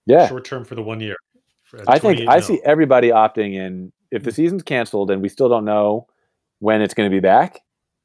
Yeah, 0.06 0.28
short 0.28 0.44
term 0.44 0.64
for 0.64 0.76
the 0.76 0.82
one 0.82 1.00
year. 1.00 1.16
Uh, 1.76 1.82
I 1.88 1.98
think 1.98 2.28
I 2.28 2.38
see 2.38 2.60
everybody 2.64 3.08
opting 3.08 3.54
in. 3.54 3.92
If 4.14 4.22
the 4.22 4.32
season's 4.32 4.62
canceled 4.62 5.10
and 5.10 5.20
we 5.20 5.28
still 5.28 5.48
don't 5.48 5.64
know 5.64 6.06
when 6.60 6.80
it's 6.80 6.94
going 6.94 7.10
to 7.10 7.14
be 7.14 7.20
back, 7.20 7.60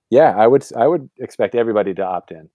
yeah, 0.10 0.36
I 0.36 0.48
would 0.48 0.66
I 0.76 0.88
would 0.88 1.10
expect 1.20 1.56
everybody 1.56 1.94
to 1.94 2.04
opt 2.04 2.32
in. 2.32 2.50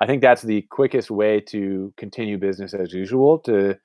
I 0.00 0.06
think 0.06 0.22
that's 0.22 0.42
the 0.42 0.62
quickest 0.62 1.10
way 1.10 1.40
to 1.40 1.92
continue 1.96 2.38
business 2.38 2.74
as 2.74 2.92
usual 2.92 3.38
to 3.40 3.76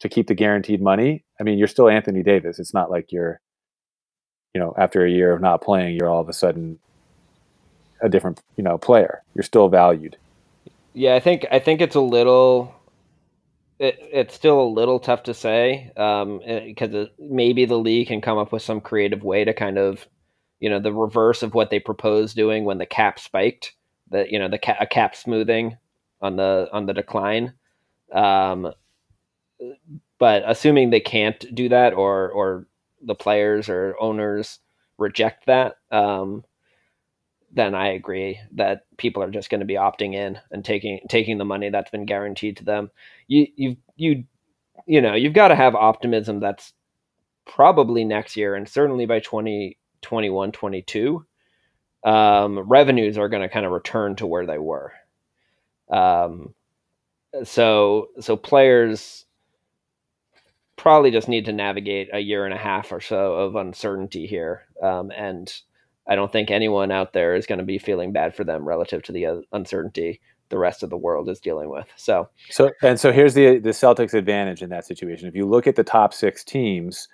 to 0.00 0.08
keep 0.08 0.26
the 0.26 0.34
guaranteed 0.34 0.82
money. 0.82 1.24
I 1.40 1.44
mean, 1.44 1.58
you're 1.58 1.68
still 1.68 1.88
Anthony 1.88 2.22
Davis. 2.22 2.58
It's 2.58 2.74
not 2.74 2.90
like 2.90 3.12
you're, 3.12 3.40
you 4.54 4.60
know, 4.60 4.74
after 4.76 5.04
a 5.04 5.10
year 5.10 5.32
of 5.32 5.40
not 5.40 5.62
playing, 5.62 5.96
you're 5.96 6.10
all 6.10 6.20
of 6.20 6.28
a 6.28 6.32
sudden 6.32 6.78
a 8.02 8.08
different, 8.08 8.40
you 8.56 8.64
know, 8.64 8.76
player. 8.76 9.22
You're 9.34 9.44
still 9.44 9.68
valued. 9.68 10.16
Yeah, 10.94 11.14
I 11.14 11.20
think 11.20 11.46
I 11.50 11.58
think 11.58 11.80
it's 11.80 11.96
a 11.96 12.00
little. 12.00 12.74
It, 13.84 13.98
it's 14.00 14.34
still 14.34 14.60
a 14.60 14.74
little 14.78 14.98
tough 14.98 15.24
to 15.24 15.34
say 15.34 15.88
because 15.94 16.94
um, 16.94 17.08
maybe 17.18 17.66
the 17.66 17.78
league 17.78 18.08
can 18.08 18.20
come 18.22 18.38
up 18.38 18.52
with 18.52 18.62
some 18.62 18.80
creative 18.80 19.22
way 19.22 19.44
to 19.44 19.52
kind 19.52 19.76
of, 19.78 20.08
you 20.58 20.70
know, 20.70 20.80
the 20.80 20.92
reverse 20.92 21.42
of 21.42 21.54
what 21.54 21.70
they 21.70 21.78
proposed 21.80 22.34
doing 22.34 22.64
when 22.64 22.78
the 22.78 22.86
cap 22.86 23.18
spiked. 23.18 23.74
The 24.10 24.26
you 24.30 24.38
know 24.38 24.48
the 24.48 24.58
ca- 24.58 24.86
cap 24.90 25.16
smoothing 25.16 25.76
on 26.20 26.36
the 26.36 26.68
on 26.72 26.86
the 26.86 26.94
decline. 26.94 27.54
Um, 28.12 28.72
but 30.18 30.42
assuming 30.46 30.90
they 30.90 31.00
can't 31.00 31.54
do 31.54 31.68
that 31.68 31.94
or 31.94 32.30
or 32.30 32.66
the 33.02 33.14
players 33.14 33.68
or 33.68 33.96
owners 34.00 34.60
reject 34.98 35.46
that, 35.46 35.76
um, 35.90 36.44
then 37.54 37.74
I 37.74 37.92
agree 37.92 38.40
that 38.52 38.86
people 38.96 39.22
are 39.22 39.30
just 39.30 39.50
going 39.50 39.60
to 39.60 39.66
be 39.66 39.74
opting 39.74 40.14
in 40.14 40.38
and 40.50 40.64
taking 40.64 41.00
taking 41.08 41.38
the 41.38 41.44
money 41.44 41.70
that's 41.70 41.90
been 41.90 42.06
guaranteed 42.06 42.58
to 42.58 42.64
them. 42.64 42.90
You 43.28 43.46
you 43.56 43.76
you 43.96 44.24
you 44.86 45.00
know 45.00 45.14
you've 45.14 45.32
got 45.32 45.48
to 45.48 45.54
have 45.54 45.74
optimism 45.74 46.40
that's 46.40 46.72
probably 47.46 48.04
next 48.04 48.36
year 48.36 48.54
and 48.54 48.68
certainly 48.68 49.04
by 49.04 49.20
2021 49.20 50.52
22 50.52 51.26
um, 52.04 52.58
revenues 52.58 53.18
are 53.18 53.28
going 53.28 53.42
to 53.42 53.50
kind 53.50 53.66
of 53.66 53.72
return 53.72 54.16
to 54.16 54.26
where 54.26 54.46
they 54.46 54.56
were 54.56 54.92
um, 55.90 56.54
so 57.44 58.08
so 58.18 58.36
players 58.36 59.26
probably 60.76 61.10
just 61.10 61.28
need 61.28 61.46
to 61.46 61.52
navigate 61.52 62.10
a 62.12 62.18
year 62.18 62.44
and 62.44 62.54
a 62.54 62.58
half 62.58 62.92
or 62.92 63.00
so 63.00 63.34
of 63.34 63.56
uncertainty 63.56 64.26
here. 64.26 64.62
Um, 64.82 65.10
and 65.10 65.52
I 66.06 66.14
don't 66.14 66.30
think 66.30 66.50
anyone 66.50 66.90
out 66.90 67.12
there 67.12 67.34
is 67.34 67.46
going 67.46 67.58
to 67.58 67.64
be 67.64 67.78
feeling 67.78 68.12
bad 68.12 68.34
for 68.34 68.44
them 68.44 68.66
relative 68.66 69.02
to 69.04 69.12
the 69.12 69.26
uh, 69.26 69.36
uncertainty 69.52 70.20
the 70.50 70.58
rest 70.58 70.82
of 70.82 70.90
the 70.90 70.96
world 70.96 71.28
is 71.28 71.40
dealing 71.40 71.68
with. 71.70 71.86
So, 71.96 72.28
so 72.50 72.70
and 72.82 73.00
so 73.00 73.12
here's 73.12 73.34
the 73.34 73.58
the 73.58 73.70
Celtics' 73.70 74.14
advantage 74.14 74.62
in 74.62 74.70
that 74.70 74.86
situation. 74.86 75.28
If 75.28 75.34
you 75.34 75.46
look 75.46 75.66
at 75.66 75.76
the 75.76 75.84
top 75.84 76.12
six 76.12 76.44
teams, 76.44 77.08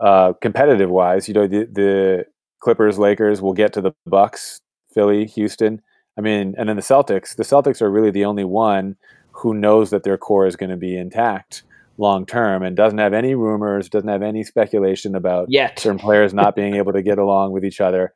uh, 0.00 0.32
competitive 0.40 0.90
wise, 0.90 1.28
you 1.28 1.34
know 1.34 1.46
the 1.46 1.64
the 1.64 2.24
Clippers, 2.60 2.98
Lakers 2.98 3.42
will 3.42 3.52
get 3.52 3.72
to 3.74 3.80
the 3.80 3.92
Bucks, 4.06 4.60
Philly, 4.92 5.26
Houston. 5.26 5.80
I 6.16 6.20
mean, 6.20 6.54
and 6.58 6.68
then 6.68 6.76
the 6.76 6.82
Celtics. 6.82 7.36
The 7.36 7.44
Celtics 7.44 7.80
are 7.80 7.90
really 7.90 8.10
the 8.10 8.24
only 8.24 8.44
one 8.44 8.96
who 9.30 9.54
knows 9.54 9.90
that 9.90 10.02
their 10.02 10.18
core 10.18 10.46
is 10.46 10.56
going 10.56 10.70
to 10.70 10.76
be 10.76 10.96
intact 10.96 11.62
long 11.96 12.26
term 12.26 12.62
and 12.62 12.76
doesn't 12.76 12.98
have 12.98 13.12
any 13.12 13.34
rumors, 13.34 13.88
doesn't 13.88 14.08
have 14.08 14.22
any 14.22 14.42
speculation 14.44 15.14
about 15.14 15.50
yet. 15.50 15.78
certain 15.78 15.98
players 15.98 16.32
not 16.32 16.56
being 16.56 16.74
able 16.74 16.92
to 16.92 17.02
get 17.02 17.18
along 17.18 17.52
with 17.52 17.64
each 17.64 17.80
other. 17.80 18.14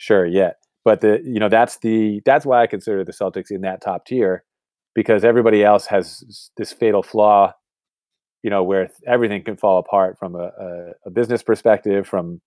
Sure, 0.00 0.24
yet. 0.24 0.56
But 0.82 1.02
the 1.02 1.20
you 1.22 1.38
know 1.38 1.50
that's 1.50 1.76
the 1.80 2.22
that's 2.24 2.46
why 2.46 2.62
I 2.62 2.66
consider 2.66 3.04
the 3.04 3.12
Celtics 3.12 3.50
in 3.50 3.60
that 3.60 3.82
top 3.82 4.06
tier 4.06 4.44
because 4.94 5.24
everybody 5.24 5.62
else 5.62 5.86
has 5.86 6.50
this 6.56 6.72
fatal 6.72 7.02
flaw, 7.02 7.52
you 8.42 8.48
know, 8.48 8.62
where 8.62 8.90
everything 9.06 9.44
can 9.44 9.58
fall 9.58 9.78
apart 9.78 10.18
from 10.18 10.34
a, 10.34 10.44
a, 10.44 10.92
a 11.06 11.10
business 11.10 11.42
perspective, 11.42 12.08
from 12.08 12.40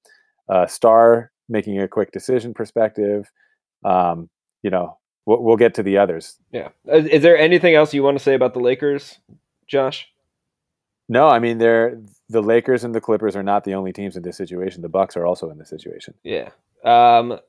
a 0.50 0.68
star 0.68 1.32
making 1.48 1.80
a 1.80 1.88
quick 1.88 2.12
decision 2.12 2.56
perspective. 2.56 3.30
Um, 3.86 4.32
you 4.63 4.72
know, 4.72 4.98
we'll, 5.28 5.44
we'll 5.44 5.56
get 5.58 5.76
to 5.76 5.84
the 5.84 6.00
others. 6.00 6.38
Yeah. 6.52 6.70
Is 6.88 7.22
there 7.22 7.38
anything 7.38 7.76
else 7.76 7.94
you 7.94 8.02
want 8.02 8.18
to 8.18 8.24
say 8.24 8.34
about 8.34 8.56
the 8.56 8.62
Lakers, 8.62 9.20
Josh? 9.68 10.08
No, 11.08 11.28
I 11.28 11.38
mean 11.38 11.60
they're 11.60 12.02
the 12.34 12.41
Lakers 12.41 12.84
and 12.84 12.93
the 12.93 13.00
Clippers 13.00 13.36
are 13.36 13.43
not 13.43 13.63
the 13.63 13.76
only 13.76 13.93
teams 13.93 14.17
in 14.17 14.24
this 14.24 14.36
situation. 14.36 14.82
The 14.82 14.89
Bucks 14.89 15.16
are 15.16 15.26
also 15.26 15.49
in 15.49 15.57
this 15.57 15.70
situation. 15.70 16.16
Yeah. 16.24 16.49
Um, 16.84 17.39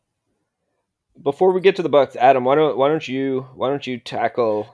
before 1.23 1.53
we 1.53 1.61
get 1.61 1.75
to 1.77 1.83
the 1.83 1.89
Bucks, 1.89 2.17
Adam, 2.17 2.45
why 2.45 2.55
don't 2.55 2.77
why 2.77 2.89
don't 2.89 3.07
you 3.09 3.49
why 3.55 3.71
don't 3.71 3.87
you 3.87 3.99
tackle? 3.99 4.69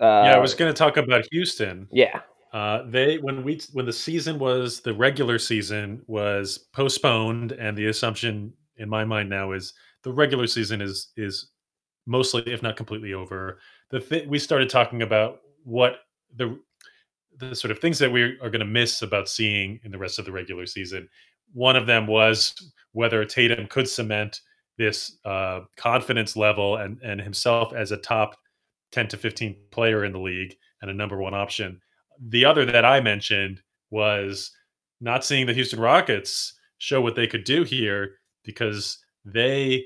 Uh, 0.00 0.24
yeah, 0.24 0.34
I 0.34 0.38
was 0.38 0.54
going 0.54 0.72
to 0.72 0.76
talk 0.76 0.96
about 0.96 1.26
Houston. 1.30 1.86
Yeah. 1.92 2.20
Uh, 2.52 2.82
they 2.88 3.18
when 3.18 3.44
we 3.44 3.60
when 3.72 3.86
the 3.86 3.92
season 3.92 4.38
was 4.38 4.80
the 4.80 4.94
regular 4.94 5.38
season 5.38 6.02
was 6.06 6.58
postponed, 6.72 7.52
and 7.52 7.76
the 7.76 7.86
assumption 7.86 8.52
in 8.78 8.88
my 8.88 9.04
mind 9.04 9.28
now 9.28 9.52
is 9.52 9.74
the 10.02 10.12
regular 10.12 10.46
season 10.46 10.80
is 10.80 11.12
is 11.16 11.50
mostly, 12.06 12.42
if 12.46 12.62
not 12.62 12.76
completely, 12.76 13.12
over. 13.12 13.58
The 13.90 14.00
th- 14.00 14.28
we 14.28 14.38
started 14.38 14.70
talking 14.70 15.02
about 15.02 15.40
what 15.64 15.96
the 16.36 16.58
the 17.50 17.56
sort 17.56 17.70
of 17.70 17.78
things 17.78 17.98
that 17.98 18.12
we 18.12 18.22
are 18.22 18.50
going 18.50 18.60
to 18.60 18.64
miss 18.64 19.02
about 19.02 19.28
seeing 19.28 19.80
in 19.84 19.90
the 19.90 19.98
rest 19.98 20.18
of 20.18 20.24
the 20.24 20.32
regular 20.32 20.66
season. 20.66 21.08
One 21.52 21.76
of 21.76 21.86
them 21.86 22.06
was 22.06 22.72
whether 22.92 23.24
Tatum 23.24 23.66
could 23.66 23.88
cement 23.88 24.40
this 24.78 25.18
uh, 25.24 25.60
confidence 25.76 26.36
level 26.36 26.76
and 26.76 26.98
and 27.02 27.20
himself 27.20 27.72
as 27.74 27.92
a 27.92 27.98
top 27.98 28.36
10 28.92 29.08
to 29.08 29.16
15 29.16 29.56
player 29.70 30.04
in 30.04 30.12
the 30.12 30.18
league 30.18 30.54
and 30.80 30.90
a 30.90 30.94
number 30.94 31.16
one 31.16 31.34
option. 31.34 31.80
The 32.28 32.44
other 32.44 32.64
that 32.66 32.84
I 32.84 33.00
mentioned 33.00 33.60
was 33.90 34.50
not 35.00 35.24
seeing 35.24 35.46
the 35.46 35.54
Houston 35.54 35.80
Rockets 35.80 36.54
show 36.78 37.00
what 37.00 37.16
they 37.16 37.26
could 37.26 37.44
do 37.44 37.64
here 37.64 38.16
because 38.44 38.98
they 39.24 39.84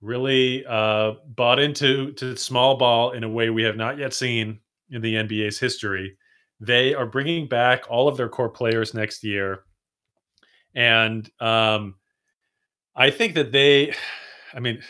really 0.00 0.64
uh, 0.66 1.12
bought 1.28 1.58
into 1.58 2.12
to 2.12 2.36
small 2.36 2.76
ball 2.76 3.12
in 3.12 3.24
a 3.24 3.28
way 3.28 3.50
we 3.50 3.62
have 3.62 3.76
not 3.76 3.98
yet 3.98 4.14
seen 4.14 4.58
in 4.90 5.02
the 5.02 5.14
NBA's 5.14 5.58
history 5.58 6.16
They 6.60 6.94
are 6.94 7.06
bringing 7.06 7.48
back 7.48 7.84
all 7.88 8.06
of 8.06 8.16
their 8.16 8.28
core 8.28 8.50
players 8.50 8.92
next 8.92 9.24
year, 9.24 9.64
and 10.74 11.28
um, 11.40 11.96
I 12.94 13.10
think 13.10 13.34
that 13.34 13.52
they, 13.52 13.94
I 14.54 14.60
mean, 14.60 14.82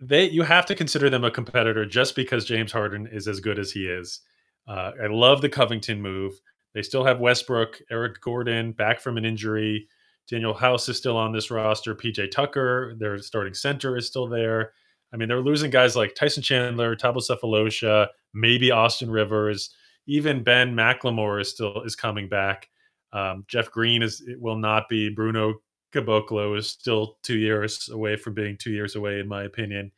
they 0.00 0.28
you 0.28 0.42
have 0.42 0.66
to 0.66 0.74
consider 0.74 1.10
them 1.10 1.24
a 1.24 1.30
competitor 1.30 1.84
just 1.86 2.14
because 2.14 2.44
James 2.44 2.72
Harden 2.72 3.08
is 3.10 3.26
as 3.26 3.40
good 3.40 3.58
as 3.58 3.72
he 3.72 3.86
is. 3.86 4.20
Uh, 4.66 4.92
I 5.02 5.06
love 5.06 5.40
the 5.40 5.48
Covington 5.48 6.00
move. 6.02 6.34
They 6.74 6.82
still 6.82 7.04
have 7.04 7.18
Westbrook, 7.18 7.80
Eric 7.90 8.20
Gordon 8.20 8.72
back 8.72 9.00
from 9.00 9.16
an 9.16 9.24
injury. 9.24 9.88
Danuel 10.30 10.58
House 10.58 10.88
is 10.88 10.98
still 10.98 11.16
on 11.16 11.32
this 11.32 11.50
roster. 11.50 11.94
PJ 11.94 12.30
Tucker, 12.30 12.94
their 12.98 13.18
starting 13.18 13.54
center, 13.54 13.96
is 13.96 14.06
still 14.06 14.28
there. 14.28 14.72
I 15.12 15.16
mean, 15.16 15.28
they're 15.28 15.40
losing 15.40 15.70
guys 15.70 15.96
like 15.96 16.14
Tyson 16.14 16.42
Chandler, 16.42 16.94
Thabo 16.94 17.16
Sefolosha, 17.16 18.08
maybe 18.34 18.70
Austin 18.70 19.10
Rivers, 19.10 19.70
even 20.08 20.42
Ben 20.42 20.74
McLemore 20.74 21.40
is 21.40 21.50
still 21.50 21.82
is 21.82 21.94
coming 21.94 22.28
back. 22.28 22.68
Um, 23.12 23.44
Jeff 23.46 23.70
Green 23.70 24.02
is 24.02 24.22
it 24.26 24.40
will 24.40 24.56
not 24.56 24.88
be. 24.88 25.10
Bruno 25.10 25.60
Caboclo 25.94 26.58
is 26.58 26.68
still 26.68 27.18
two 27.22 27.38
years 27.38 27.88
away 27.92 28.16
from 28.16 28.34
being 28.34 28.56
two 28.56 28.72
years 28.72 28.96
away, 28.96 29.20
in 29.20 29.28
my 29.28 29.44
opinion. 29.44 29.92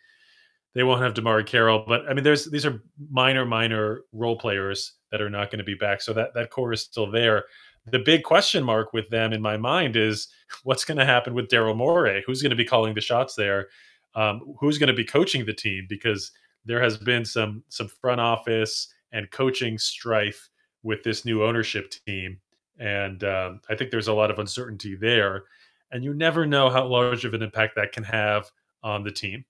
They 0.74 0.82
won't 0.82 1.02
have 1.02 1.14
DeMarre 1.14 1.46
Carroll, 1.46 1.84
but 1.86 2.08
I 2.08 2.14
mean, 2.14 2.22
there's 2.22 2.44
these 2.50 2.66
are 2.66 2.82
minor, 3.10 3.44
minor 3.44 4.02
role 4.12 4.36
players 4.36 4.94
that 5.10 5.20
are 5.20 5.30
not 5.30 5.50
going 5.50 5.58
to 5.58 5.64
be 5.64 5.74
back, 5.74 6.02
so 6.02 6.12
that 6.12 6.34
that 6.34 6.50
core 6.50 6.72
is 6.72 6.82
still 6.82 7.10
there. 7.10 7.44
The 7.86 7.98
big 7.98 8.24
question 8.24 8.62
mark 8.62 8.92
with 8.92 9.08
them 9.08 9.32
in 9.32 9.40
my 9.40 9.56
mind 9.56 9.96
is 9.96 10.28
what's 10.64 10.84
going 10.84 10.98
to 10.98 11.04
happen 11.04 11.34
with 11.34 11.48
Daryl 11.48 11.76
Morey? 11.76 12.22
Who's 12.26 12.42
going 12.42 12.50
to 12.50 12.56
be 12.56 12.64
calling 12.64 12.94
the 12.94 13.00
shots 13.00 13.34
there? 13.34 13.68
Um, 14.14 14.54
who's 14.60 14.78
going 14.78 14.88
to 14.88 14.94
be 14.94 15.04
coaching 15.04 15.46
the 15.46 15.54
team? 15.54 15.86
Because 15.88 16.30
there 16.64 16.82
has 16.82 16.96
been 16.98 17.24
some 17.24 17.64
some 17.68 17.88
front 17.88 18.20
office 18.20 18.92
and 19.12 19.30
coaching 19.30 19.78
strife 19.78 20.48
with 20.82 21.02
this 21.02 21.24
new 21.24 21.44
ownership 21.44 21.92
team, 22.06 22.38
and 22.78 23.22
um, 23.24 23.60
I 23.68 23.74
think 23.74 23.90
there's 23.90 24.08
a 24.08 24.14
lot 24.14 24.30
of 24.30 24.38
uncertainty 24.38 24.96
there. 24.96 25.44
And 25.92 26.04
you 26.04 26.14
never 26.14 26.46
know 26.46 26.70
how 26.70 26.86
large 26.86 27.24
of 27.24 27.34
an 27.34 27.42
impact 27.42 27.74
that 27.74 27.90
can 27.90 28.04
have 28.04 28.48
on 28.82 29.02
the 29.02 29.10
team. 29.10 29.44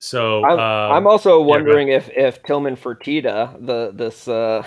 So 0.00 0.44
I'm, 0.44 0.58
um, 0.58 0.92
I'm 0.92 1.06
also 1.06 1.40
wondering 1.42 1.88
yeah, 1.88 1.96
if 1.96 2.08
if 2.10 2.42
Tillman 2.44 2.76
Fertitta, 2.76 3.54
the 3.64 3.90
this 3.92 4.28
uh, 4.28 4.64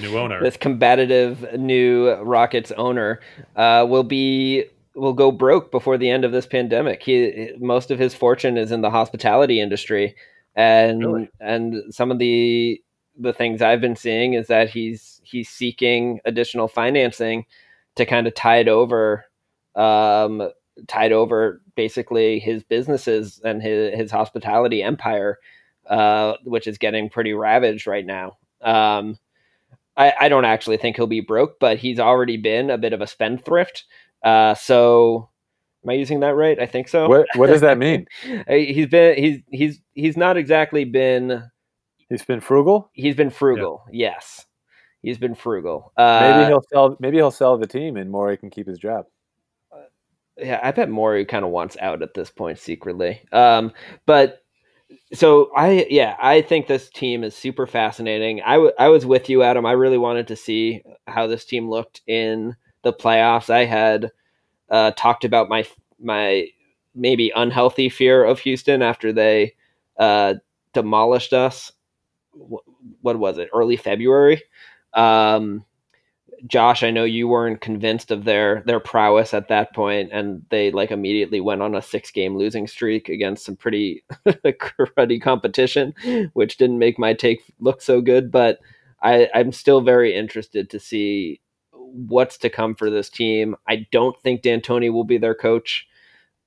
new 0.00 0.16
owner, 0.16 0.40
this 0.42 0.56
combative 0.56 1.58
new 1.58 2.14
Rockets 2.14 2.72
owner, 2.72 3.20
uh, 3.56 3.84
will 3.86 4.02
be 4.02 4.64
will 4.94 5.12
go 5.12 5.30
broke 5.30 5.70
before 5.70 5.98
the 5.98 6.08
end 6.08 6.24
of 6.24 6.32
this 6.32 6.46
pandemic. 6.46 7.02
He 7.02 7.52
most 7.58 7.90
of 7.90 7.98
his 7.98 8.14
fortune 8.14 8.56
is 8.56 8.72
in 8.72 8.80
the 8.80 8.90
hospitality 8.90 9.60
industry, 9.60 10.14
and 10.54 11.04
really? 11.04 11.30
and 11.40 11.94
some 11.94 12.10
of 12.10 12.18
the 12.18 12.80
the 13.18 13.32
things 13.32 13.60
I've 13.60 13.80
been 13.80 13.96
seeing 13.96 14.34
is 14.34 14.46
that 14.48 14.70
he's 14.70 15.20
he's 15.24 15.48
seeking 15.48 16.20
additional 16.24 16.68
financing 16.68 17.44
to 17.96 18.06
kind 18.06 18.26
of 18.26 18.34
tide 18.34 18.68
over 18.68 19.24
um, 19.74 20.50
tied 20.86 21.12
over 21.12 21.60
basically 21.76 22.38
his 22.38 22.62
businesses 22.62 23.40
and 23.44 23.62
his, 23.62 23.94
his 23.94 24.10
hospitality 24.10 24.82
empire, 24.82 25.38
uh, 25.86 26.34
which 26.44 26.66
is 26.66 26.78
getting 26.78 27.08
pretty 27.08 27.32
ravaged 27.32 27.86
right 27.86 28.06
now. 28.06 28.36
Um, 28.60 29.18
I, 29.96 30.12
I, 30.20 30.28
don't 30.28 30.44
actually 30.44 30.76
think 30.76 30.96
he'll 30.96 31.06
be 31.06 31.20
broke, 31.20 31.58
but 31.58 31.78
he's 31.78 31.98
already 31.98 32.36
been 32.36 32.70
a 32.70 32.78
bit 32.78 32.92
of 32.92 33.00
a 33.00 33.06
spendthrift. 33.06 33.84
Uh, 34.22 34.54
so, 34.54 35.30
am 35.84 35.90
I 35.90 35.94
using 35.94 36.20
that 36.20 36.34
right? 36.34 36.58
I 36.58 36.66
think 36.66 36.88
so. 36.88 37.08
What 37.08 37.26
What 37.36 37.48
does 37.48 37.60
that 37.62 37.78
mean? 37.78 38.06
he's 38.48 38.88
been 38.88 39.16
he's 39.16 39.40
he's 39.50 39.80
he's 39.94 40.16
not 40.16 40.36
exactly 40.36 40.84
been. 40.84 41.42
He's 42.08 42.24
been 42.24 42.40
frugal. 42.40 42.90
He's 42.92 43.14
been 43.14 43.30
frugal. 43.30 43.84
Yeah. 43.90 44.10
Yes, 44.10 44.46
he's 45.02 45.18
been 45.18 45.34
frugal. 45.34 45.92
Uh, 45.96 46.18
maybe 46.20 46.44
he'll 46.46 46.64
sell. 46.72 46.96
Maybe 47.00 47.18
he'll 47.18 47.30
sell 47.30 47.56
the 47.56 47.66
team, 47.66 47.96
and 47.96 48.10
Morey 48.10 48.36
can 48.36 48.50
keep 48.50 48.66
his 48.66 48.78
job 48.78 49.06
yeah, 50.42 50.60
I 50.62 50.70
bet 50.72 50.88
Morey 50.88 51.24
kind 51.24 51.44
of 51.44 51.50
wants 51.50 51.76
out 51.80 52.02
at 52.02 52.14
this 52.14 52.30
point 52.30 52.58
secretly. 52.58 53.22
Um, 53.32 53.72
but 54.06 54.42
so 55.12 55.50
I 55.56 55.86
yeah, 55.90 56.16
I 56.20 56.42
think 56.42 56.66
this 56.66 56.90
team 56.90 57.22
is 57.22 57.36
super 57.36 57.66
fascinating. 57.66 58.42
I, 58.42 58.54
w- 58.54 58.72
I 58.78 58.88
was 58.88 59.06
with 59.06 59.28
you, 59.28 59.42
Adam. 59.42 59.66
I 59.66 59.72
really 59.72 59.98
wanted 59.98 60.26
to 60.28 60.36
see 60.36 60.82
how 61.06 61.26
this 61.26 61.44
team 61.44 61.68
looked 61.68 62.02
in 62.06 62.56
the 62.82 62.92
playoffs. 62.92 63.50
I 63.50 63.64
had 63.66 64.10
uh, 64.70 64.92
talked 64.92 65.24
about 65.24 65.48
my 65.48 65.64
my 65.98 66.46
maybe 66.94 67.32
unhealthy 67.34 67.88
fear 67.88 68.24
of 68.24 68.40
Houston 68.40 68.82
after 68.82 69.12
they 69.12 69.54
uh, 69.98 70.34
demolished 70.72 71.32
us. 71.32 71.72
What 72.32 73.18
was 73.18 73.38
it? 73.38 73.48
Early 73.52 73.76
February. 73.76 74.42
Um, 74.94 75.64
Josh, 76.46 76.82
I 76.82 76.90
know 76.90 77.04
you 77.04 77.28
weren't 77.28 77.60
convinced 77.60 78.10
of 78.10 78.24
their 78.24 78.62
their 78.64 78.80
prowess 78.80 79.34
at 79.34 79.48
that 79.48 79.74
point, 79.74 80.10
and 80.12 80.42
they 80.50 80.70
like 80.70 80.90
immediately 80.90 81.40
went 81.40 81.62
on 81.62 81.74
a 81.74 81.82
six 81.82 82.10
game 82.10 82.36
losing 82.36 82.66
streak 82.66 83.08
against 83.08 83.44
some 83.44 83.56
pretty 83.56 84.04
cruddy 84.26 85.20
competition, 85.20 85.92
which 86.32 86.56
didn't 86.56 86.78
make 86.78 86.98
my 86.98 87.12
take 87.12 87.42
look 87.58 87.82
so 87.82 88.00
good. 88.00 88.30
But 88.30 88.58
I, 89.02 89.28
I'm 89.34 89.52
still 89.52 89.80
very 89.80 90.14
interested 90.14 90.70
to 90.70 90.78
see 90.80 91.40
what's 91.92 92.38
to 92.38 92.50
come 92.50 92.74
for 92.74 92.90
this 92.90 93.08
team. 93.08 93.56
I 93.68 93.86
don't 93.92 94.20
think 94.22 94.42
D'Antoni 94.42 94.92
will 94.92 95.04
be 95.04 95.18
their 95.18 95.34
coach 95.34 95.86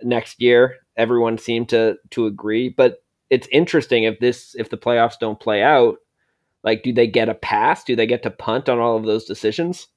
next 0.02 0.42
year. 0.42 0.78
Everyone 0.98 1.38
seemed 1.38 1.70
to 1.70 1.98
to 2.12 2.28
agree, 2.28 2.70
but 2.70 3.04
it's 3.30 3.48
interesting 3.52 4.04
if 4.04 4.20
this 4.20 4.56
if 4.58 4.70
the 4.70 4.78
playoffs 4.78 5.20
don't 5.20 5.40
play 5.40 5.64
out 5.64 5.98
like, 6.64 6.84
do 6.84 6.94
they 6.94 7.08
get 7.08 7.30
a 7.30 7.36
pass? 7.36 7.84
Do 7.84 7.96
they 7.96 8.08
get 8.08 8.24
to 8.24 8.32
punt 8.32 8.70
on 8.70 8.80
all 8.80 8.96
of 8.96 9.04
those 9.04 9.26
decisions? 9.26 9.88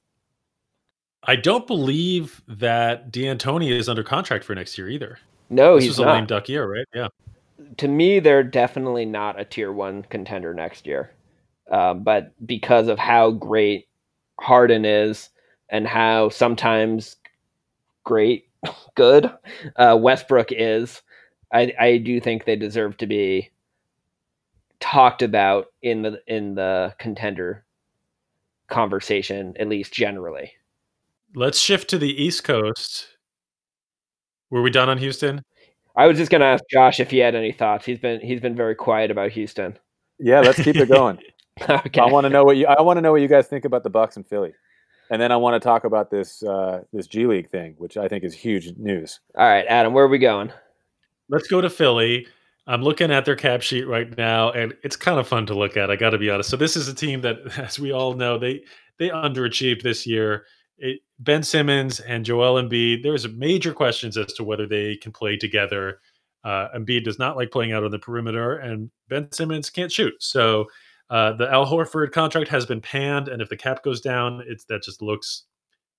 I 1.23 1.35
don't 1.35 1.65
believe 1.65 2.41
that 2.47 3.11
D'Antoni 3.11 3.71
is 3.71 3.89
under 3.89 4.03
contract 4.03 4.43
for 4.43 4.53
next 4.53 4.77
year 4.77 4.89
either. 4.89 5.17
No, 5.49 5.75
this 5.75 5.85
he's 5.85 5.97
was 5.97 5.99
a 5.99 6.11
lame 6.11 6.25
duck 6.25 6.49
year, 6.49 6.71
right? 6.71 6.85
Yeah. 6.93 7.07
To 7.77 7.87
me, 7.87 8.19
they're 8.19 8.43
definitely 8.43 9.05
not 9.05 9.39
a 9.39 9.45
tier 9.45 9.71
one 9.71 10.03
contender 10.03 10.53
next 10.53 10.85
year. 10.85 11.11
Um, 11.71 12.03
but 12.03 12.33
because 12.45 12.87
of 12.87 12.99
how 12.99 13.31
great 13.31 13.87
Harden 14.39 14.85
is 14.85 15.29
and 15.69 15.87
how 15.87 16.29
sometimes 16.29 17.15
great, 18.03 18.49
good 18.95 19.31
uh, 19.75 19.97
Westbrook 19.99 20.51
is, 20.51 21.01
I, 21.53 21.73
I 21.79 21.97
do 21.97 22.19
think 22.19 22.45
they 22.45 22.55
deserve 22.55 22.97
to 22.97 23.07
be 23.07 23.51
talked 24.79 25.21
about 25.21 25.67
in 25.81 26.03
the 26.03 26.21
in 26.27 26.55
the 26.55 26.93
contender 26.99 27.65
conversation, 28.67 29.53
at 29.59 29.67
least 29.67 29.93
generally. 29.93 30.51
Let's 31.35 31.59
shift 31.59 31.89
to 31.91 31.97
the 31.97 32.21
East 32.21 32.43
Coast. 32.43 33.17
Were 34.49 34.61
we 34.61 34.69
done 34.69 34.89
on 34.89 34.97
Houston? 34.97 35.41
I 35.95 36.07
was 36.07 36.17
just 36.17 36.31
going 36.31 36.41
to 36.41 36.47
ask 36.47 36.63
Josh 36.69 36.99
if 36.99 37.09
he 37.09 37.17
had 37.17 37.35
any 37.35 37.51
thoughts. 37.51 37.85
He's 37.85 37.99
been 37.99 38.21
he's 38.21 38.39
been 38.39 38.55
very 38.55 38.75
quiet 38.75 39.11
about 39.11 39.31
Houston. 39.31 39.77
Yeah, 40.19 40.41
let's 40.41 40.61
keep 40.61 40.75
it 40.75 40.89
going. 40.89 41.19
okay. 41.69 42.01
I 42.01 42.05
want 42.05 42.25
to 42.25 42.29
know 42.29 42.43
what 42.43 42.57
you 42.57 42.67
I 42.67 42.81
want 42.81 42.97
to 42.97 43.01
know 43.01 43.11
what 43.11 43.21
you 43.21 43.27
guys 43.27 43.47
think 43.47 43.65
about 43.65 43.83
the 43.83 43.89
Bucks 43.89 44.15
and 44.15 44.27
Philly. 44.27 44.53
And 45.09 45.21
then 45.21 45.31
I 45.31 45.37
want 45.37 45.61
to 45.61 45.65
talk 45.65 45.83
about 45.83 46.11
this 46.11 46.43
uh, 46.43 46.83
this 46.91 47.07
G 47.07 47.25
League 47.27 47.49
thing, 47.49 47.75
which 47.77 47.97
I 47.97 48.07
think 48.07 48.23
is 48.23 48.33
huge 48.33 48.75
news. 48.77 49.19
All 49.37 49.47
right, 49.47 49.65
Adam, 49.67 49.93
where 49.93 50.05
are 50.05 50.09
we 50.09 50.17
going? 50.17 50.51
Let's 51.29 51.47
go 51.47 51.61
to 51.61 51.69
Philly. 51.69 52.27
I'm 52.67 52.83
looking 52.83 53.11
at 53.11 53.23
their 53.23 53.35
cap 53.35 53.61
sheet 53.61 53.87
right 53.87 54.15
now, 54.17 54.51
and 54.51 54.73
it's 54.83 54.97
kind 54.97 55.19
of 55.19 55.27
fun 55.27 55.45
to 55.45 55.53
look 55.53 55.77
at. 55.77 55.89
I 55.89 55.95
got 55.95 56.09
to 56.09 56.17
be 56.17 56.29
honest. 56.29 56.49
So 56.49 56.57
this 56.57 56.75
is 56.75 56.89
a 56.89 56.93
team 56.93 57.21
that, 57.21 57.37
as 57.57 57.79
we 57.79 57.91
all 57.91 58.13
know, 58.13 58.37
they 58.37 58.63
they 58.99 59.09
underachieved 59.09 59.83
this 59.83 60.05
year. 60.05 60.45
It, 60.77 60.99
ben 61.19 61.41
Simmons 61.41 61.99
and 62.01 62.25
Joel 62.25 62.61
Embiid. 62.61 63.01
There's 63.01 63.27
major 63.29 63.73
questions 63.73 64.17
as 64.17 64.33
to 64.33 64.43
whether 64.43 64.67
they 64.67 64.97
can 64.97 65.11
play 65.11 65.37
together. 65.37 66.01
Uh, 66.43 66.67
Embiid 66.75 67.03
does 67.03 67.17
not 67.17 67.35
like 67.35 67.51
playing 67.51 67.71
out 67.71 67.83
on 67.83 67.91
the 67.91 67.99
perimeter, 67.99 68.57
and 68.57 68.91
Ben 69.09 69.31
Simmons 69.31 69.69
can't 69.69 69.91
shoot. 69.91 70.13
So 70.19 70.67
uh, 71.09 71.33
the 71.33 71.51
Al 71.51 71.65
Horford 71.65 72.11
contract 72.11 72.49
has 72.49 72.65
been 72.65 72.81
panned, 72.81 73.27
and 73.27 73.41
if 73.41 73.49
the 73.49 73.57
cap 73.57 73.83
goes 73.83 74.01
down, 74.01 74.43
it's 74.47 74.65
that 74.65 74.83
just 74.83 75.01
looks 75.01 75.43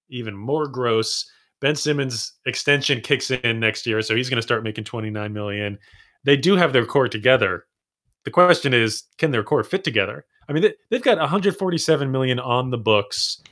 even 0.08 0.36
more 0.36 0.66
gross. 0.66 1.30
Ben 1.60 1.74
Simmons 1.74 2.34
extension 2.46 3.00
kicks 3.00 3.30
in 3.30 3.58
next 3.58 3.86
year, 3.86 4.00
so 4.02 4.14
he's 4.14 4.30
going 4.30 4.36
to 4.36 4.42
start 4.42 4.62
making 4.62 4.84
29 4.84 5.32
million 5.32 5.78
they 6.24 6.36
do 6.36 6.56
have 6.56 6.72
their 6.72 6.84
core 6.84 7.08
together. 7.08 7.64
The 8.24 8.30
question 8.30 8.74
is, 8.74 9.04
can 9.16 9.30
their 9.30 9.42
core 9.42 9.62
fit 9.62 9.84
together? 9.84 10.26
I 10.48 10.52
mean, 10.52 10.62
they, 10.62 10.96
have 10.96 11.02
got 11.02 11.18
147 11.18 12.10
million 12.10 12.38
on 12.38 12.70
the 12.70 12.78
books. 12.78 13.42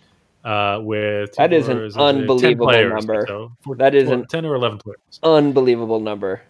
Uh, 0.45 0.79
with 0.81 1.35
that 1.35 1.53
is 1.53 1.67
an 1.69 1.91
unbelievable 1.97 2.71
number. 2.71 3.25
So, 3.27 3.53
that 3.79 3.95
is 3.95 4.11
an 4.11 4.27
10 4.27 4.47
or 4.47 4.55
11 4.55 4.79
players. 4.79 4.99
Unbelievable 5.23 5.99
number. 6.01 6.43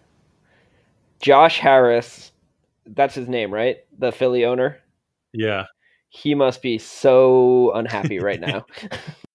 Josh 1.19 1.59
Harris, 1.59 2.31
that's 2.85 3.15
his 3.15 3.27
name, 3.27 3.51
right? 3.51 3.77
The 3.97 4.11
Philly 4.11 4.45
owner. 4.45 4.77
Yeah. 5.33 5.65
He 6.09 6.33
must 6.35 6.61
be 6.61 6.77
so 6.77 7.71
unhappy 7.73 8.19
right 8.19 8.39
now. 8.39 8.65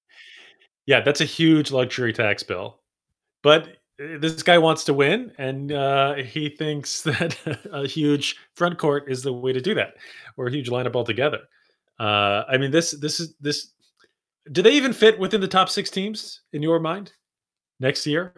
yeah, 0.87 1.01
that's 1.01 1.21
a 1.21 1.27
huge 1.27 1.71
luxury 1.71 2.13
tax 2.13 2.43
bill. 2.43 2.81
But 3.43 3.77
this 3.99 4.43
guy 4.43 4.59
wants 4.59 4.85
to 4.85 4.95
win, 4.95 5.33
and 5.39 5.73
uh, 5.73 6.15
he 6.15 6.49
thinks 6.49 7.03
that 7.03 7.37
a 7.73 7.87
huge 7.87 8.37
front 8.55 8.79
court 8.79 9.05
is 9.09 9.23
the 9.23 9.33
way 9.33 9.53
to 9.53 9.61
do 9.61 9.75
that, 9.75 9.95
or 10.37 10.47
a 10.47 10.51
huge 10.51 10.71
lineup 10.71 10.97
altogether. 10.97 11.41
Uh, 11.99 12.45
I 12.49 12.57
mean, 12.57 12.71
this 12.71 12.93
this 12.93 13.21
is 13.21 13.35
this. 13.41 13.73
Do 14.51 14.63
they 14.63 14.73
even 14.73 14.93
fit 14.93 15.19
within 15.19 15.41
the 15.41 15.49
top 15.49 15.69
six 15.69 15.89
teams 15.91 16.41
in 16.53 16.63
your 16.63 16.81
mind 16.81 17.13
next 17.79 18.07
year? 18.07 18.35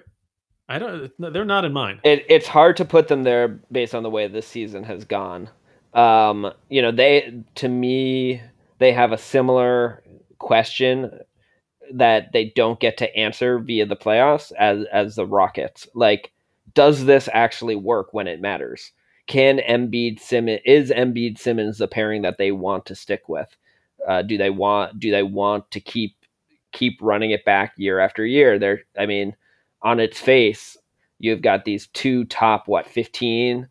I 0.69 0.79
don't. 0.79 1.11
They're 1.19 1.45
not 1.45 1.65
in 1.65 1.73
mine. 1.73 2.01
It, 2.05 2.25
it's 2.29 2.47
hard 2.47 2.77
to 2.79 2.85
put 2.85 3.09
them 3.09 3.23
there 3.23 3.61
based 3.71 3.95
on 3.95 4.03
the 4.03 4.11
way 4.11 4.27
this 4.27 4.47
season 4.47 4.83
has 4.85 5.05
gone. 5.05 5.49
Um, 5.95 6.53
you 6.69 6.83
know, 6.83 6.91
they 6.93 7.43
to 7.57 7.69
me 7.69 8.43
they 8.79 8.93
have 8.93 9.13
a 9.13 9.19
similar 9.19 10.03
question 10.39 11.21
that 11.93 12.33
they 12.33 12.53
don't 12.57 12.81
get 12.81 12.97
to 12.99 13.17
answer 13.17 13.59
via 13.59 13.87
the 13.87 13.97
playoffs 13.97 14.53
as 14.59 14.85
as 14.93 15.15
the 15.17 15.27
Rockets. 15.27 15.87
Like, 15.95 16.33
does 16.75 17.05
this 17.05 17.29
actually 17.33 17.77
work 17.77 18.13
when 18.13 18.27
it 18.27 18.41
matters? 18.41 18.93
Can 19.27 19.59
Embiid 19.59 20.21
Simmons 20.21 20.61
is 20.65 20.91
Embiid 20.91 21.39
Simmons 21.39 21.79
the 21.79 21.89
pairing 21.89 22.23
that 22.23 22.39
they 22.39 22.53
want 22.53 22.87
to 22.87 22.95
stick 22.95 23.29
with? 23.29 23.57
Uh, 24.07 24.23
do 24.23 24.37
they 24.37 24.51
want 24.51 24.99
do 24.99 25.11
they 25.11 25.23
want 25.23 25.71
to 25.71 25.81
keep 25.81 26.17
keep 26.73 26.99
running 27.01 27.31
it 27.31 27.45
back 27.45 27.73
year 27.77 28.01
after 28.01 28.27
year? 28.27 28.59
There, 28.59 28.81
I 28.99 29.07
mean, 29.07 29.37
on 29.83 30.01
its 30.01 30.19
face, 30.21 30.77
you've 31.21 31.43
got 31.43 31.65
these 31.65 31.87
two 31.89 32.25
top 32.25 32.67
what 32.67 32.87
fifteen 32.87 33.69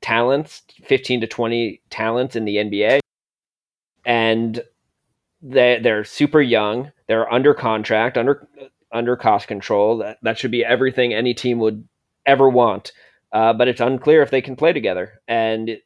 talents, 0.00 0.62
fifteen 0.84 1.20
to 1.20 1.26
twenty 1.26 1.80
talents 1.90 2.36
in 2.36 2.44
the 2.44 2.56
NBA, 2.56 3.00
and 4.04 4.62
they 5.42 5.78
they're 5.82 6.04
super 6.04 6.40
young. 6.40 6.92
They're 7.08 7.32
under 7.32 7.54
contract, 7.54 8.16
under 8.18 8.48
under 8.92 9.16
cost 9.16 9.48
control. 9.48 9.98
That 9.98 10.18
that 10.22 10.38
should 10.38 10.50
be 10.50 10.64
everything 10.64 11.12
any 11.12 11.34
team 11.34 11.58
would 11.58 11.86
ever 12.24 12.48
want. 12.48 12.92
Uh, 13.32 13.52
but 13.52 13.68
it's 13.68 13.80
unclear 13.80 14.22
if 14.22 14.30
they 14.30 14.40
can 14.40 14.56
play 14.56 14.72
together. 14.72 15.20
And 15.28 15.78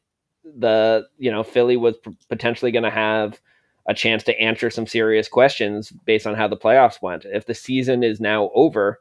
the 0.43 1.07
you 1.17 1.31
know 1.31 1.43
Philly 1.43 1.77
was 1.77 1.97
p- 1.97 2.15
potentially 2.29 2.71
going 2.71 2.83
to 2.83 2.89
have 2.89 3.39
a 3.87 3.93
chance 3.93 4.23
to 4.23 4.39
answer 4.39 4.69
some 4.69 4.87
serious 4.87 5.27
questions 5.27 5.91
based 6.05 6.27
on 6.27 6.35
how 6.35 6.47
the 6.47 6.57
playoffs 6.57 7.01
went. 7.01 7.25
If 7.25 7.45
the 7.45 7.53
season 7.53 8.03
is 8.03 8.19
now 8.19 8.51
over, 8.53 8.99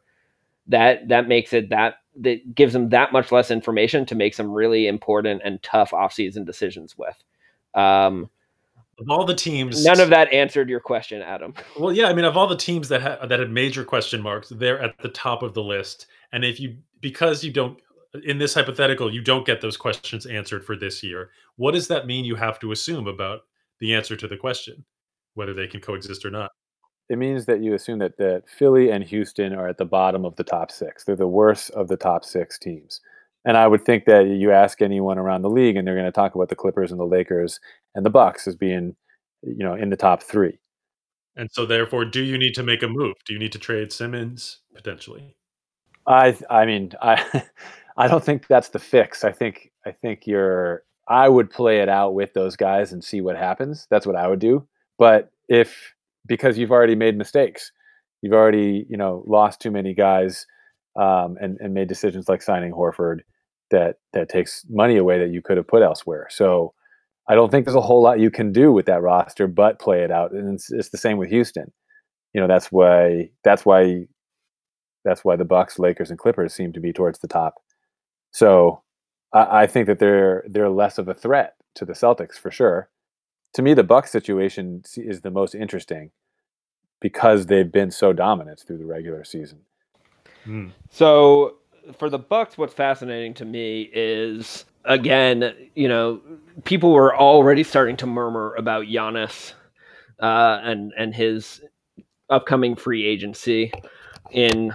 that 0.70 1.08
that 1.08 1.28
makes 1.28 1.52
it 1.52 1.68
that 1.70 1.96
that 2.16 2.54
gives 2.54 2.72
them 2.72 2.88
that 2.88 3.12
much 3.12 3.30
less 3.30 3.50
information 3.50 4.04
to 4.06 4.14
make 4.14 4.34
some 4.34 4.50
really 4.50 4.86
important 4.86 5.42
and 5.44 5.62
tough 5.62 5.90
offseason 5.92 6.44
decisions 6.44 6.96
with. 6.98 7.22
Um, 7.74 8.28
of 8.98 9.08
all 9.08 9.24
the 9.24 9.34
teams, 9.34 9.84
none 9.84 10.00
of 10.00 10.10
that 10.10 10.32
answered 10.32 10.68
your 10.68 10.80
question, 10.80 11.22
Adam. 11.22 11.54
Well, 11.78 11.92
yeah, 11.92 12.08
I 12.08 12.12
mean, 12.12 12.24
of 12.24 12.36
all 12.36 12.46
the 12.46 12.56
teams 12.56 12.88
that 12.88 13.00
ha- 13.00 13.26
that 13.26 13.40
had 13.40 13.50
major 13.50 13.84
question 13.84 14.20
marks, 14.20 14.50
they're 14.50 14.82
at 14.82 14.98
the 14.98 15.08
top 15.08 15.42
of 15.42 15.54
the 15.54 15.62
list. 15.62 16.06
And 16.32 16.44
if 16.44 16.60
you 16.60 16.76
because 17.00 17.42
you 17.42 17.52
don't 17.52 17.78
in 18.24 18.38
this 18.38 18.54
hypothetical, 18.54 19.12
you 19.12 19.22
don't 19.22 19.46
get 19.46 19.60
those 19.60 19.76
questions 19.76 20.26
answered 20.26 20.64
for 20.64 20.76
this 20.76 21.02
year. 21.02 21.30
What 21.56 21.74
does 21.74 21.88
that 21.88 22.06
mean? 22.06 22.24
You 22.24 22.36
have 22.36 22.58
to 22.60 22.72
assume 22.72 23.06
about 23.06 23.40
the 23.78 23.94
answer 23.94 24.16
to 24.16 24.28
the 24.28 24.36
question, 24.36 24.84
whether 25.34 25.54
they 25.54 25.66
can 25.66 25.80
coexist 25.80 26.24
or 26.24 26.30
not. 26.30 26.50
It 27.10 27.18
means 27.18 27.46
that 27.46 27.60
you 27.60 27.74
assume 27.74 27.98
that 27.98 28.18
that 28.18 28.44
Philly 28.48 28.90
and 28.90 29.02
Houston 29.02 29.52
are 29.52 29.66
at 29.66 29.78
the 29.78 29.84
bottom 29.84 30.24
of 30.24 30.36
the 30.36 30.44
top 30.44 30.70
six. 30.70 31.02
They're 31.02 31.16
the 31.16 31.26
worst 31.26 31.70
of 31.70 31.88
the 31.88 31.96
top 31.96 32.24
six 32.24 32.56
teams. 32.56 33.00
And 33.44 33.56
I 33.56 33.66
would 33.66 33.84
think 33.84 34.04
that 34.04 34.26
you 34.28 34.52
ask 34.52 34.80
anyone 34.80 35.18
around 35.18 35.42
the 35.42 35.50
league, 35.50 35.76
and 35.76 35.86
they're 35.86 35.96
going 35.96 36.06
to 36.06 36.12
talk 36.12 36.36
about 36.36 36.50
the 36.50 36.54
Clippers 36.56 36.92
and 36.92 37.00
the 37.00 37.06
Lakers 37.06 37.58
and 37.96 38.06
the 38.06 38.10
Bucks 38.10 38.46
as 38.46 38.54
being, 38.54 38.94
you 39.42 39.64
know, 39.64 39.74
in 39.74 39.90
the 39.90 39.96
top 39.96 40.22
three. 40.22 40.60
And 41.34 41.50
so, 41.50 41.66
therefore, 41.66 42.04
do 42.04 42.22
you 42.22 42.38
need 42.38 42.54
to 42.54 42.62
make 42.62 42.82
a 42.82 42.88
move? 42.88 43.16
Do 43.24 43.32
you 43.32 43.40
need 43.40 43.52
to 43.52 43.58
trade 43.58 43.92
Simmons 43.92 44.58
potentially? 44.72 45.34
I, 46.06 46.36
I 46.48 46.64
mean, 46.64 46.92
I, 47.02 47.44
I 47.96 48.06
don't 48.06 48.22
think 48.22 48.46
that's 48.46 48.68
the 48.68 48.78
fix. 48.78 49.24
I 49.24 49.32
think, 49.32 49.72
I 49.84 49.90
think 49.90 50.28
you're. 50.28 50.84
I 51.08 51.28
would 51.28 51.50
play 51.50 51.80
it 51.80 51.88
out 51.88 52.14
with 52.14 52.34
those 52.34 52.54
guys 52.54 52.92
and 52.92 53.02
see 53.02 53.20
what 53.20 53.36
happens. 53.36 53.88
That's 53.90 54.06
what 54.06 54.14
I 54.14 54.28
would 54.28 54.38
do. 54.38 54.68
But 54.96 55.32
if 55.48 55.92
because 56.26 56.58
you've 56.58 56.72
already 56.72 56.94
made 56.94 57.16
mistakes, 57.16 57.72
you've 58.22 58.32
already, 58.32 58.86
you 58.88 58.96
know, 58.96 59.24
lost 59.26 59.60
too 59.60 59.70
many 59.70 59.94
guys 59.94 60.46
um, 60.96 61.36
and 61.40 61.58
and 61.60 61.74
made 61.74 61.88
decisions 61.88 62.28
like 62.28 62.42
signing 62.42 62.72
Horford 62.72 63.20
that 63.70 63.96
that 64.12 64.28
takes 64.28 64.64
money 64.68 64.96
away 64.96 65.18
that 65.18 65.30
you 65.30 65.42
could 65.42 65.56
have 65.56 65.68
put 65.68 65.82
elsewhere. 65.82 66.26
So 66.30 66.74
I 67.28 67.34
don't 67.34 67.50
think 67.50 67.64
there's 67.64 67.76
a 67.76 67.80
whole 67.80 68.02
lot 68.02 68.18
you 68.18 68.30
can 68.30 68.52
do 68.52 68.72
with 68.72 68.86
that 68.86 69.02
roster 69.02 69.46
but 69.46 69.78
play 69.78 70.02
it 70.02 70.10
out. 70.10 70.32
And 70.32 70.54
it's, 70.54 70.72
it's 70.72 70.88
the 70.88 70.98
same 70.98 71.16
with 71.16 71.30
Houston. 71.30 71.72
You 72.34 72.40
know, 72.40 72.48
that's 72.48 72.72
why 72.72 73.30
that's 73.44 73.64
why 73.64 74.06
that's 75.04 75.24
why 75.24 75.36
the 75.36 75.44
Bucks, 75.44 75.78
Lakers, 75.78 76.10
and 76.10 76.18
Clippers 76.18 76.52
seem 76.52 76.72
to 76.72 76.80
be 76.80 76.92
towards 76.92 77.20
the 77.20 77.28
top. 77.28 77.54
So 78.32 78.82
I, 79.32 79.62
I 79.62 79.66
think 79.66 79.86
that 79.86 79.98
they're 79.98 80.44
they're 80.48 80.68
less 80.68 80.98
of 80.98 81.08
a 81.08 81.14
threat 81.14 81.54
to 81.76 81.84
the 81.84 81.92
Celtics 81.92 82.34
for 82.34 82.50
sure. 82.50 82.88
To 83.54 83.62
me, 83.62 83.74
the 83.74 83.84
Bucks 83.84 84.10
situation 84.10 84.84
is 84.96 85.22
the 85.22 85.30
most 85.30 85.54
interesting 85.54 86.10
because 87.00 87.46
they've 87.46 87.70
been 87.70 87.90
so 87.90 88.12
dominant 88.12 88.60
through 88.60 88.78
the 88.78 88.86
regular 88.86 89.24
season. 89.24 89.60
Mm. 90.46 90.70
So 90.90 91.56
for 91.98 92.08
the 92.10 92.18
Bucks, 92.18 92.56
what's 92.56 92.74
fascinating 92.74 93.34
to 93.34 93.44
me 93.44 93.90
is 93.92 94.64
again, 94.84 95.54
you 95.74 95.88
know, 95.88 96.20
people 96.64 96.92
were 96.92 97.16
already 97.16 97.62
starting 97.62 97.96
to 97.98 98.06
murmur 98.06 98.54
about 98.56 98.86
Giannis 98.86 99.54
uh, 100.20 100.60
and 100.62 100.92
and 100.96 101.14
his 101.14 101.62
upcoming 102.28 102.76
free 102.76 103.04
agency 103.04 103.72
in 104.30 104.72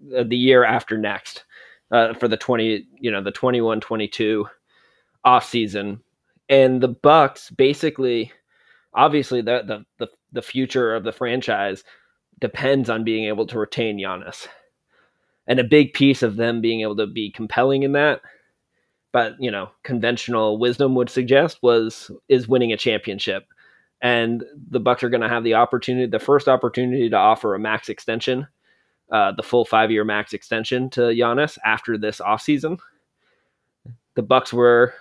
the 0.00 0.36
year 0.36 0.64
after 0.64 0.96
next 0.96 1.44
uh, 1.90 2.14
for 2.14 2.28
the 2.28 2.36
20 2.36 2.86
you 3.00 3.10
know 3.10 3.22
the 3.22 3.30
21 3.30 3.80
22 3.80 4.46
off 5.24 5.44
season 5.44 6.00
and 6.50 6.82
the 6.82 6.88
bucks 6.88 7.50
basically 7.50 8.30
obviously 8.92 9.40
the, 9.40 9.62
the 9.66 9.84
the 9.98 10.10
the 10.32 10.42
future 10.42 10.94
of 10.94 11.04
the 11.04 11.12
franchise 11.12 11.82
depends 12.40 12.90
on 12.90 13.04
being 13.04 13.26
able 13.26 13.46
to 13.46 13.58
retain 13.58 13.98
Giannis 13.98 14.46
and 15.46 15.58
a 15.58 15.64
big 15.64 15.94
piece 15.94 16.22
of 16.22 16.36
them 16.36 16.60
being 16.60 16.82
able 16.82 16.96
to 16.96 17.06
be 17.06 17.30
compelling 17.30 17.82
in 17.82 17.92
that 17.92 18.20
but 19.12 19.34
you 19.40 19.50
know 19.50 19.70
conventional 19.84 20.58
wisdom 20.58 20.94
would 20.94 21.08
suggest 21.08 21.58
was 21.62 22.10
is 22.28 22.48
winning 22.48 22.72
a 22.72 22.76
championship 22.76 23.44
and 24.02 24.44
the 24.70 24.80
bucks 24.80 25.02
are 25.02 25.10
going 25.10 25.22
to 25.22 25.28
have 25.28 25.44
the 25.44 25.54
opportunity 25.54 26.06
the 26.06 26.18
first 26.18 26.48
opportunity 26.48 27.08
to 27.08 27.16
offer 27.16 27.54
a 27.54 27.58
max 27.58 27.88
extension 27.88 28.46
uh, 29.10 29.32
the 29.32 29.42
full 29.42 29.64
five 29.64 29.90
year 29.90 30.04
max 30.04 30.32
extension 30.32 30.88
to 30.90 31.00
Giannis 31.00 31.58
after 31.64 31.98
this 31.98 32.20
offseason. 32.20 32.78
The 34.14 34.22
bucks 34.22 34.52
were 34.52 34.94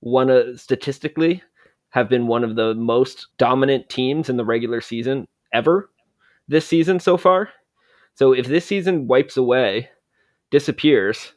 one 0.00 0.30
of 0.30 0.60
statistically 0.60 1.42
have 1.90 2.08
been 2.08 2.26
one 2.26 2.44
of 2.44 2.56
the 2.56 2.74
most 2.74 3.28
dominant 3.38 3.88
teams 3.88 4.28
in 4.28 4.36
the 4.36 4.44
regular 4.44 4.80
season 4.80 5.26
ever 5.52 5.90
this 6.48 6.66
season 6.66 7.00
so 7.00 7.16
far 7.16 7.48
so 8.14 8.32
if 8.32 8.46
this 8.46 8.66
season 8.66 9.06
wipes 9.06 9.38
away, 9.38 9.88
disappears, 10.50 11.32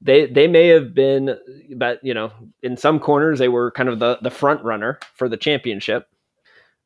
they 0.00 0.24
they 0.24 0.46
may 0.46 0.68
have 0.68 0.94
been, 0.94 1.36
but 1.76 2.00
you 2.02 2.14
know, 2.14 2.32
in 2.62 2.78
some 2.78 2.98
corners 2.98 3.38
they 3.38 3.48
were 3.48 3.70
kind 3.72 3.90
of 3.90 3.98
the 3.98 4.18
the 4.22 4.30
front 4.30 4.64
runner 4.64 4.98
for 5.14 5.28
the 5.28 5.36
championship. 5.36 6.08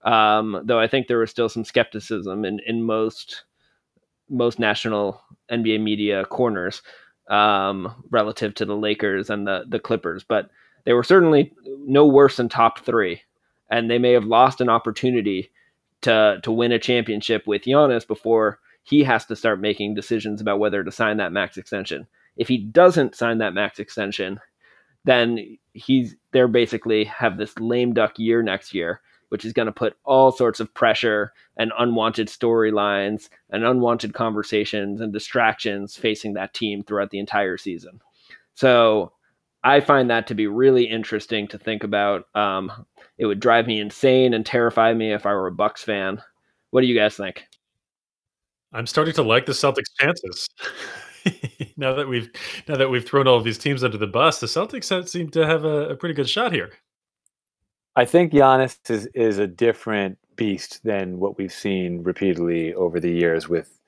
Um, 0.05 0.62
though 0.64 0.80
I 0.80 0.88
think 0.88 1.07
there 1.07 1.18
was 1.18 1.30
still 1.30 1.48
some 1.48 1.64
skepticism 1.64 2.44
in 2.44 2.59
in 2.66 2.82
most 2.82 3.44
most 4.28 4.59
national 4.59 5.22
NBA 5.53 5.80
media 5.80 6.24
corners 6.24 6.82
um, 7.28 7.94
relative 8.11 8.55
to 8.57 8.64
the 8.64 8.76
Lakers 8.76 9.30
and 9.30 9.46
the 9.46 9.64
the 9.68 9.78
Clippers, 9.78 10.24
but 10.24 10.50
they 10.85 10.93
were 10.93 11.05
certainly 11.05 11.53
no 11.87 12.07
worse 12.07 12.37
than 12.37 12.49
top 12.49 12.80
three, 12.80 13.22
and 13.70 13.91
they 13.91 13.99
may 13.99 14.12
have 14.12 14.24
lost 14.24 14.61
an 14.61 14.68
opportunity 14.68 15.51
to 16.03 16.41
to 16.43 16.53
win 16.53 16.72
a 16.72 16.78
championship 16.78 17.47
with 17.47 17.62
Giannis 17.62 18.07
before 18.07 18.59
he 18.83 19.05
has 19.05 19.24
to 19.26 19.37
start 19.37 19.61
making 19.61 19.95
decisions 19.95 20.41
about 20.41 20.59
whether 20.59 20.83
to 20.83 20.91
sign 20.91 21.16
that 21.18 21.33
max 21.33 21.57
extension. 21.57 22.07
If 22.37 22.49
he 22.49 22.59
doesn't 22.59 23.14
sign 23.14 23.39
that 23.39 23.55
max 23.55 23.78
extension, 23.78 24.41
then 25.05 25.59
he's 25.72 26.16
they're 26.33 26.49
basically 26.49 27.05
have 27.05 27.37
this 27.37 27.59
lame 27.59 27.93
duck 27.93 28.18
year 28.18 28.43
next 28.43 28.74
year, 28.74 29.01
which 29.28 29.45
is 29.45 29.53
going 29.53 29.66
to 29.66 29.72
put 29.72 29.97
all 30.05 30.33
sorts 30.33 30.61
of 30.61 30.74
pressure 30.74 31.33
and 31.57 31.72
unwanted 31.78 32.28
storylines 32.28 33.28
and 33.51 33.64
unwanted 33.64 34.14
conversations 34.14 35.01
and 35.01 35.12
distractions 35.12 35.97
facing 35.97 36.35
that 36.35 36.55
team 36.55 36.83
throughout 36.83 37.11
the 37.11 37.18
entire 37.18 37.57
season. 37.57 38.01
So 38.55 39.12
I 39.64 39.80
find 39.80 40.10
that 40.10 40.26
to 40.26 40.34
be 40.34 40.46
really 40.46 40.84
interesting 40.84 41.46
to 41.48 41.58
think 41.58 41.84
about. 41.84 42.26
Um, 42.34 42.86
it 43.18 43.26
would 43.26 43.40
drive 43.40 43.66
me 43.66 43.80
insane 43.80 44.34
and 44.34 44.44
terrify 44.44 44.92
me 44.92 45.12
if 45.12 45.26
I 45.26 45.32
were 45.32 45.46
a 45.46 45.52
Bucks 45.52 45.84
fan. 45.84 46.20
What 46.70 46.80
do 46.80 46.86
you 46.86 46.98
guys 46.98 47.16
think? 47.16 47.44
I'm 48.72 48.86
starting 48.86 49.14
to 49.14 49.22
like 49.22 49.46
the 49.46 49.52
Celtics' 49.52 49.92
chances. 50.00 50.48
now 51.76 51.94
that 51.94 52.08
we've 52.08 52.30
now 52.66 52.76
that 52.76 52.88
we've 52.88 53.06
thrown 53.06 53.28
all 53.28 53.36
of 53.36 53.44
these 53.44 53.58
teams 53.58 53.84
under 53.84 53.98
the 53.98 54.06
bus, 54.06 54.40
the 54.40 54.46
Celtics 54.46 55.08
seem 55.08 55.30
to 55.30 55.46
have 55.46 55.64
a, 55.64 55.90
a 55.90 55.96
pretty 55.96 56.14
good 56.14 56.28
shot 56.28 56.52
here. 56.52 56.70
I 57.94 58.04
think 58.04 58.32
Giannis 58.32 58.78
is 58.90 59.06
is 59.14 59.38
a 59.38 59.46
different 59.46 60.18
beast 60.36 60.82
than 60.82 61.18
what 61.18 61.36
we've 61.38 61.52
seen 61.52 62.02
repeatedly 62.02 62.74
over 62.74 62.98
the 62.98 63.10
years 63.10 63.48
with 63.48 63.78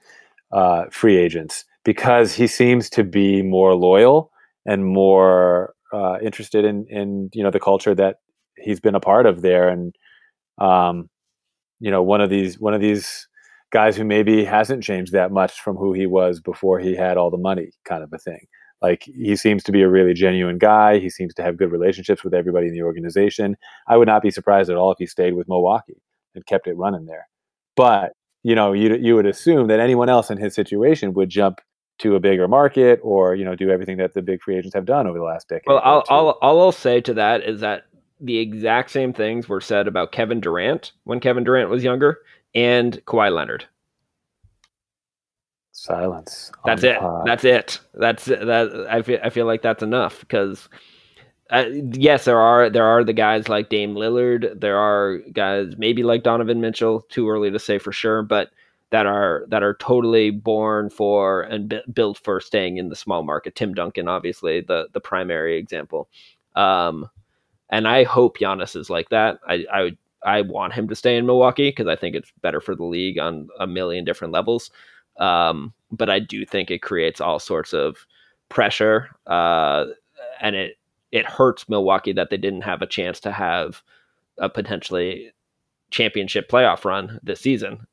uh, 0.53 0.85
free 0.91 1.17
agents 1.17 1.65
because 1.85 2.35
he 2.35 2.47
seems 2.47 2.91
to 2.91 3.03
be 3.03 3.43
more 3.43 3.75
loyal 3.75 4.31
and 4.67 4.85
more 4.85 5.75
uh, 5.93 6.19
interested 6.21 6.65
in 6.65 6.87
in 6.89 7.31
you 7.33 7.43
know 7.43 7.51
the 7.51 7.61
culture 7.61 7.95
that 7.95 8.17
he's 8.57 8.81
been 8.81 8.95
a 8.95 9.01
part 9.01 9.27
of 9.27 9.43
there 9.43 9.69
and 9.69 9.95
um, 10.59 11.09
you 11.81 11.91
know, 11.91 12.03
one 12.03 12.21
of 12.21 12.31
these 12.31 12.59
one 12.59 12.75
of 12.75 12.81
these 12.81 13.29
guys 13.73 13.97
who 13.97 14.05
maybe 14.05 14.45
hasn't 14.45 14.83
changed 14.83 15.13
that 15.13 15.33
much 15.33 15.61
from 15.61 15.77
who 15.77 15.93
he 15.93 16.07
was 16.07 16.41
before 16.41 16.79
he 16.79 16.95
had 16.95 17.17
all 17.17 17.31
the 17.31 17.37
money, 17.37 17.71
kind 17.85 18.03
of 18.03 18.13
a 18.13 18.19
thing. 18.19 18.47
Like 18.81 19.03
he 19.03 19.37
seems 19.37 19.63
to 19.65 19.73
be 19.73 19.83
a 19.83 19.89
really 19.89 20.15
genuine 20.15 20.59
guy. 20.59 20.99
He 20.99 21.11
seems 21.11 21.35
to 21.35 21.43
have 21.43 21.57
good 21.57 21.73
relationships 21.73 22.23
with 22.23 22.35
everybody 22.35 22.69
in 22.69 22.75
the 22.75 22.83
organization. 22.83 23.57
I 23.89 23.97
would 23.97 24.09
not 24.09 24.23
be 24.23 24.31
surprised 24.31 24.71
at 24.71 24.77
all 24.77 24.93
if 24.93 24.99
he 24.99 25.07
stayed 25.07 25.35
with 25.35 25.49
Milwaukee 25.49 26.01
and 26.35 26.47
kept 26.47 26.67
it 26.67 26.77
running 26.77 27.07
there. 27.07 27.29
But 27.77 28.13
you 28.43 28.55
know, 28.55 28.73
you 28.73 28.95
you 28.97 29.15
would 29.17 29.27
assume 29.27 29.69
that 29.69 29.81
anyone 29.81 30.09
else 30.09 30.31
in 30.31 30.39
his 30.39 30.55
situation 30.55 31.15
would 31.15 31.31
jump 31.31 31.61
to 31.99 32.17
a 32.17 32.21
bigger 32.21 32.49
market 32.49 33.01
or 33.03 33.35
you 33.35 33.45
know 33.45 33.55
do 33.55 33.71
everything 33.71 33.97
that 33.99 34.15
the 34.15 34.23
big 34.23 34.43
free 34.43 34.57
agents 34.57 34.75
have 34.75 34.85
done 34.85 35.07
over 35.07 35.19
the 35.19 35.25
last 35.25 35.49
decade. 35.49 35.65
Well, 35.67 35.81
I'll, 35.85 36.05
I'll 36.09 36.31
all 36.43 36.61
I'll 36.61 36.73
say 36.73 37.01
to 37.03 37.15
that 37.15 37.43
is 37.43 37.61
that 37.61 37.85
the 38.21 38.39
exact 38.39 38.91
same 38.91 39.13
things 39.13 39.49
were 39.49 39.61
said 39.61 39.87
about 39.87 40.13
Kevin 40.13 40.41
Durant 40.41 40.93
when 41.05 41.21
Kevin 41.21 41.45
Durant 41.45 41.71
was 41.71 41.85
younger 41.85 42.19
and 42.55 43.05
Kawhi 43.07 43.33
Leonard. 43.35 43.67
Silence. 45.73 46.51
That's 46.65 46.85
it. 46.85 46.99
That's 47.27 47.45
it. 47.45 47.81
That's 47.95 48.25
that. 48.27 48.87
I 48.89 49.03
feel. 49.03 49.19
I 49.23 49.31
feel 49.31 49.47
like 49.47 49.63
that's 49.63 49.83
enough 49.83 50.21
because. 50.21 50.69
Uh, 51.51 51.67
yes, 51.93 52.25
there 52.25 52.41
are 52.41 52.71
there 52.71 52.87
are 52.87 53.05
the 53.05 53.13
guys 53.13 53.51
like 53.51 53.69
Dame 53.69 53.95
Lillard. 53.95 54.59
There 54.59 54.79
are 54.79 55.19
guys 55.35 55.75
maybe 55.77 56.03
like 56.03 56.23
Donovan 56.23 56.61
Mitchell. 56.63 57.03
Too 57.11 57.29
early 57.29 57.51
to 57.51 57.59
say 57.59 57.79
for 57.79 57.93
sure, 57.93 58.23
but 58.23 58.51
that 58.91 59.07
are 59.07 59.45
that 59.49 59.63
are 59.63 59.75
totally 59.75 60.31
born 60.31 60.91
for 60.91 61.43
and 61.43 61.69
b- 61.69 61.83
built 61.93 62.19
for 62.19 62.41
staying 62.41 62.77
in 62.77 62.89
the 62.89 62.97
small 62.97 63.23
market. 63.23 63.55
Tim 63.55 63.75
Duncan, 63.75 64.09
obviously 64.09 64.61
the 64.61 64.89
the 64.93 65.01
primary 65.01 65.59
example. 65.59 66.09
Um, 66.55 67.09
and 67.71 67.89
I 67.89 68.05
hope 68.05 68.39
Giannis 68.39 68.77
is 68.77 68.91
like 68.91 69.09
that. 69.09 69.39
I 69.47 69.65
I 69.73 69.83
would 69.83 69.99
I 70.25 70.41
want 70.43 70.73
him 70.73 70.89
to 70.89 70.95
stay 70.95 71.17
in 71.17 71.27
Milwaukee 71.27 71.71
because 71.71 71.87
I 71.87 71.97
think 71.97 72.17
it's 72.17 72.33
better 72.41 72.61
for 72.61 72.75
the 72.75 72.85
league 72.85 73.19
on 73.19 73.49
a 73.59 73.67
million 73.67 74.05
different 74.05 74.33
levels. 74.33 74.71
Um, 75.19 75.75
but 75.91 76.09
I 76.09 76.19
do 76.19 76.47
think 76.47 76.71
it 76.71 76.83
creates 76.83 77.21
all 77.21 77.39
sorts 77.39 77.73
of 77.73 78.07
pressure, 78.49 79.11
uh, 79.27 79.87
and 80.41 80.57
it 80.57 80.77
it 81.13 81.27
hurts 81.27 81.69
Milwaukee 81.69 82.13
that 82.13 82.31
they 82.31 82.37
didn't 82.37 82.63
have 82.63 82.83
a 82.83 82.87
chance 82.87 83.21
to 83.21 83.33
have 83.33 83.83
a 84.39 84.49
potentially 84.49 85.33
championship 85.91 86.49
playoff 86.51 86.85
run 86.85 87.21
this 87.23 87.41
season 87.41 87.87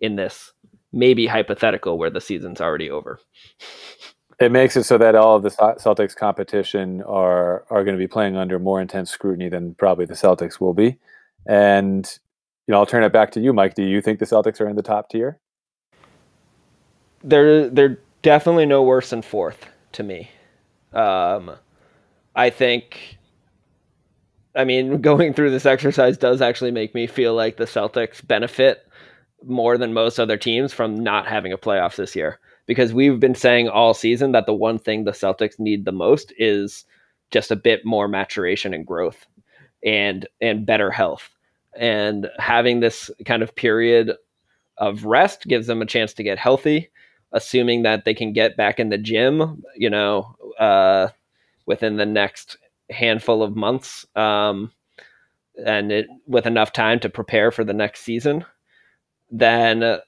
in 0.00 0.16
this 0.16 0.52
maybe 0.92 1.26
hypothetical 1.26 1.98
where 1.98 2.10
the 2.10 2.20
season's 2.20 2.60
already 2.60 2.90
over. 2.90 3.20
It 4.40 4.50
makes 4.50 4.76
it 4.76 4.84
so 4.84 4.96
that 4.98 5.14
all 5.14 5.36
of 5.36 5.42
the 5.42 5.50
Celtics 5.50 6.16
competition 6.16 7.02
are 7.02 7.64
are 7.70 7.84
going 7.84 7.94
to 7.94 7.98
be 7.98 8.08
playing 8.08 8.36
under 8.36 8.58
more 8.58 8.80
intense 8.80 9.10
scrutiny 9.10 9.48
than 9.50 9.74
probably 9.74 10.06
the 10.06 10.14
Celtics 10.14 10.60
will 10.60 10.72
be. 10.72 10.98
And 11.46 12.06
you 12.66 12.72
know, 12.72 12.78
I'll 12.78 12.86
turn 12.86 13.04
it 13.04 13.12
back 13.12 13.32
to 13.32 13.40
you, 13.40 13.52
Mike. 13.52 13.74
Do 13.74 13.82
you 13.82 14.00
think 14.00 14.18
the 14.18 14.24
Celtics 14.24 14.60
are 14.60 14.68
in 14.68 14.76
the 14.76 14.82
top 14.82 15.10
tier? 15.10 15.38
They're 17.22 17.68
they're 17.68 17.98
definitely 18.22 18.64
no 18.64 18.82
worse 18.82 19.10
than 19.10 19.20
fourth 19.20 19.66
to 19.92 20.02
me. 20.02 20.30
Um, 20.92 21.52
I 22.34 22.50
think. 22.50 23.18
I 24.56 24.64
mean, 24.64 25.00
going 25.02 25.34
through 25.34 25.50
this 25.50 25.66
exercise 25.66 26.16
does 26.16 26.40
actually 26.40 26.70
make 26.70 26.94
me 26.94 27.06
feel 27.06 27.34
like 27.34 27.58
the 27.58 27.66
Celtics 27.66 28.26
benefit 28.26 28.86
more 29.44 29.78
than 29.78 29.92
most 29.92 30.18
other 30.18 30.36
teams 30.36 30.72
from 30.72 31.02
not 31.02 31.26
having 31.26 31.52
a 31.52 31.58
playoffs 31.58 31.96
this 31.96 32.14
year 32.14 32.38
because 32.66 32.92
we've 32.92 33.18
been 33.18 33.34
saying 33.34 33.68
all 33.68 33.94
season 33.94 34.32
that 34.32 34.46
the 34.46 34.54
one 34.54 34.78
thing 34.78 35.04
the 35.04 35.10
Celtics 35.10 35.58
need 35.58 35.84
the 35.84 35.92
most 35.92 36.32
is 36.38 36.84
just 37.30 37.50
a 37.50 37.56
bit 37.56 37.84
more 37.84 38.08
maturation 38.08 38.74
and 38.74 38.86
growth 38.86 39.26
and 39.84 40.28
and 40.40 40.66
better 40.66 40.90
health. 40.90 41.30
And 41.76 42.28
having 42.38 42.80
this 42.80 43.10
kind 43.24 43.42
of 43.42 43.54
period 43.54 44.12
of 44.78 45.04
rest 45.04 45.46
gives 45.46 45.66
them 45.66 45.82
a 45.82 45.86
chance 45.86 46.12
to 46.14 46.22
get 46.22 46.38
healthy, 46.38 46.90
assuming 47.32 47.82
that 47.82 48.04
they 48.04 48.14
can 48.14 48.32
get 48.32 48.56
back 48.56 48.80
in 48.80 48.88
the 48.88 48.98
gym, 48.98 49.62
you 49.76 49.90
know, 49.90 50.36
uh, 50.58 51.08
within 51.66 51.96
the 51.96 52.06
next 52.06 52.56
handful 52.90 53.42
of 53.42 53.56
months, 53.56 54.04
um, 54.16 54.72
and 55.64 55.92
it, 55.92 56.06
with 56.26 56.46
enough 56.46 56.72
time 56.72 56.98
to 57.00 57.08
prepare 57.08 57.50
for 57.50 57.64
the 57.64 57.74
next 57.74 58.02
season 58.02 58.44
then 59.30 59.98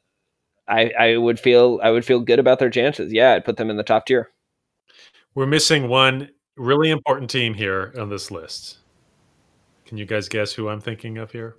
I 0.69 0.91
I 0.99 1.17
would 1.17 1.39
feel 1.39 1.81
I 1.83 1.91
would 1.91 2.05
feel 2.05 2.21
good 2.21 2.39
about 2.39 2.59
their 2.59 2.71
chances. 2.71 3.13
Yeah, 3.13 3.33
I'd 3.35 3.45
put 3.45 3.57
them 3.57 3.71
in 3.71 3.77
the 3.77 3.83
top 3.83 4.07
tier. 4.07 4.31
We're 5.35 5.47
missing 5.47 5.89
one 5.89 6.31
really 6.57 6.91
important 6.91 7.31
team 7.31 7.55
here 7.55 7.93
on 7.99 8.11
this 8.11 8.31
list. 8.31 8.79
Can 9.87 9.99
you 9.99 10.05
guys 10.05 10.29
guess 10.29 10.53
who 10.53 10.69
I'm 10.69 10.81
thinking 10.81 11.19
of 11.19 11.33
here? 11.33 11.57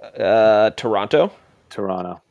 Uh, 0.00 0.70
Toronto. 0.70 1.32
Toronto. 1.70 2.22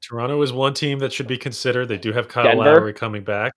Toronto 0.00 0.42
is 0.42 0.52
one 0.52 0.74
team 0.74 0.98
that 0.98 1.12
should 1.12 1.26
be 1.26 1.38
considered. 1.38 1.88
They 1.88 1.98
do 1.98 2.12
have 2.12 2.28
Kyle 2.28 2.44
Denver. 2.44 2.64
Lowry 2.64 2.92
coming 2.92 3.24
back. 3.24 3.52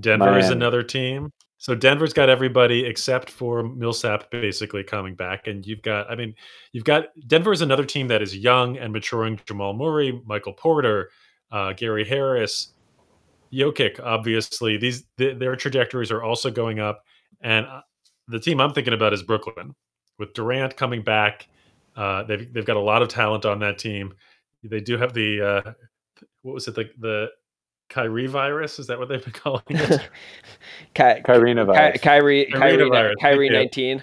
Denver 0.00 0.26
Miami. 0.26 0.40
is 0.40 0.50
another 0.50 0.82
team. 0.82 1.32
So 1.62 1.76
Denver's 1.76 2.12
got 2.12 2.28
everybody 2.28 2.84
except 2.84 3.30
for 3.30 3.62
Millsap 3.62 4.32
basically 4.32 4.82
coming 4.82 5.14
back, 5.14 5.46
and 5.46 5.64
you've 5.64 5.80
got, 5.80 6.10
I 6.10 6.16
mean, 6.16 6.34
you've 6.72 6.82
got 6.82 7.04
Denver 7.28 7.52
is 7.52 7.60
another 7.60 7.84
team 7.84 8.08
that 8.08 8.20
is 8.20 8.36
young 8.36 8.78
and 8.78 8.92
maturing. 8.92 9.38
Jamal 9.46 9.72
Murray, 9.72 10.20
Michael 10.26 10.54
Porter, 10.54 11.10
uh, 11.52 11.72
Gary 11.74 12.04
Harris, 12.04 12.72
Jokic. 13.52 14.00
Obviously, 14.02 14.76
these 14.76 15.04
th- 15.18 15.38
their 15.38 15.54
trajectories 15.54 16.10
are 16.10 16.20
also 16.20 16.50
going 16.50 16.80
up, 16.80 17.04
and 17.42 17.64
uh, 17.66 17.82
the 18.26 18.40
team 18.40 18.60
I'm 18.60 18.72
thinking 18.72 18.94
about 18.94 19.12
is 19.12 19.22
Brooklyn 19.22 19.72
with 20.18 20.34
Durant 20.34 20.76
coming 20.76 21.04
back. 21.04 21.46
Uh, 21.94 22.24
they've 22.24 22.52
they've 22.52 22.66
got 22.66 22.76
a 22.76 22.80
lot 22.80 23.02
of 23.02 23.08
talent 23.08 23.44
on 23.44 23.60
that 23.60 23.78
team. 23.78 24.14
They 24.64 24.80
do 24.80 24.98
have 24.98 25.14
the 25.14 25.40
uh, 25.40 25.72
what 26.42 26.54
was 26.54 26.66
it 26.66 26.74
the 26.74 26.90
the 26.98 27.28
Kyrie 27.92 28.26
virus? 28.26 28.78
Is 28.78 28.86
that 28.86 28.98
what 28.98 29.08
they've 29.08 29.22
been 29.22 29.32
calling 29.44 29.62
it? 29.68 30.00
Ky- 30.94 31.22
Kyrie 31.24 31.54
virus. 31.54 31.92
Ky- 31.92 31.98
Kyrie, 31.98 32.46
Kyrie, 32.46 32.90
Kyrie, 32.90 33.14
Kyrie 33.20 33.50
19. 33.50 34.02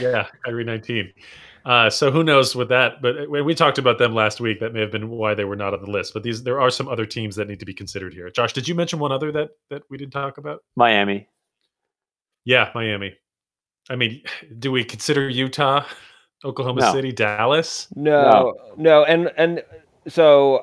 Yeah, 0.00 0.26
Kyrie 0.44 0.64
19. 0.64 1.12
Uh, 1.64 1.88
so 1.88 2.10
who 2.10 2.22
knows 2.22 2.54
with 2.54 2.68
that? 2.68 3.00
But 3.00 3.28
when 3.28 3.44
we 3.44 3.54
talked 3.54 3.78
about 3.78 3.98
them 3.98 4.14
last 4.14 4.40
week, 4.40 4.60
that 4.60 4.72
may 4.72 4.80
have 4.80 4.92
been 4.92 5.08
why 5.08 5.34
they 5.34 5.44
were 5.44 5.56
not 5.56 5.72
on 5.72 5.80
the 5.80 5.90
list. 5.90 6.12
But 6.12 6.22
these, 6.22 6.42
there 6.42 6.60
are 6.60 6.70
some 6.70 6.88
other 6.88 7.06
teams 7.06 7.36
that 7.36 7.48
need 7.48 7.58
to 7.60 7.66
be 7.66 7.74
considered 7.74 8.12
here. 8.12 8.30
Josh, 8.30 8.52
did 8.52 8.68
you 8.68 8.74
mention 8.74 8.98
one 8.98 9.12
other 9.12 9.32
that 9.32 9.50
that 9.70 9.82
we 9.90 9.96
didn't 9.96 10.12
talk 10.12 10.38
about? 10.38 10.62
Miami. 10.76 11.26
Yeah, 12.44 12.70
Miami. 12.74 13.16
I 13.90 13.96
mean, 13.96 14.22
do 14.58 14.70
we 14.72 14.84
consider 14.84 15.28
Utah, 15.28 15.84
Oklahoma 16.44 16.82
no. 16.82 16.92
City, 16.92 17.12
Dallas? 17.12 17.88
No, 17.96 18.22
no, 18.22 18.54
no, 18.76 19.04
and 19.04 19.32
and 19.38 19.62
so 20.06 20.62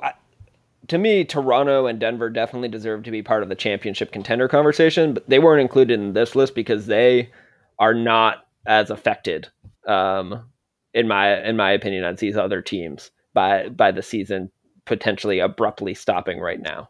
to 0.87 0.97
me, 0.97 1.23
Toronto 1.23 1.85
and 1.85 1.99
Denver 1.99 2.29
definitely 2.29 2.69
deserve 2.69 3.03
to 3.03 3.11
be 3.11 3.21
part 3.21 3.43
of 3.43 3.49
the 3.49 3.55
championship 3.55 4.11
contender 4.11 4.47
conversation, 4.47 5.13
but 5.13 5.29
they 5.29 5.39
weren't 5.39 5.61
included 5.61 5.99
in 5.99 6.13
this 6.13 6.35
list 6.35 6.55
because 6.55 6.87
they 6.87 7.29
are 7.79 7.93
not 7.93 8.45
as 8.65 8.89
affected, 8.89 9.47
um, 9.87 10.43
in 10.93 11.07
my 11.07 11.41
in 11.43 11.55
my 11.55 11.71
opinion, 11.71 12.03
as 12.03 12.19
these 12.19 12.37
other 12.37 12.61
teams 12.61 13.11
by 13.33 13.69
by 13.69 13.91
the 13.91 14.01
season 14.01 14.51
potentially 14.85 15.39
abruptly 15.39 15.93
stopping 15.93 16.39
right 16.39 16.59
now. 16.61 16.89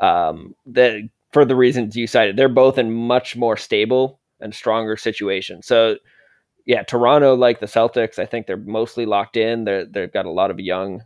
Um, 0.00 0.54
the 0.66 1.08
for 1.32 1.44
the 1.44 1.56
reasons 1.56 1.96
you 1.96 2.06
cited, 2.06 2.36
they're 2.36 2.48
both 2.48 2.78
in 2.78 2.92
much 2.92 3.36
more 3.36 3.56
stable 3.56 4.20
and 4.40 4.54
stronger 4.54 4.96
situations. 4.96 5.66
So, 5.66 5.96
yeah, 6.66 6.82
Toronto, 6.82 7.34
like 7.36 7.60
the 7.60 7.66
Celtics, 7.66 8.18
I 8.18 8.26
think 8.26 8.46
they're 8.46 8.56
mostly 8.56 9.06
locked 9.06 9.36
in. 9.36 9.64
They're 9.64 9.84
they've 9.84 10.12
got 10.12 10.26
a 10.26 10.30
lot 10.30 10.50
of 10.50 10.58
young 10.58 11.02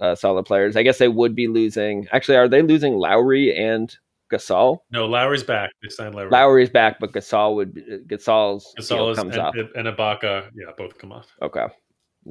uh, 0.00 0.14
solid 0.14 0.44
players. 0.44 0.76
I 0.76 0.82
guess 0.82 0.98
they 0.98 1.08
would 1.08 1.34
be 1.34 1.48
losing. 1.48 2.06
Actually, 2.12 2.36
are 2.36 2.48
they 2.48 2.62
losing 2.62 2.94
Lowry 2.94 3.56
and 3.56 3.94
Gasol? 4.32 4.78
No, 4.90 5.06
Lowry's 5.06 5.42
back. 5.42 5.70
They 5.82 5.88
signed 5.88 6.14
Lowry. 6.14 6.30
Lowry's 6.30 6.70
back, 6.70 6.98
but 7.00 7.12
Gasol 7.12 7.54
would 7.56 7.74
Gasol's 8.08 8.74
Gasol 8.78 9.14
comes 9.16 9.34
and, 9.34 9.42
off. 9.42 9.54
and 9.74 9.86
Ibaka, 9.86 10.50
yeah, 10.54 10.72
both 10.76 10.98
come 10.98 11.12
off. 11.12 11.28
Okay, 11.42 11.66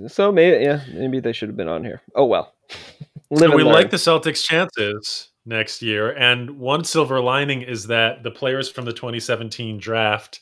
so 0.08 0.32
maybe 0.32 0.64
yeah, 0.64 0.82
maybe 0.94 1.20
they 1.20 1.34
should 1.34 1.50
have 1.50 1.58
been 1.58 1.70
on 1.70 1.84
here. 1.84 2.02
Oh 2.16 2.26
well. 2.26 2.54
so 3.36 3.56
we 3.56 3.64
like 3.64 3.90
the 3.90 3.98
Celtics' 3.98 4.44
chances 4.44 5.30
next 5.46 5.82
year, 5.82 6.12
and 6.12 6.60
one 6.60 6.84
silver 6.84 7.22
lining 7.22 7.62
is 7.62 7.88
that 7.88 8.24
the 8.24 8.32
players 8.32 8.70
from 8.70 8.86
the 8.86 8.94
2017 8.94 9.80
draft 9.80 10.40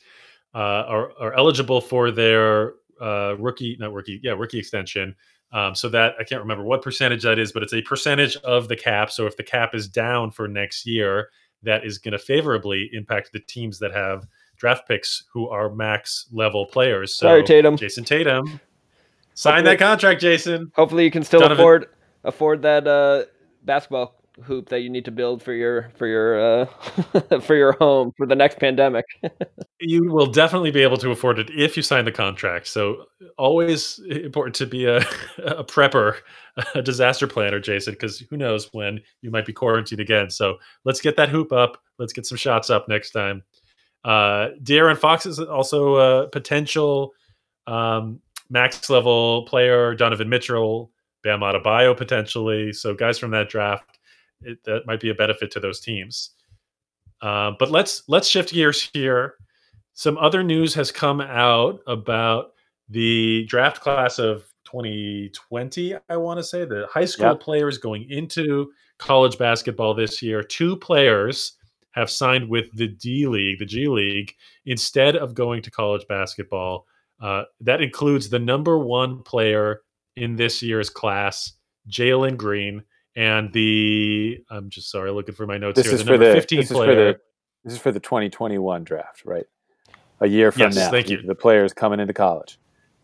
uh, 0.54 0.58
are 0.58 1.12
are 1.18 1.34
eligible 1.34 1.80
for 1.80 2.10
their 2.10 2.74
uh, 3.00 3.36
rookie, 3.38 3.76
not 3.78 3.92
rookie, 3.92 4.20
yeah, 4.22 4.32
rookie 4.32 4.58
extension 4.58 5.14
um, 5.52 5.74
so 5.74 5.88
that 5.88 6.14
I 6.18 6.24
can't 6.24 6.40
remember 6.42 6.64
what 6.64 6.82
percentage 6.82 7.22
that 7.22 7.38
is, 7.38 7.52
but 7.52 7.62
it's 7.62 7.74
a 7.74 7.82
percentage 7.82 8.36
of 8.38 8.68
the 8.68 8.76
cap. 8.76 9.10
So 9.10 9.26
if 9.26 9.36
the 9.36 9.42
cap 9.42 9.74
is 9.74 9.88
down 9.88 10.30
for 10.30 10.48
next 10.48 10.86
year, 10.86 11.30
that 11.62 11.84
is 11.84 11.98
going 11.98 12.12
to 12.12 12.18
favorably 12.18 12.90
impact 12.92 13.32
the 13.32 13.40
teams 13.40 13.78
that 13.78 13.92
have 13.92 14.26
draft 14.56 14.86
picks 14.88 15.24
who 15.32 15.48
are 15.48 15.74
max 15.74 16.26
level 16.32 16.66
players. 16.66 17.14
So 17.14 17.26
Sorry, 17.26 17.42
Tatum. 17.42 17.76
Jayson 17.76 18.04
Tatum. 18.04 18.60
Sign 19.34 19.56
hopefully, 19.56 19.76
that 19.76 19.78
contract, 19.78 20.22
Jayson. 20.22 20.70
Hopefully 20.74 21.04
you 21.04 21.10
can 21.10 21.22
still 21.22 21.40
Donovan. 21.40 21.60
afford 21.60 21.86
afford 22.24 22.62
that 22.62 22.86
uh, 22.86 23.24
basketball 23.62 24.15
hoop 24.44 24.68
that 24.68 24.80
you 24.80 24.90
need 24.90 25.04
to 25.04 25.10
build 25.10 25.42
for 25.42 25.52
your 25.52 25.90
for 25.96 26.06
your 26.06 26.62
uh, 26.62 27.40
for 27.40 27.54
your 27.54 27.72
home 27.72 28.12
for 28.16 28.26
the 28.26 28.34
next 28.34 28.58
pandemic. 28.58 29.04
you 29.80 30.10
will 30.12 30.26
definitely 30.26 30.70
be 30.70 30.82
able 30.82 30.96
to 30.98 31.10
afford 31.10 31.38
it 31.38 31.50
if 31.50 31.76
you 31.76 31.82
sign 31.82 32.04
the 32.04 32.12
contract. 32.12 32.66
So 32.66 33.06
always 33.38 33.98
important 34.10 34.54
to 34.56 34.66
be 34.66 34.84
a, 34.86 34.98
a 35.38 35.64
prepper, 35.64 36.16
a 36.74 36.82
disaster 36.82 37.26
planner, 37.26 37.60
Jayson, 37.60 37.92
because 37.92 38.18
who 38.18 38.36
knows 38.36 38.72
when 38.72 39.00
you 39.22 39.30
might 39.30 39.46
be 39.46 39.52
quarantined 39.52 40.00
again. 40.00 40.30
So 40.30 40.58
let's 40.84 41.00
get 41.00 41.16
that 41.16 41.28
hoop 41.28 41.52
up. 41.52 41.82
Let's 41.98 42.12
get 42.12 42.26
some 42.26 42.38
shots 42.38 42.70
up 42.70 42.88
next 42.88 43.12
time. 43.12 43.42
Uh, 44.04 44.50
De'Aaron 44.62 44.96
Fox 44.96 45.26
is 45.26 45.40
also 45.40 45.96
a 45.96 46.28
potential 46.28 47.12
um, 47.66 48.20
max 48.50 48.88
level 48.88 49.44
player. 49.46 49.94
Donovan 49.94 50.28
Mitchell, 50.28 50.92
Bam 51.24 51.40
Adebayo 51.40 51.96
potentially. 51.96 52.72
So 52.72 52.94
guys 52.94 53.18
from 53.18 53.32
that 53.32 53.48
draft, 53.48 53.95
it, 54.42 54.62
that 54.64 54.86
might 54.86 55.00
be 55.00 55.10
a 55.10 55.14
benefit 55.14 55.50
to 55.52 55.60
those 55.60 55.80
teams. 55.80 56.30
Uh, 57.22 57.52
but 57.58 57.70
let's 57.70 58.02
let's 58.08 58.28
shift 58.28 58.52
gears 58.52 58.90
here. 58.92 59.34
Some 59.94 60.18
other 60.18 60.42
news 60.42 60.74
has 60.74 60.92
come 60.92 61.20
out 61.20 61.80
about 61.86 62.52
the 62.88 63.46
draft 63.48 63.80
class 63.80 64.18
of 64.18 64.44
2020. 64.64 65.94
I 66.08 66.16
want 66.16 66.38
to 66.38 66.44
say 66.44 66.64
the 66.64 66.86
high 66.90 67.06
school 67.06 67.30
yep. 67.30 67.40
players 67.40 67.78
going 67.78 68.08
into 68.10 68.70
college 68.98 69.38
basketball 69.38 69.94
this 69.94 70.20
year. 70.20 70.42
Two 70.42 70.76
players 70.76 71.54
have 71.92 72.10
signed 72.10 72.48
with 72.48 72.70
the 72.76 72.88
D 72.88 73.26
League, 73.26 73.58
the 73.58 73.64
G 73.64 73.88
League, 73.88 74.34
instead 74.66 75.16
of 75.16 75.34
going 75.34 75.62
to 75.62 75.70
college 75.70 76.06
basketball. 76.08 76.86
Uh, 77.20 77.44
that 77.60 77.80
includes 77.80 78.28
the 78.28 78.38
number 78.38 78.78
one 78.78 79.22
player 79.22 79.80
in 80.16 80.36
this 80.36 80.62
year's 80.62 80.90
class, 80.90 81.54
Jalen 81.88 82.36
Green, 82.36 82.82
and 83.16 83.52
the 83.52 84.44
I'm 84.50 84.70
just 84.70 84.90
sorry, 84.90 85.10
looking 85.10 85.34
for 85.34 85.46
my 85.46 85.58
notes 85.58 85.76
this 85.76 85.86
here. 85.86 85.94
Is 85.94 86.04
the 86.04 86.06
for 86.06 86.18
the, 86.18 86.32
15 86.32 86.60
this 86.60 86.70
player. 86.70 86.90
Is 86.90 86.94
for 86.94 86.94
the, 86.94 87.20
this 87.64 87.72
is 87.74 87.78
for 87.80 87.92
the 87.92 88.00
2021 88.00 88.84
draft, 88.84 89.24
right? 89.24 89.46
A 90.20 90.26
year 90.26 90.52
from 90.52 90.62
yes, 90.62 90.76
now. 90.76 90.90
Thank 90.90 91.10
you. 91.10 91.20
The 91.22 91.34
players 91.34 91.72
coming 91.72 91.98
into 91.98 92.14
college. 92.14 92.58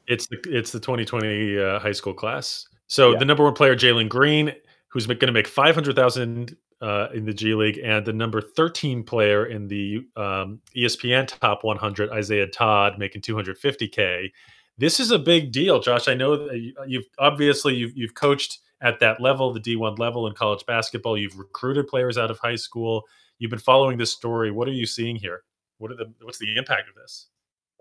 It's 0.06 0.26
the 0.28 0.38
it's 0.46 0.70
the 0.70 0.80
2020 0.80 1.58
uh, 1.58 1.78
high 1.78 1.92
school 1.92 2.14
class. 2.14 2.66
So 2.86 3.12
yeah. 3.12 3.18
the 3.18 3.24
number 3.24 3.44
one 3.44 3.54
player, 3.54 3.74
Jalen 3.74 4.08
Green, 4.08 4.52
who's 4.88 5.06
going 5.06 5.18
to 5.18 5.32
make 5.32 5.48
500,000 5.48 6.54
uh, 6.82 7.08
in 7.14 7.24
the 7.24 7.32
G 7.32 7.54
League, 7.54 7.80
and 7.82 8.04
the 8.04 8.12
number 8.12 8.40
13 8.40 9.02
player 9.04 9.46
in 9.46 9.68
the 9.68 10.06
um, 10.16 10.60
ESPN 10.76 11.26
Top 11.26 11.64
100, 11.64 12.10
Isaiah 12.10 12.48
Todd, 12.48 12.98
making 12.98 13.22
250k. 13.22 14.30
This 14.78 14.98
is 15.00 15.10
a 15.10 15.18
big 15.18 15.52
deal, 15.52 15.80
Josh. 15.80 16.08
I 16.08 16.14
know 16.14 16.48
you've 16.86 17.04
obviously 17.18 17.74
you've, 17.74 17.96
you've 17.96 18.14
coached 18.14 18.60
at 18.80 19.00
that 19.00 19.20
level, 19.20 19.52
the 19.52 19.60
D1 19.60 19.98
level 19.98 20.26
in 20.26 20.34
college 20.34 20.64
basketball. 20.66 21.16
You've 21.16 21.38
recruited 21.38 21.86
players 21.86 22.18
out 22.18 22.30
of 22.30 22.38
high 22.38 22.56
school. 22.56 23.04
You've 23.38 23.50
been 23.50 23.60
following 23.60 23.98
this 23.98 24.12
story. 24.12 24.50
What 24.50 24.68
are 24.68 24.72
you 24.72 24.86
seeing 24.86 25.16
here? 25.16 25.42
What 25.78 25.90
are 25.90 25.96
the 25.96 26.12
what's 26.22 26.38
the 26.38 26.56
impact 26.56 26.88
of 26.88 26.94
this? 26.94 27.28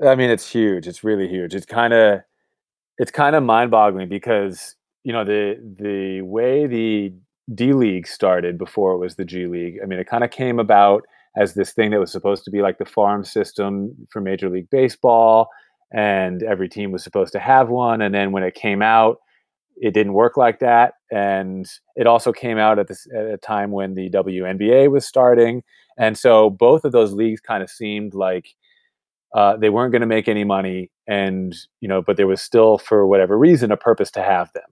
I 0.05 0.15
mean, 0.15 0.29
it's 0.29 0.49
huge. 0.49 0.87
It's 0.87 1.03
really 1.03 1.27
huge. 1.27 1.53
It's 1.53 1.65
kind 1.65 1.93
of 1.93 2.21
it's 2.97 3.11
kind 3.11 3.35
of 3.35 3.43
mind-boggling 3.43 4.09
because 4.09 4.75
you 5.03 5.13
know 5.13 5.23
the 5.23 5.57
the 5.79 6.21
way 6.21 6.67
the 6.67 7.13
D 7.53 7.73
League 7.73 8.07
started 8.07 8.57
before 8.57 8.93
it 8.93 8.97
was 8.97 9.15
the 9.15 9.25
G 9.25 9.47
League. 9.47 9.79
I 9.81 9.85
mean, 9.85 9.99
it 9.99 10.07
kind 10.07 10.23
of 10.23 10.31
came 10.31 10.59
about 10.59 11.03
as 11.37 11.53
this 11.53 11.73
thing 11.73 11.91
that 11.91 11.99
was 11.99 12.11
supposed 12.11 12.43
to 12.43 12.51
be 12.51 12.61
like 12.61 12.77
the 12.77 12.85
farm 12.85 13.23
system 13.23 13.95
for 14.09 14.19
Major 14.21 14.49
League 14.49 14.69
Baseball, 14.69 15.47
and 15.93 16.43
every 16.43 16.69
team 16.69 16.91
was 16.91 17.03
supposed 17.03 17.33
to 17.33 17.39
have 17.39 17.69
one. 17.69 18.01
And 18.01 18.13
then 18.13 18.31
when 18.31 18.43
it 18.43 18.55
came 18.55 18.81
out, 18.81 19.17
it 19.77 19.93
didn't 19.93 20.13
work 20.13 20.37
like 20.37 20.59
that. 20.59 20.93
And 21.11 21.65
it 21.95 22.07
also 22.07 22.31
came 22.31 22.57
out 22.57 22.79
at 22.79 22.87
this 22.87 23.07
at 23.15 23.25
a 23.25 23.37
time 23.37 23.71
when 23.71 23.95
the 23.95 24.09
WNBA 24.09 24.91
was 24.91 25.05
starting, 25.05 25.63
and 25.97 26.17
so 26.17 26.49
both 26.49 26.85
of 26.85 26.91
those 26.91 27.13
leagues 27.13 27.41
kind 27.41 27.61
of 27.63 27.69
seemed 27.69 28.13
like 28.13 28.55
uh, 29.35 29.57
they 29.57 29.69
weren't 29.69 29.91
going 29.91 30.01
to 30.01 30.07
make 30.07 30.27
any 30.27 30.43
money, 30.43 30.91
and 31.07 31.55
you 31.79 31.87
know, 31.87 32.01
but 32.01 32.17
there 32.17 32.27
was 32.27 32.41
still, 32.41 32.77
for 32.77 33.07
whatever 33.07 33.37
reason, 33.37 33.71
a 33.71 33.77
purpose 33.77 34.11
to 34.11 34.23
have 34.23 34.51
them 34.53 34.63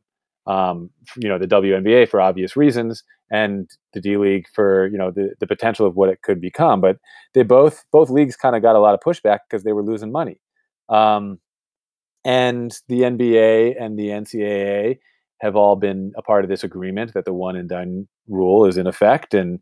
um, 0.49 0.89
you 1.15 1.29
know 1.29 1.37
the 1.37 1.47
WNBA 1.47 2.09
for 2.09 2.19
obvious 2.19 2.57
reasons, 2.57 3.03
and 3.31 3.69
the 3.93 4.01
D 4.01 4.17
League 4.17 4.47
for 4.53 4.87
you 4.87 4.97
know 4.97 5.11
the 5.11 5.33
the 5.39 5.47
potential 5.47 5.85
of 5.85 5.95
what 5.95 6.09
it 6.09 6.23
could 6.23 6.41
become. 6.41 6.81
But 6.81 6.97
they 7.33 7.43
both 7.43 7.85
both 7.91 8.09
leagues 8.09 8.35
kind 8.35 8.55
of 8.55 8.61
got 8.61 8.75
a 8.75 8.79
lot 8.79 8.95
of 8.95 8.99
pushback 8.99 9.39
because 9.49 9.63
they 9.63 9.73
were 9.73 9.83
losing 9.83 10.11
money, 10.11 10.41
um, 10.89 11.39
and 12.25 12.71
the 12.87 13.01
NBA 13.01 13.75
and 13.81 13.97
the 13.97 14.07
NCAA 14.07 14.99
have 15.41 15.55
all 15.55 15.75
been 15.75 16.11
a 16.17 16.21
part 16.21 16.43
of 16.43 16.49
this 16.49 16.63
agreement 16.63 17.13
that 17.13 17.25
the 17.25 17.33
one 17.33 17.55
and 17.55 17.69
done 17.69 18.07
rule 18.27 18.65
is 18.65 18.77
in 18.77 18.87
effect, 18.87 19.33
and 19.33 19.59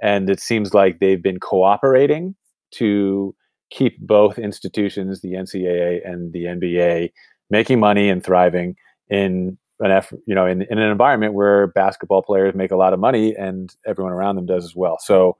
and 0.00 0.30
it 0.30 0.40
seems 0.40 0.74
like 0.74 0.98
they've 0.98 1.22
been 1.22 1.40
cooperating 1.40 2.34
to 2.72 3.34
keep 3.70 3.98
both 4.00 4.38
institutions, 4.38 5.20
the 5.20 5.32
NCAA 5.32 6.00
and 6.08 6.32
the 6.32 6.44
NBA, 6.44 7.10
making 7.50 7.80
money 7.80 8.08
and 8.08 8.24
thriving 8.24 8.76
in 9.08 9.58
an 9.80 9.90
effort, 9.90 10.20
you 10.26 10.34
know, 10.34 10.46
in, 10.46 10.62
in 10.62 10.78
an 10.78 10.90
environment 10.90 11.34
where 11.34 11.68
basketball 11.68 12.22
players 12.22 12.54
make 12.54 12.70
a 12.70 12.76
lot 12.76 12.92
of 12.92 13.00
money 13.00 13.34
and 13.34 13.74
everyone 13.86 14.12
around 14.12 14.36
them 14.36 14.46
does 14.46 14.64
as 14.64 14.74
well. 14.74 14.98
So 15.00 15.36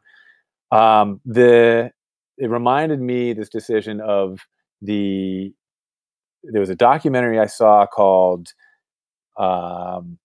um, 0.70 1.20
the 1.24 1.90
it 2.36 2.50
reminded 2.50 3.00
me 3.00 3.32
this 3.32 3.48
decision 3.48 4.00
of 4.00 4.40
the 4.82 5.52
there 6.44 6.60
was 6.60 6.70
a 6.70 6.76
documentary 6.76 7.38
I 7.38 7.46
saw 7.46 7.86
called 7.86 8.52
um, 9.38 10.18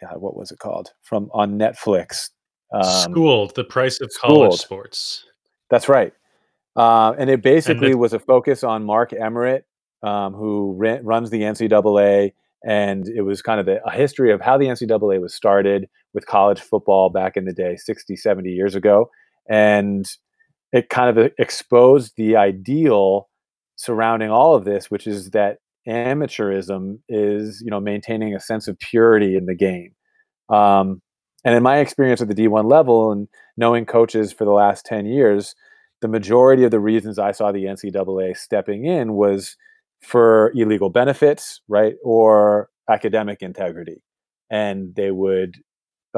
God, 0.00 0.20
what 0.20 0.36
was 0.36 0.50
it 0.50 0.58
called? 0.58 0.92
From 1.02 1.30
on 1.32 1.58
Netflix. 1.58 2.30
Um, 2.72 3.12
Schooled, 3.12 3.54
the 3.54 3.64
price 3.64 4.00
of 4.00 4.10
college 4.20 4.60
sports. 4.60 5.24
That's 5.70 5.88
right. 5.88 6.12
Uh, 6.76 7.14
and 7.18 7.30
it 7.30 7.42
basically 7.42 7.92
and 7.92 8.00
was 8.00 8.12
a 8.12 8.18
focus 8.18 8.64
on 8.64 8.84
Mark 8.84 9.12
Emmert, 9.12 9.64
um, 10.02 10.34
who 10.34 10.74
re- 10.76 11.00
runs 11.02 11.30
the 11.30 11.42
NCAA 11.42 12.32
and 12.64 13.08
it 13.08 13.22
was 13.22 13.42
kind 13.42 13.60
of 13.60 13.68
a, 13.68 13.78
a 13.84 13.90
history 13.90 14.32
of 14.32 14.40
how 14.40 14.56
the 14.56 14.66
NCAA 14.66 15.20
was 15.20 15.34
started 15.34 15.88
with 16.14 16.26
college 16.26 16.60
football 16.60 17.10
back 17.10 17.36
in 17.36 17.44
the 17.44 17.52
day, 17.52 17.76
60, 17.76 18.16
70 18.16 18.50
years 18.50 18.74
ago. 18.74 19.10
And 19.48 20.06
it 20.74 20.88
kind 20.88 21.16
of 21.16 21.32
exposed 21.38 22.14
the 22.16 22.34
ideal 22.34 23.28
surrounding 23.76 24.28
all 24.28 24.56
of 24.56 24.64
this, 24.64 24.90
which 24.90 25.06
is 25.06 25.30
that 25.30 25.58
amateurism 25.86 26.98
is, 27.08 27.62
you 27.64 27.70
know, 27.70 27.78
maintaining 27.78 28.34
a 28.34 28.40
sense 28.40 28.66
of 28.66 28.76
purity 28.80 29.36
in 29.36 29.46
the 29.46 29.54
game. 29.54 29.92
Um, 30.48 31.00
and 31.44 31.54
in 31.54 31.62
my 31.62 31.78
experience 31.78 32.20
at 32.20 32.26
the 32.26 32.34
D1 32.34 32.68
level 32.68 33.12
and 33.12 33.28
knowing 33.56 33.86
coaches 33.86 34.32
for 34.32 34.44
the 34.44 34.50
last 34.50 34.84
10 34.84 35.06
years, 35.06 35.54
the 36.00 36.08
majority 36.08 36.64
of 36.64 36.72
the 36.72 36.80
reasons 36.80 37.20
I 37.20 37.30
saw 37.30 37.52
the 37.52 37.64
NCAA 37.64 38.36
stepping 38.36 38.84
in 38.84 39.12
was 39.14 39.56
for 40.02 40.50
illegal 40.56 40.90
benefits, 40.90 41.60
right, 41.68 41.94
or 42.02 42.68
academic 42.90 43.42
integrity, 43.42 44.02
and 44.50 44.92
they 44.96 45.12
would, 45.12 45.54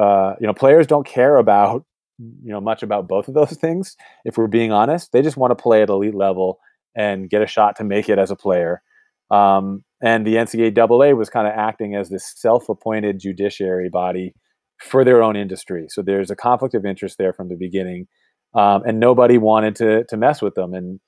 uh, 0.00 0.34
you 0.40 0.46
know, 0.46 0.54
players 0.54 0.86
don't 0.86 1.07
care 1.07 1.36
about, 1.36 1.84
you 2.18 2.50
know, 2.52 2.60
much 2.60 2.82
about 2.82 3.08
both 3.08 3.28
of 3.28 3.34
those 3.34 3.56
things. 3.60 3.96
If 4.24 4.36
we're 4.36 4.46
being 4.46 4.72
honest, 4.72 5.12
they 5.12 5.22
just 5.22 5.36
want 5.36 5.50
to 5.50 5.62
play 5.62 5.82
at 5.82 5.88
elite 5.88 6.14
level 6.14 6.58
and 6.96 7.28
get 7.28 7.42
a 7.42 7.46
shot 7.46 7.76
to 7.76 7.84
make 7.84 8.08
it 8.08 8.18
as 8.18 8.30
a 8.30 8.36
player. 8.36 8.82
Um, 9.30 9.84
and 10.02 10.26
the 10.26 10.36
NCAA 10.36 11.16
was 11.16 11.30
kind 11.30 11.46
of 11.46 11.54
acting 11.54 11.94
as 11.94 12.08
this 12.08 12.32
self-appointed 12.36 13.18
judiciary 13.18 13.88
body 13.88 14.34
for 14.80 15.04
their 15.04 15.22
own 15.22 15.36
industry. 15.36 15.86
So 15.88 16.02
there's 16.02 16.30
a 16.30 16.36
conflict 16.36 16.74
of 16.74 16.84
interest 16.84 17.18
there 17.18 17.32
from 17.32 17.48
the 17.48 17.56
beginning, 17.56 18.06
um, 18.54 18.82
and 18.86 19.00
nobody 19.00 19.38
wanted 19.38 19.74
to 19.76 20.04
to 20.04 20.16
mess 20.16 20.42
with 20.42 20.54
them. 20.54 20.74
And 20.74 21.00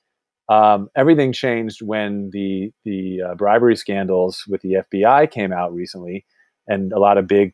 um, 0.49 0.89
everything 0.97 1.33
changed 1.33 1.83
when 1.83 2.31
the 2.33 2.71
the 2.85 3.21
uh, 3.23 3.35
bribery 3.35 3.77
scandals 3.77 4.43
with 4.49 4.63
the 4.63 4.83
FBI 4.93 5.31
came 5.31 5.53
out 5.53 5.73
recently, 5.73 6.25
and 6.67 6.93
a 6.93 6.99
lot 6.99 7.19
of 7.19 7.27
big 7.27 7.53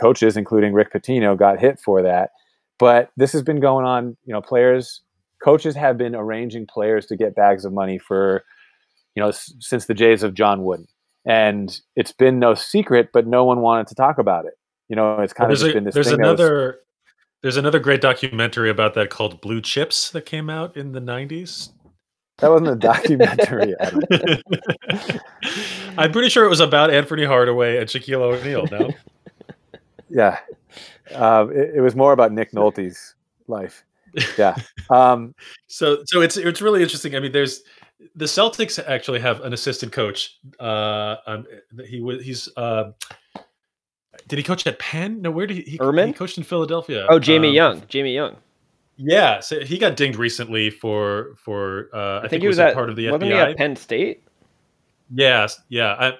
coaches, 0.00 0.36
including 0.36 0.72
Rick 0.72 0.92
Pitino, 0.92 1.38
got 1.38 1.60
hit 1.60 1.78
for 1.78 2.02
that. 2.02 2.30
But 2.80 3.12
this 3.16 3.32
has 3.32 3.42
been 3.42 3.60
going 3.60 3.86
on. 3.86 4.16
You 4.24 4.32
know, 4.32 4.40
players, 4.40 5.02
coaches 5.44 5.76
have 5.76 5.98
been 5.98 6.16
arranging 6.16 6.66
players 6.66 7.06
to 7.06 7.16
get 7.16 7.36
bags 7.36 7.64
of 7.64 7.72
money 7.72 7.98
for, 7.98 8.42
you 9.14 9.22
know, 9.22 9.28
s- 9.28 9.52
since 9.60 9.86
the 9.86 9.94
days 9.94 10.22
of 10.22 10.34
John 10.34 10.64
Wooden, 10.64 10.88
and 11.26 11.78
it's 11.94 12.12
been 12.12 12.38
no 12.38 12.54
secret. 12.54 13.10
But 13.12 13.26
no 13.26 13.44
one 13.44 13.60
wanted 13.60 13.86
to 13.88 13.94
talk 13.94 14.18
about 14.18 14.46
it. 14.46 14.54
You 14.88 14.96
know, 14.96 15.20
it's 15.20 15.32
kind 15.32 15.50
well, 15.50 15.62
of 15.62 15.68
a, 15.68 15.74
been 15.74 15.84
this. 15.84 15.94
There's 15.94 16.08
another. 16.08 16.66
Was, 16.66 16.74
there's 17.42 17.56
another 17.56 17.78
great 17.78 18.00
documentary 18.00 18.68
about 18.68 18.94
that 18.94 19.10
called 19.10 19.40
Blue 19.40 19.60
Chips 19.60 20.10
that 20.10 20.26
came 20.26 20.50
out 20.50 20.76
in 20.76 20.92
the 20.92 21.00
90s. 21.00 21.70
That 22.38 22.50
wasn't 22.50 22.70
a 22.70 22.76
documentary. 22.76 23.74
I'm 25.98 26.12
pretty 26.12 26.30
sure 26.30 26.44
it 26.44 26.48
was 26.48 26.60
about 26.60 26.90
Anthony 26.90 27.24
Hardaway 27.24 27.78
and 27.78 27.88
Shaquille 27.88 28.20
O'Neal. 28.20 28.66
No. 28.70 28.90
yeah, 30.10 30.38
uh, 31.14 31.46
it, 31.50 31.76
it, 31.76 31.80
was 31.80 31.96
more 31.96 32.12
about 32.12 32.32
Nick 32.32 32.52
Nolte's 32.52 33.14
life. 33.46 33.84
Yeah. 34.38 34.56
Um, 34.90 35.36
so, 35.68 36.02
so 36.06 36.20
it's 36.20 36.36
it's 36.36 36.60
really 36.60 36.82
interesting. 36.82 37.14
I 37.14 37.20
mean, 37.20 37.30
there's 37.30 37.62
the 38.16 38.24
Celtics 38.24 38.82
actually 38.84 39.20
have 39.20 39.40
an 39.42 39.52
assistant 39.52 39.92
coach. 39.92 40.36
Uh, 40.58 41.14
um, 41.28 41.46
he 41.86 42.00
was 42.00 42.24
he's 42.24 42.48
uh, 42.56 42.90
did 44.26 44.38
he 44.38 44.42
coach 44.42 44.66
at 44.66 44.78
Penn? 44.80 45.22
No, 45.22 45.30
where 45.30 45.46
did 45.46 45.58
he? 45.58 45.62
He, 45.62 45.70
he 45.72 46.12
coached 46.12 46.38
in 46.38 46.44
Philadelphia. 46.44 47.06
Oh, 47.08 47.20
Jamie 47.20 47.48
um, 47.48 47.54
Young. 47.54 47.82
Jamie 47.88 48.14
Young. 48.14 48.36
Yeah, 48.96 49.40
so 49.40 49.60
he 49.60 49.78
got 49.78 49.96
dinged 49.96 50.18
recently 50.18 50.70
for 50.70 51.34
for 51.36 51.88
uh, 51.94 51.98
I, 51.98 52.16
I 52.16 52.20
think, 52.22 52.30
think, 52.30 52.42
he 52.42 52.48
was, 52.48 52.58
at, 52.58 52.74
part 52.74 52.90
of 52.90 52.96
the 52.96 53.10
wasn't 53.10 53.30
FBI. 53.30 53.46
He 53.46 53.50
at 53.52 53.56
Penn 53.56 53.76
State. 53.76 54.22
Yes, 55.12 55.60
yeah. 55.68 55.94
I, 55.98 56.12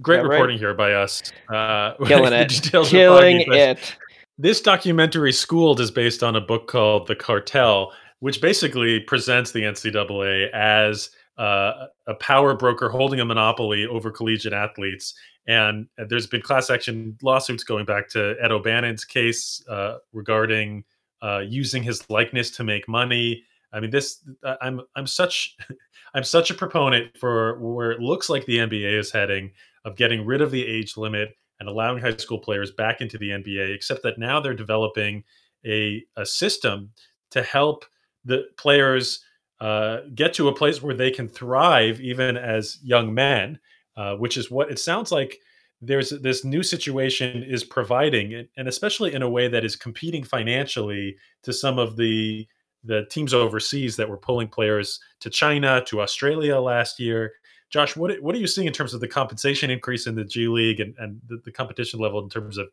great 0.00 0.22
reporting 0.22 0.54
right? 0.54 0.60
here 0.60 0.74
by 0.74 0.92
us. 0.92 1.22
Uh, 1.48 1.94
Killing 2.06 2.32
it. 2.32 2.70
Killing 2.72 3.44
it. 3.48 3.96
This 4.38 4.60
documentary, 4.60 5.32
Schooled, 5.32 5.80
is 5.80 5.90
based 5.90 6.22
on 6.22 6.36
a 6.36 6.40
book 6.40 6.66
called 6.66 7.06
The 7.06 7.14
Cartel, 7.14 7.92
which 8.20 8.40
basically 8.40 9.00
presents 9.00 9.52
the 9.52 9.60
NCAA 9.62 10.50
as 10.52 11.10
uh, 11.36 11.86
a 12.06 12.14
power 12.14 12.54
broker 12.54 12.88
holding 12.88 13.20
a 13.20 13.24
monopoly 13.24 13.86
over 13.86 14.10
collegiate 14.10 14.52
athletes. 14.52 15.14
And 15.46 15.86
there's 16.08 16.26
been 16.26 16.42
class 16.42 16.70
action 16.70 17.18
lawsuits 17.22 17.64
going 17.64 17.84
back 17.84 18.08
to 18.10 18.36
Ed 18.40 18.52
O'Bannon's 18.52 19.04
case 19.04 19.62
uh, 19.68 19.96
regarding 20.12 20.84
uh, 21.22 21.40
using 21.40 21.82
his 21.82 22.08
likeness 22.08 22.50
to 22.52 22.64
make 22.64 22.88
money. 22.88 23.44
I 23.72 23.80
mean, 23.80 23.90
this 23.90 24.26
I'm 24.60 24.80
I'm 24.96 25.06
such 25.06 25.56
I'm 26.14 26.24
such 26.24 26.50
a 26.50 26.54
proponent 26.54 27.16
for 27.16 27.58
where 27.60 27.92
it 27.92 28.00
looks 28.00 28.28
like 28.28 28.44
the 28.46 28.58
NBA 28.58 28.98
is 28.98 29.12
heading 29.12 29.52
of 29.84 29.96
getting 29.96 30.26
rid 30.26 30.40
of 30.40 30.50
the 30.50 30.66
age 30.66 30.96
limit 30.96 31.30
and 31.58 31.68
allowing 31.68 32.02
high 32.02 32.16
school 32.16 32.38
players 32.38 32.70
back 32.72 33.00
into 33.00 33.18
the 33.18 33.30
NBA. 33.30 33.74
Except 33.74 34.02
that 34.02 34.18
now 34.18 34.40
they're 34.40 34.54
developing 34.54 35.24
a 35.66 36.02
a 36.16 36.24
system 36.26 36.90
to 37.30 37.42
help 37.42 37.84
the 38.24 38.44
players 38.56 39.24
uh, 39.60 39.98
get 40.14 40.34
to 40.34 40.48
a 40.48 40.54
place 40.54 40.82
where 40.82 40.94
they 40.94 41.10
can 41.10 41.28
thrive 41.28 42.00
even 42.00 42.36
as 42.36 42.78
young 42.82 43.12
men, 43.12 43.58
uh, 43.96 44.14
which 44.16 44.36
is 44.36 44.50
what 44.50 44.70
it 44.70 44.78
sounds 44.78 45.12
like 45.12 45.38
there's 45.82 46.10
this 46.10 46.44
new 46.44 46.62
situation 46.62 47.42
is 47.42 47.64
providing 47.64 48.46
and 48.56 48.68
especially 48.68 49.14
in 49.14 49.22
a 49.22 49.30
way 49.30 49.48
that 49.48 49.64
is 49.64 49.76
competing 49.76 50.22
financially 50.22 51.16
to 51.42 51.52
some 51.52 51.78
of 51.78 51.96
the 51.96 52.46
the 52.84 53.04
teams 53.10 53.34
overseas 53.34 53.96
that 53.96 54.08
were 54.08 54.16
pulling 54.16 54.48
players 54.48 55.00
to 55.20 55.28
China 55.28 55.82
to 55.86 56.00
Australia 56.00 56.58
last 56.58 56.98
year. 56.98 57.32
Josh, 57.70 57.96
what 57.96 58.20
what 58.22 58.34
are 58.34 58.38
you 58.38 58.46
seeing 58.46 58.66
in 58.66 58.72
terms 58.72 58.94
of 58.94 59.00
the 59.00 59.08
compensation 59.08 59.70
increase 59.70 60.06
in 60.06 60.14
the 60.14 60.24
G 60.24 60.48
League 60.48 60.80
and, 60.80 60.94
and 60.98 61.20
the, 61.28 61.40
the 61.44 61.52
competition 61.52 62.00
level 62.00 62.22
in 62.22 62.28
terms 62.28 62.58
of 62.58 62.68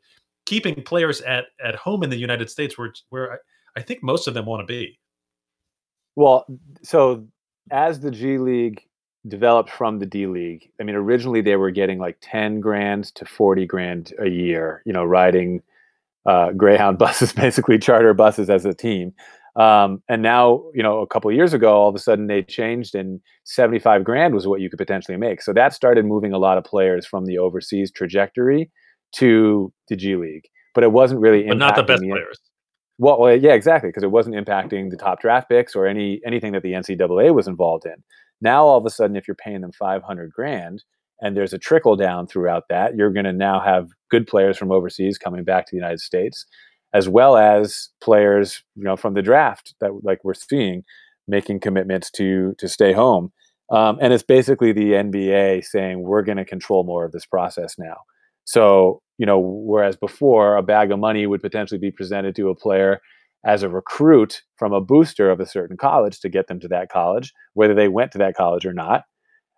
keeping 0.46 0.82
players 0.84 1.22
at 1.22 1.46
at 1.64 1.76
home 1.76 2.04
in 2.04 2.10
the 2.10 2.18
United 2.18 2.50
States 2.50 2.78
where 2.78 2.94
where 3.10 3.34
I, 3.34 3.38
I 3.78 3.82
think 3.82 4.04
most 4.04 4.28
of 4.28 4.34
them 4.34 4.46
want 4.46 4.62
to 4.62 4.66
be? 4.66 5.00
Well, 6.16 6.46
so 6.82 7.28
as 7.70 8.00
the 8.00 8.12
G 8.12 8.38
League 8.38 8.88
developed 9.28 9.70
from 9.70 10.00
the 10.00 10.06
D 10.06 10.28
League. 10.28 10.70
I 10.80 10.84
mean, 10.84 10.96
originally 10.96 11.42
they 11.42 11.56
were 11.56 11.72
getting 11.72 12.00
like 12.00 12.18
10 12.22 12.60
grand 12.60 13.06
to 13.16 13.26
40 13.26 13.66
grand 13.66 14.14
a 14.20 14.30
year, 14.30 14.82
you 14.86 14.94
know, 14.94 15.04
riding 15.04 15.62
uh, 16.26 16.52
Greyhound 16.52 16.98
buses, 17.00 17.34
basically 17.34 17.78
charter 17.78 18.14
buses 18.14 18.50
as 18.50 18.66
a 18.66 18.74
team. 18.74 19.14
Um, 19.58 20.04
and 20.08 20.22
now, 20.22 20.64
you 20.76 20.84
know, 20.84 21.00
a 21.00 21.08
couple 21.08 21.32
of 21.32 21.36
years 21.36 21.54
ago, 21.54 21.74
all 21.76 21.90
of 21.90 21.96
a 21.96 22.00
sudden 22.00 22.28
they 22.28 22.44
changed 22.44 22.94
and 22.94 23.20
75 23.46 24.04
grand 24.04 24.36
was 24.36 24.46
what 24.46 24.62
you 24.62 24.70
could 24.70 24.78
potentially 24.78 25.18
make. 25.18 25.42
So 25.42 25.52
that 25.54 25.74
started 25.74 26.06
moving 26.06 26.32
a 26.32 26.38
lot 26.38 26.60
of 26.60 26.64
players 26.64 27.08
from 27.08 27.26
the 27.26 27.40
overseas 27.40 27.92
trajectory 27.92 28.70
to 29.14 29.74
the 29.90 29.96
G 29.96 30.16
League. 30.16 30.46
But 30.76 30.84
it 30.84 30.92
wasn't 30.92 31.22
really 31.22 31.48
but 31.48 31.58
not 31.58 31.76
the 31.76 31.82
best 31.82 32.02
the, 32.02 32.10
players. 32.10 32.40
Well, 33.00 33.20
well, 33.20 33.36
yeah, 33.36 33.54
exactly, 33.54 33.90
because 33.90 34.04
it 34.04 34.12
wasn't 34.12 34.36
impacting 34.36 34.92
the 34.92 34.98
top 34.98 35.22
draft 35.22 35.50
picks 35.50 35.76
or 35.76 35.88
any 35.88 36.22
anything 36.26 36.52
that 36.54 36.62
the 36.62 36.74
NCAA 36.74 37.34
was 37.34 37.48
involved 37.48 37.86
in. 37.86 37.96
Now 38.42 38.66
all 38.66 38.78
of 38.78 38.86
a 38.86 38.92
sudden, 38.92 39.16
if 39.16 39.28
you're 39.28 39.36
paying 39.36 39.62
them 39.62 39.72
500 39.72 40.32
grand 40.32 40.84
and 41.22 41.36
there's 41.36 41.54
a 41.54 41.58
trickle 41.58 41.96
down 41.96 42.28
throughout 42.28 42.66
that, 42.70 42.96
you're 42.96 43.12
going 43.12 43.26
to 43.26 43.34
now 43.34 43.60
have 43.60 43.90
good 44.12 44.28
players 44.28 44.56
from 44.56 44.72
overseas 44.72 45.18
coming 45.18 45.44
back 45.44 45.66
to 45.66 45.72
the 45.72 45.78
United 45.78 46.00
States, 46.00 46.46
as 46.98 47.08
well 47.08 47.38
as 47.38 47.90
players 48.02 48.64
you 48.76 48.84
know 48.84 48.98
from 48.98 49.14
the 49.14 49.22
draft 49.22 49.76
that 49.80 49.92
like 50.04 50.20
we're 50.24 50.34
seeing 50.34 50.84
making 51.28 51.60
commitments 51.60 52.10
to 52.12 52.56
to 52.58 52.68
stay 52.68 52.92
home. 52.94 53.32
Um, 53.70 53.98
and 54.02 54.14
it's 54.14 54.24
basically 54.24 54.72
the 54.72 54.94
NBA 54.94 55.66
saying 55.66 56.02
we're 56.02 56.22
going 56.22 56.38
to 56.38 56.46
control 56.46 56.86
more 56.86 57.04
of 57.04 57.12
this 57.12 57.26
process 57.26 57.76
now. 57.78 57.98
So 58.46 59.02
you 59.18 59.26
know, 59.26 59.40
whereas 59.40 59.96
before 59.96 60.56
a 60.56 60.64
bag 60.64 60.92
of 60.92 61.00
money 61.00 61.28
would 61.28 61.42
potentially 61.42 61.80
be 61.80 61.92
presented 61.92 62.36
to 62.36 62.50
a 62.50 62.56
player 62.56 63.00
as 63.46 63.64
a 63.64 63.70
recruit 63.70 64.42
from 64.58 64.74
a 64.74 64.82
booster 64.82 65.30
of 65.30 65.40
a 65.40 65.46
certain 65.46 65.78
college 65.78 66.20
to 66.22 66.30
get 66.30 66.48
them 66.48 66.60
to 66.60 66.68
that 66.68 66.90
college, 66.90 67.34
whether 67.54 67.76
they 67.76 67.88
went 67.88 68.12
to 68.12 68.18
that 68.18 68.36
college 68.36 68.66
or 68.66 68.74
not. 68.74 69.04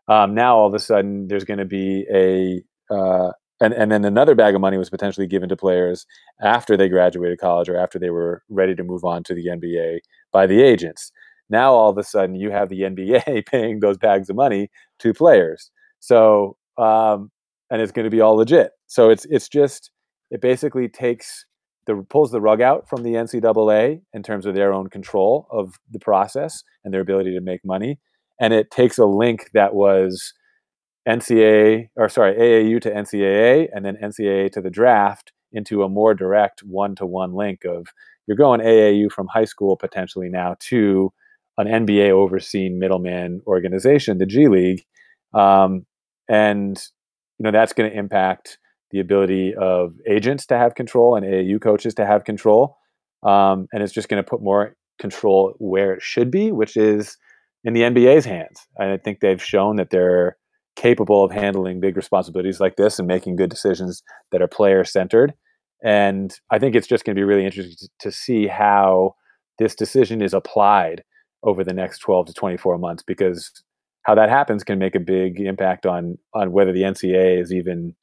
Um, 0.07 0.33
now 0.33 0.57
all 0.57 0.67
of 0.67 0.73
a 0.73 0.79
sudden 0.79 1.27
there's 1.27 1.45
going 1.45 1.59
to 1.59 1.65
be 1.65 2.05
a 2.13 2.93
uh, 2.93 3.31
and 3.61 3.73
and 3.73 3.91
then 3.91 4.05
another 4.05 4.35
bag 4.35 4.55
of 4.55 4.61
money 4.61 4.77
was 4.77 4.89
potentially 4.89 5.27
given 5.27 5.49
to 5.49 5.55
players 5.57 6.05
after 6.41 6.77
they 6.77 6.89
graduated 6.89 7.39
college 7.39 7.69
or 7.69 7.77
after 7.77 7.99
they 7.99 8.09
were 8.09 8.43
ready 8.49 8.75
to 8.75 8.83
move 8.83 9.03
on 9.03 9.23
to 9.23 9.33
the 9.33 9.47
NBA 9.47 9.99
by 10.31 10.47
the 10.47 10.61
agents. 10.61 11.11
Now 11.49 11.73
all 11.73 11.89
of 11.89 11.97
a 11.97 12.03
sudden 12.03 12.35
you 12.35 12.51
have 12.51 12.69
the 12.69 12.81
NBA 12.81 13.45
paying 13.51 13.79
those 13.79 13.97
bags 13.97 14.29
of 14.29 14.35
money 14.35 14.69
to 14.99 15.13
players. 15.13 15.71
So 15.99 16.57
um, 16.77 17.31
and 17.69 17.81
it's 17.81 17.91
going 17.91 18.05
to 18.05 18.09
be 18.09 18.21
all 18.21 18.35
legit. 18.35 18.71
So 18.87 19.09
it's 19.09 19.25
it's 19.25 19.47
just 19.47 19.91
it 20.31 20.41
basically 20.41 20.87
takes 20.87 21.45
the 21.85 22.05
pulls 22.09 22.31
the 22.31 22.41
rug 22.41 22.61
out 22.61 22.87
from 22.87 23.03
the 23.03 23.13
NCAA 23.13 24.01
in 24.13 24.23
terms 24.23 24.45
of 24.45 24.55
their 24.55 24.73
own 24.73 24.89
control 24.89 25.47
of 25.51 25.75
the 25.91 25.99
process 25.99 26.63
and 26.83 26.93
their 26.93 27.01
ability 27.01 27.33
to 27.33 27.41
make 27.41 27.63
money, 27.65 27.99
and 28.39 28.53
it 28.53 28.71
takes 28.71 28.97
a 28.97 29.05
link 29.05 29.49
that 29.53 29.73
was 29.73 30.33
NCAA 31.09 31.89
or 31.95 32.07
sorry 32.09 32.35
AAU 32.35 32.81
to 32.81 32.91
NCAA 32.91 33.67
and 33.73 33.83
then 33.83 33.97
NCAA 34.01 34.51
to 34.51 34.61
the 34.61 34.69
draft 34.69 35.31
into 35.51 35.83
a 35.83 35.89
more 35.89 36.13
direct 36.13 36.61
one-to-one 36.61 37.33
link 37.33 37.65
of 37.65 37.87
you're 38.27 38.37
going 38.37 38.61
AAU 38.61 39.11
from 39.11 39.27
high 39.27 39.45
school 39.45 39.75
potentially 39.75 40.29
now 40.29 40.55
to 40.59 41.11
an 41.57 41.67
NBA 41.67 42.11
overseen 42.11 42.79
middleman 42.79 43.41
organization, 43.47 44.19
the 44.19 44.25
G 44.25 44.47
League, 44.47 44.85
um, 45.33 45.85
and 46.29 46.81
you 47.37 47.43
know 47.43 47.51
that's 47.51 47.73
going 47.73 47.89
to 47.89 47.97
impact 47.97 48.59
the 48.91 48.99
ability 48.99 49.55
of 49.55 49.93
agents 50.07 50.45
to 50.47 50.57
have 50.57 50.75
control 50.75 51.15
and 51.15 51.25
AAU 51.25 51.61
coaches 51.61 51.93
to 51.95 52.05
have 52.05 52.23
control. 52.23 52.77
Um, 53.23 53.67
and 53.73 53.83
it's 53.83 53.93
just 53.93 54.09
going 54.09 54.23
to 54.23 54.27
put 54.27 54.41
more 54.41 54.75
control 54.99 55.53
where 55.57 55.93
it 55.93 56.01
should 56.01 56.31
be, 56.31 56.51
which 56.51 56.77
is 56.77 57.17
in 57.63 57.73
the 57.73 57.81
NBA's 57.81 58.25
hands. 58.25 58.67
And 58.77 58.91
I 58.91 58.97
think 58.97 59.19
they've 59.19 59.43
shown 59.43 59.75
that 59.77 59.89
they're 59.89 60.37
capable 60.75 61.23
of 61.23 61.31
handling 61.31 61.79
big 61.79 61.97
responsibilities 61.97 62.59
like 62.59 62.75
this 62.75 62.99
and 62.99 63.07
making 63.07 63.35
good 63.35 63.49
decisions 63.49 64.01
that 64.31 64.41
are 64.41 64.47
player 64.47 64.83
centered. 64.83 65.33
And 65.83 66.37
I 66.51 66.59
think 66.59 66.75
it's 66.75 66.87
just 66.87 67.05
going 67.05 67.15
to 67.15 67.19
be 67.19 67.25
really 67.25 67.45
interesting 67.45 67.89
to 67.99 68.11
see 68.11 68.47
how 68.47 69.15
this 69.57 69.75
decision 69.75 70.21
is 70.21 70.33
applied 70.33 71.03
over 71.43 71.63
the 71.63 71.73
next 71.73 71.99
12 71.99 72.27
to 72.27 72.33
24 72.33 72.77
months 72.77 73.03
because 73.03 73.51
how 74.03 74.15
that 74.15 74.29
happens 74.29 74.63
can 74.63 74.79
make 74.79 74.95
a 74.95 74.99
big 74.99 75.39
impact 75.39 75.85
on 75.85 76.17
on 76.33 76.51
whether 76.51 76.71
the 76.71 76.81
NCAA 76.81 77.41
is 77.41 77.53
even 77.53 77.95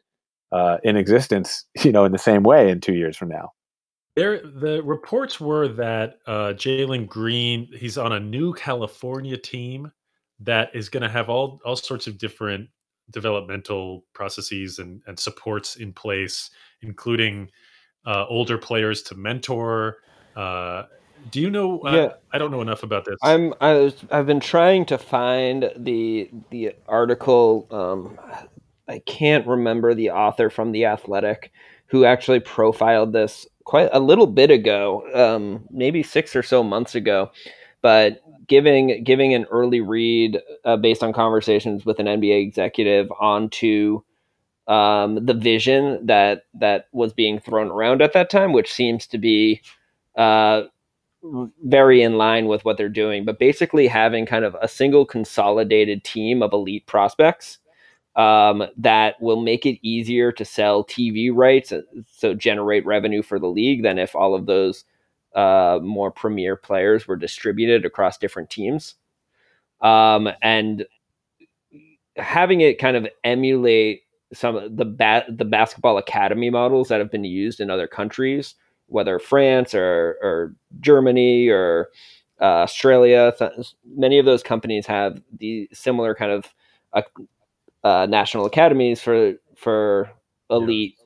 uh, 0.52 0.78
in 0.82 0.96
existence, 0.96 1.64
you 1.84 1.92
know, 1.92 2.04
in 2.04 2.12
the 2.12 2.18
same 2.18 2.42
way 2.42 2.70
in 2.70 2.80
two 2.80 2.94
years 2.94 3.16
from 3.16 3.28
now. 3.28 3.52
There, 4.14 4.40
the 4.40 4.82
reports 4.82 5.38
were 5.38 5.68
that 5.68 6.20
uh, 6.26 6.54
Jalen 6.54 7.06
Green, 7.06 7.68
he's 7.76 7.98
on 7.98 8.12
a 8.12 8.20
new 8.20 8.54
California 8.54 9.36
team 9.36 9.92
that 10.40 10.70
is 10.74 10.88
going 10.88 11.02
to 11.02 11.08
have 11.08 11.28
all 11.28 11.60
all 11.64 11.76
sorts 11.76 12.06
of 12.06 12.18
different 12.18 12.68
developmental 13.10 14.04
processes 14.12 14.78
and, 14.78 15.00
and 15.06 15.18
supports 15.18 15.76
in 15.76 15.92
place, 15.92 16.50
including 16.82 17.50
uh, 18.04 18.26
older 18.28 18.58
players 18.58 19.02
to 19.02 19.14
mentor. 19.14 19.98
Uh, 20.34 20.84
do 21.30 21.40
you 21.40 21.50
know? 21.50 21.80
Uh, 21.80 21.92
yeah. 21.92 22.08
I 22.32 22.38
don't 22.38 22.50
know 22.50 22.60
enough 22.60 22.82
about 22.82 23.04
this. 23.04 23.16
I'm 23.22 23.54
I 23.60 23.72
was, 23.74 23.94
I've 24.10 24.26
been 24.26 24.40
trying 24.40 24.86
to 24.86 24.98
find 24.98 25.70
the 25.76 26.30
the 26.50 26.74
article. 26.86 27.66
Um, 27.70 28.18
I 28.88 29.00
can't 29.00 29.46
remember 29.46 29.94
the 29.94 30.10
author 30.10 30.48
from 30.48 30.72
The 30.72 30.84
Athletic 30.84 31.52
who 31.86 32.04
actually 32.04 32.40
profiled 32.40 33.12
this 33.12 33.46
quite 33.64 33.88
a 33.92 34.00
little 34.00 34.26
bit 34.26 34.50
ago, 34.50 35.02
um, 35.14 35.64
maybe 35.70 36.02
six 36.02 36.36
or 36.36 36.42
so 36.42 36.62
months 36.62 36.94
ago, 36.94 37.30
but 37.82 38.20
giving 38.48 39.02
giving 39.04 39.34
an 39.34 39.44
early 39.50 39.80
read 39.80 40.40
uh, 40.64 40.76
based 40.76 41.02
on 41.02 41.12
conversations 41.12 41.84
with 41.84 41.98
an 41.98 42.06
NBA 42.06 42.42
executive 42.42 43.10
onto 43.20 44.02
um, 44.66 45.24
the 45.24 45.34
vision 45.34 46.04
that 46.06 46.44
that 46.54 46.88
was 46.92 47.12
being 47.12 47.38
thrown 47.38 47.70
around 47.70 48.02
at 48.02 48.12
that 48.12 48.30
time, 48.30 48.52
which 48.52 48.72
seems 48.72 49.06
to 49.08 49.18
be 49.18 49.60
uh, 50.16 50.62
very 51.64 52.02
in 52.02 52.18
line 52.18 52.46
with 52.46 52.64
what 52.64 52.76
they're 52.76 52.88
doing. 52.88 53.24
But 53.24 53.38
basically, 53.38 53.86
having 53.86 54.26
kind 54.26 54.44
of 54.44 54.56
a 54.60 54.68
single 54.68 55.04
consolidated 55.04 56.04
team 56.04 56.42
of 56.42 56.52
elite 56.52 56.86
prospects 56.86 57.58
um, 58.16 58.64
that 58.76 59.20
will 59.20 59.40
make 59.40 59.66
it 59.66 59.78
easier 59.86 60.32
to 60.32 60.44
sell 60.44 60.84
TV 60.84 61.30
rights, 61.32 61.70
uh, 61.72 61.82
so 62.10 62.34
generate 62.34 62.86
revenue 62.86 63.22
for 63.22 63.38
the 63.38 63.46
league 63.46 63.82
than 63.82 63.98
if 63.98 64.16
all 64.16 64.34
of 64.34 64.46
those 64.46 64.84
uh, 65.36 65.78
more 65.82 66.10
premier 66.10 66.56
players 66.56 67.06
were 67.06 67.16
distributed 67.16 67.84
across 67.84 68.18
different 68.18 68.50
teams. 68.50 68.94
Um, 69.82 70.28
and 70.42 70.86
having 72.16 72.62
it 72.62 72.78
kind 72.78 72.96
of 72.96 73.06
emulate 73.22 74.02
some 74.32 74.56
of 74.56 74.76
the 74.76 74.86
ba- 74.86 75.26
the 75.28 75.44
basketball 75.44 75.98
academy 75.98 76.50
models 76.50 76.88
that 76.88 76.98
have 76.98 77.10
been 77.10 77.24
used 77.24 77.60
in 77.60 77.70
other 77.70 77.86
countries, 77.86 78.54
whether 78.86 79.18
France 79.18 79.74
or 79.74 80.16
or 80.22 80.54
Germany 80.80 81.48
or 81.48 81.90
uh, 82.40 82.62
Australia. 82.64 83.32
Many 83.84 84.18
of 84.18 84.26
those 84.26 84.42
companies 84.42 84.86
have 84.86 85.22
the 85.38 85.68
similar 85.72 86.14
kind 86.14 86.32
of 86.32 86.54
uh, 86.92 87.02
uh, 87.84 88.06
national 88.06 88.46
academies 88.46 89.02
for 89.02 89.34
for 89.54 90.10
elite. 90.50 90.96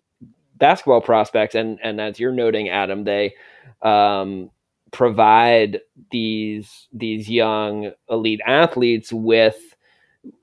Basketball 0.60 1.00
prospects, 1.00 1.54
and 1.54 1.78
and 1.82 2.00
as 2.00 2.20
you're 2.20 2.32
noting, 2.32 2.68
Adam, 2.68 3.04
they 3.04 3.34
um, 3.82 4.50
provide 4.92 5.80
these 6.10 6.88
these 6.92 7.28
young 7.28 7.92
elite 8.08 8.40
athletes 8.46 9.12
with 9.12 9.74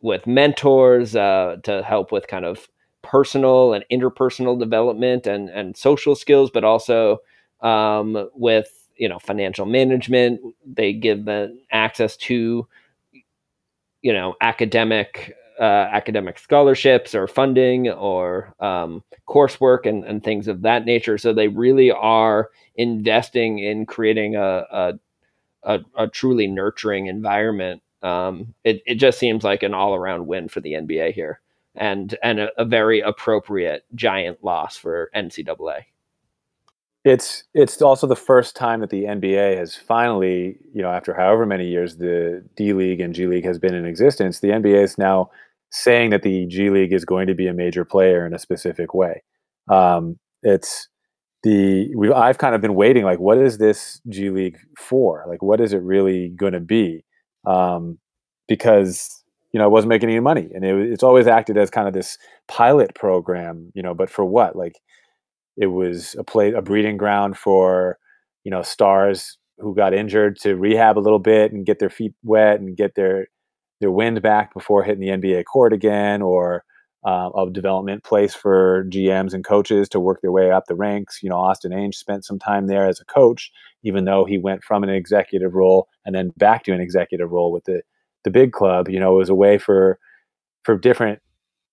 with 0.02 0.28
mentors 0.28 1.16
uh, 1.16 1.58
to 1.64 1.84
help 1.84 2.12
with 2.12 2.28
kind 2.28 2.46
of 2.46 2.68
personal 3.04 3.74
and 3.74 3.86
interpersonal 3.92 4.60
development 4.60 5.28
and 5.28 5.50
and 5.50 5.78
social 5.78 6.16
skills, 6.16 6.52
but 6.52 6.64
also 6.64 7.20
um, 7.62 8.30
with 8.34 8.90
you 8.98 9.08
know 9.08 9.20
financial 9.20 9.66
management. 9.66 10.42
They 10.66 10.94
give 10.94 11.26
them 11.26 11.60
access 11.72 12.18
to 12.18 12.68
you 14.02 14.14
know 14.14 14.36
academic 14.42 15.36
uh, 15.60 15.90
academic 15.92 16.38
scholarships 16.40 17.16
or 17.16 17.28
funding 17.28 17.90
or 17.90 18.54
um, 18.60 19.04
coursework 19.28 19.86
and, 19.86 20.04
and 20.06 20.24
things 20.24 20.48
of 20.48 20.62
that 20.62 20.86
nature. 20.86 21.18
So 21.18 21.34
they 21.34 21.48
really 21.48 21.92
are 21.92 22.50
investing 22.76 23.60
in 23.60 23.86
creating 23.86 24.36
a, 24.36 24.66
a, 24.72 24.94
a, 25.64 25.80
a 25.98 26.08
truly 26.08 26.48
nurturing 26.48 27.08
environment. 27.08 27.82
Um, 28.04 28.54
it, 28.64 28.82
it 28.86 28.96
just 28.96 29.20
seems 29.20 29.44
like 29.44 29.64
an 29.64 29.74
all 29.74 29.96
around 29.96 30.28
win 30.28 30.48
for 30.48 30.62
the 30.62 30.74
NBA 30.74 31.14
here 31.14 31.42
and, 31.76 32.16
and 32.22 32.40
a, 32.40 32.50
a 32.58 32.66
very 32.66 33.02
appropriate 33.02 33.86
giant 33.96 34.44
loss 34.44 34.78
for 34.78 35.10
NCAA. 35.16 35.86
It's 37.04 37.46
it's 37.54 37.82
also 37.82 38.06
the 38.06 38.18
first 38.18 38.54
time 38.54 38.82
that 38.82 38.90
the 38.90 39.06
NBA 39.06 39.56
has 39.56 39.78
finally, 39.78 40.58
you 40.74 40.82
know, 40.82 40.92
after 40.92 41.14
however 41.14 41.46
many 41.46 41.66
years 41.66 41.96
the 41.96 42.44
D 42.58 42.74
League 42.74 43.00
and 43.00 43.14
G 43.14 43.28
League 43.28 43.46
has 43.46 43.58
been 43.58 43.74
in 43.74 43.86
existence, 43.86 44.42
the 44.42 44.50
NBA 44.50 44.84
is 44.84 44.98
now 44.98 45.32
saying 45.72 46.12
that 46.12 46.24
the 46.24 46.46
G 46.48 46.70
League 46.70 46.94
is 46.94 47.06
going 47.06 47.28
to 47.28 47.36
be 47.36 47.48
a 47.48 47.54
major 47.54 47.86
player 47.86 48.26
in 48.26 48.34
a 48.34 48.40
specific 48.40 48.94
way. 48.94 49.24
Um, 49.70 50.18
it's 50.44 50.88
the 51.44 51.94
we 51.96 52.12
I've 52.12 52.38
kind 52.38 52.56
of 52.56 52.62
been 52.62 52.76
waiting 52.76 53.04
like 53.04 53.20
what 53.20 53.38
is 53.38 53.58
this 53.58 54.02
G 54.10 54.30
League 54.30 54.58
for? 54.78 55.26
Like 55.28 55.42
what 55.42 55.62
is 55.62 55.74
it 55.74 55.82
really 55.82 56.30
going 56.30 56.54
to 56.54 56.60
be? 56.60 57.04
Um, 57.46 58.00
because 58.48 59.24
you 59.54 59.60
know 59.60 59.68
it 59.68 59.72
wasn't 59.72 59.90
making 59.90 60.10
any 60.10 60.20
money, 60.20 60.50
and 60.54 60.64
it, 60.64 60.92
it's 60.92 61.04
always 61.04 61.28
acted 61.28 61.58
as 61.58 61.70
kind 61.70 61.88
of 61.88 61.94
this 61.94 62.18
pilot 62.48 62.96
program, 62.96 63.72
you 63.76 63.84
know. 63.84 63.94
But 63.94 64.10
for 64.10 64.26
what? 64.26 64.56
Like 64.56 64.80
it 65.58 65.68
was 65.68 66.16
a 66.18 66.24
play 66.24 66.54
a 66.54 66.62
breeding 66.62 66.98
ground 66.98 67.38
for 67.38 67.98
you 68.44 68.52
know 68.52 68.62
stars 68.62 69.38
who 69.60 69.76
got 69.76 69.94
injured 69.94 70.38
to 70.40 70.56
rehab 70.56 70.98
a 70.98 71.02
little 71.02 71.20
bit 71.20 71.52
and 71.52 71.66
get 71.66 71.80
their 71.80 71.90
feet 71.90 72.14
wet 72.24 72.60
and 72.60 72.78
get 72.78 72.96
their 72.96 73.28
their 73.80 73.92
wind 73.92 74.22
back 74.22 74.54
before 74.54 74.84
hitting 74.84 75.02
the 75.02 75.10
NBA 75.10 75.46
court 75.46 75.74
again, 75.74 76.22
or 76.22 76.64
uh, 77.06 77.30
a 77.38 77.50
development 77.52 78.04
place 78.04 78.34
for 78.34 78.86
GMs 78.90 79.34
and 79.34 79.46
coaches 79.46 79.88
to 79.90 80.00
work 80.00 80.20
their 80.22 80.32
way 80.32 80.52
up 80.52 80.66
the 80.68 80.76
ranks. 80.76 81.20
You 81.22 81.30
know, 81.30 81.38
Austin 81.38 81.72
Ainge 81.72 81.96
spent 81.96 82.26
some 82.26 82.40
time 82.40 82.68
there 82.68 82.86
as 82.86 83.00
a 83.00 83.06
coach, 83.06 83.52
even 83.84 84.06
though 84.06 84.26
he 84.26 84.38
went 84.38 84.64
from 84.64 84.84
an 84.84 84.90
executive 84.90 85.54
role 85.54 85.88
and 86.06 86.14
then 86.14 86.32
back 86.38 86.64
to 86.66 86.74
an 86.74 86.82
executive 86.82 87.32
role 87.32 87.52
with 87.52 87.64
the 87.66 87.82
the 88.24 88.32
big 88.32 88.52
club. 88.52 88.90
You 88.90 89.00
know, 89.00 89.14
it 89.14 89.18
was 89.18 89.30
a 89.30 89.36
way 89.36 89.58
for 89.58 90.00
for 90.64 90.78
different 90.78 91.22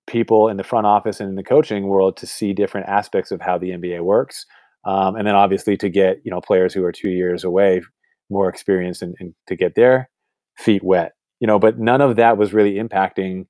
people 0.06 0.48
in 0.48 0.56
the 0.56 0.62
front 0.62 0.86
office 0.86 1.18
and 1.18 1.30
in 1.30 1.34
the 1.34 1.42
coaching 1.42 1.88
world 1.88 2.16
to 2.18 2.26
see 2.26 2.52
different 2.52 2.88
aspects 2.88 3.30
of 3.30 3.40
how 3.40 3.58
the 3.58 3.70
NBA 3.70 4.02
works. 4.02 4.46
Um, 4.84 5.16
and 5.16 5.26
then 5.26 5.34
obviously 5.34 5.76
to 5.78 5.88
get 5.88 6.18
you 6.24 6.30
know 6.30 6.40
players 6.40 6.74
who 6.74 6.84
are 6.84 6.92
two 6.92 7.10
years 7.10 7.42
away 7.42 7.82
more 8.30 8.48
experience 8.48 9.02
and, 9.02 9.14
and 9.18 9.34
to 9.48 9.56
get 9.56 9.74
their 9.74 10.10
feet 10.56 10.84
wet 10.84 11.12
you 11.44 11.46
know 11.46 11.58
but 11.58 11.78
none 11.78 12.00
of 12.00 12.16
that 12.16 12.38
was 12.38 12.54
really 12.54 12.76
impacting 12.76 13.44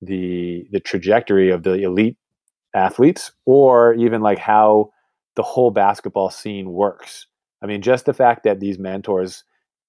the 0.00 0.64
the 0.70 0.78
trajectory 0.78 1.50
of 1.50 1.64
the 1.64 1.82
elite 1.82 2.16
athletes 2.72 3.32
or 3.46 3.94
even 3.94 4.20
like 4.20 4.38
how 4.38 4.92
the 5.34 5.42
whole 5.42 5.72
basketball 5.72 6.30
scene 6.30 6.70
works. 6.70 7.26
I 7.60 7.66
mean 7.66 7.82
just 7.82 8.06
the 8.06 8.14
fact 8.14 8.44
that 8.44 8.60
these 8.60 8.78
mentors 8.78 9.42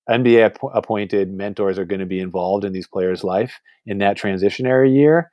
nba 0.09 0.45
app- 0.45 0.73
appointed 0.73 1.31
mentors 1.31 1.77
are 1.77 1.85
going 1.85 1.99
to 1.99 2.07
be 2.07 2.19
involved 2.19 2.65
in 2.65 2.73
these 2.73 2.87
players 2.87 3.23
life 3.23 3.59
in 3.85 3.99
that 3.99 4.17
transitionary 4.17 4.91
year 4.91 5.31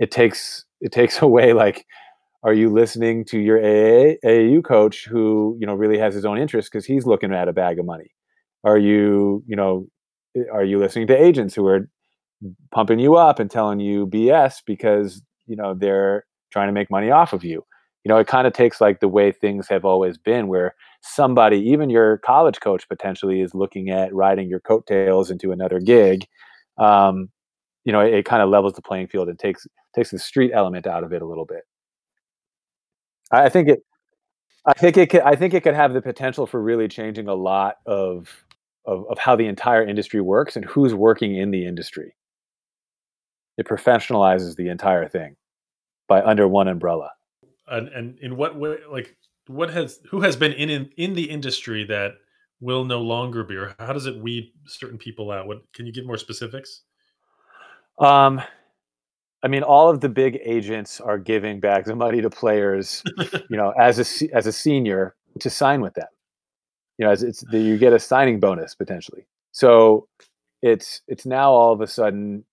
it 0.00 0.10
takes 0.10 0.64
it 0.80 0.90
takes 0.90 1.22
away 1.28 1.52
like 1.52 1.86
are 2.42 2.52
you 2.52 2.68
listening 2.68 3.24
to 3.26 3.38
your 3.38 3.58
AA, 3.60 4.16
AAU 4.24 4.64
coach 4.64 5.04
who 5.04 5.56
you 5.60 5.68
know 5.68 5.74
really 5.74 5.98
has 5.98 6.14
his 6.14 6.24
own 6.24 6.36
interest 6.36 6.72
because 6.72 6.84
he's 6.84 7.06
looking 7.06 7.32
at 7.32 7.46
a 7.46 7.52
bag 7.52 7.78
of 7.78 7.86
money? 7.86 8.10
Are 8.64 8.76
you 8.76 9.44
you 9.46 9.54
know 9.54 9.86
are 10.52 10.64
you 10.64 10.78
listening 10.78 11.06
to 11.08 11.22
agents 11.22 11.54
who 11.54 11.66
are 11.66 11.88
pumping 12.70 12.98
you 12.98 13.16
up 13.16 13.38
and 13.38 13.50
telling 13.50 13.80
you 13.80 14.06
BS 14.06 14.62
because 14.66 15.22
you 15.46 15.56
know 15.56 15.74
they're 15.74 16.24
trying 16.52 16.68
to 16.68 16.72
make 16.72 16.90
money 16.90 17.10
off 17.10 17.32
of 17.32 17.44
you? 17.44 17.64
You 18.04 18.08
know, 18.08 18.16
it 18.16 18.26
kind 18.26 18.46
of 18.46 18.54
takes 18.54 18.80
like 18.80 19.00
the 19.00 19.08
way 19.08 19.30
things 19.30 19.68
have 19.68 19.84
always 19.84 20.16
been, 20.16 20.48
where 20.48 20.74
somebody, 21.02 21.58
even 21.58 21.90
your 21.90 22.18
college 22.18 22.60
coach, 22.60 22.88
potentially 22.88 23.42
is 23.42 23.54
looking 23.54 23.90
at 23.90 24.14
riding 24.14 24.48
your 24.48 24.60
coattails 24.60 25.30
into 25.30 25.52
another 25.52 25.80
gig. 25.80 26.26
Um, 26.78 27.28
you 27.84 27.92
know, 27.92 28.00
it, 28.00 28.14
it 28.14 28.24
kind 28.24 28.42
of 28.42 28.48
levels 28.48 28.72
the 28.72 28.82
playing 28.82 29.08
field 29.08 29.28
and 29.28 29.38
takes 29.38 29.66
takes 29.94 30.10
the 30.10 30.18
street 30.18 30.52
element 30.54 30.86
out 30.86 31.04
of 31.04 31.12
it 31.12 31.22
a 31.22 31.26
little 31.26 31.44
bit. 31.44 31.64
I, 33.30 33.44
I 33.44 33.48
think 33.48 33.68
it. 33.68 33.84
I 34.66 34.74
think 34.74 34.96
it 34.96 35.10
could. 35.10 35.22
I 35.22 35.34
think 35.36 35.54
it 35.54 35.62
could 35.62 35.74
have 35.74 35.92
the 35.92 36.02
potential 36.02 36.46
for 36.46 36.62
really 36.62 36.88
changing 36.88 37.28
a 37.28 37.34
lot 37.34 37.76
of 37.86 38.44
of, 38.86 39.04
of 39.10 39.18
how 39.18 39.36
the 39.36 39.46
entire 39.46 39.86
industry 39.86 40.20
works 40.20 40.56
and 40.56 40.64
who's 40.64 40.94
working 40.94 41.36
in 41.36 41.50
the 41.50 41.66
industry. 41.66 42.14
It 43.58 43.66
professionalizes 43.66 44.56
the 44.56 44.68
entire 44.68 45.08
thing 45.08 45.36
by 46.08 46.22
under 46.22 46.48
one 46.48 46.68
umbrella. 46.68 47.10
And, 47.68 47.88
and 47.88 48.18
in 48.18 48.36
what 48.36 48.58
way, 48.58 48.78
like, 48.90 49.16
what 49.46 49.70
has 49.70 50.00
who 50.10 50.20
has 50.20 50.36
been 50.36 50.52
in, 50.52 50.70
in 50.70 50.90
in 50.96 51.14
the 51.14 51.30
industry 51.30 51.84
that 51.84 52.12
will 52.60 52.84
no 52.84 53.00
longer 53.00 53.42
be, 53.42 53.56
or 53.56 53.74
how 53.78 53.92
does 53.92 54.06
it 54.06 54.16
weed 54.16 54.52
certain 54.66 54.98
people 54.98 55.30
out? 55.30 55.46
What 55.46 55.62
can 55.72 55.86
you 55.86 55.92
give 55.92 56.06
more 56.06 56.18
specifics? 56.18 56.82
Um, 57.98 58.40
I 59.42 59.48
mean, 59.48 59.62
all 59.62 59.90
of 59.90 60.00
the 60.00 60.08
big 60.08 60.38
agents 60.44 61.00
are 61.00 61.18
giving 61.18 61.60
bags 61.60 61.88
of 61.88 61.96
money 61.96 62.20
to 62.20 62.30
players, 62.30 63.02
you 63.48 63.56
know, 63.56 63.72
as 63.78 63.98
a 63.98 64.34
as 64.34 64.46
a 64.46 64.52
senior 64.52 65.16
to 65.40 65.50
sign 65.50 65.80
with 65.80 65.94
them 65.94 66.08
you 67.00 67.06
know, 67.06 67.12
it's 67.12 67.40
the, 67.50 67.58
you 67.58 67.78
get 67.78 67.94
a 67.94 67.98
signing 67.98 68.38
bonus 68.40 68.74
potentially. 68.74 69.26
So 69.52 70.06
it's 70.60 71.00
it's 71.08 71.24
now 71.24 71.50
all 71.50 71.72
of 71.72 71.80
a 71.80 71.86
sudden, 71.86 72.44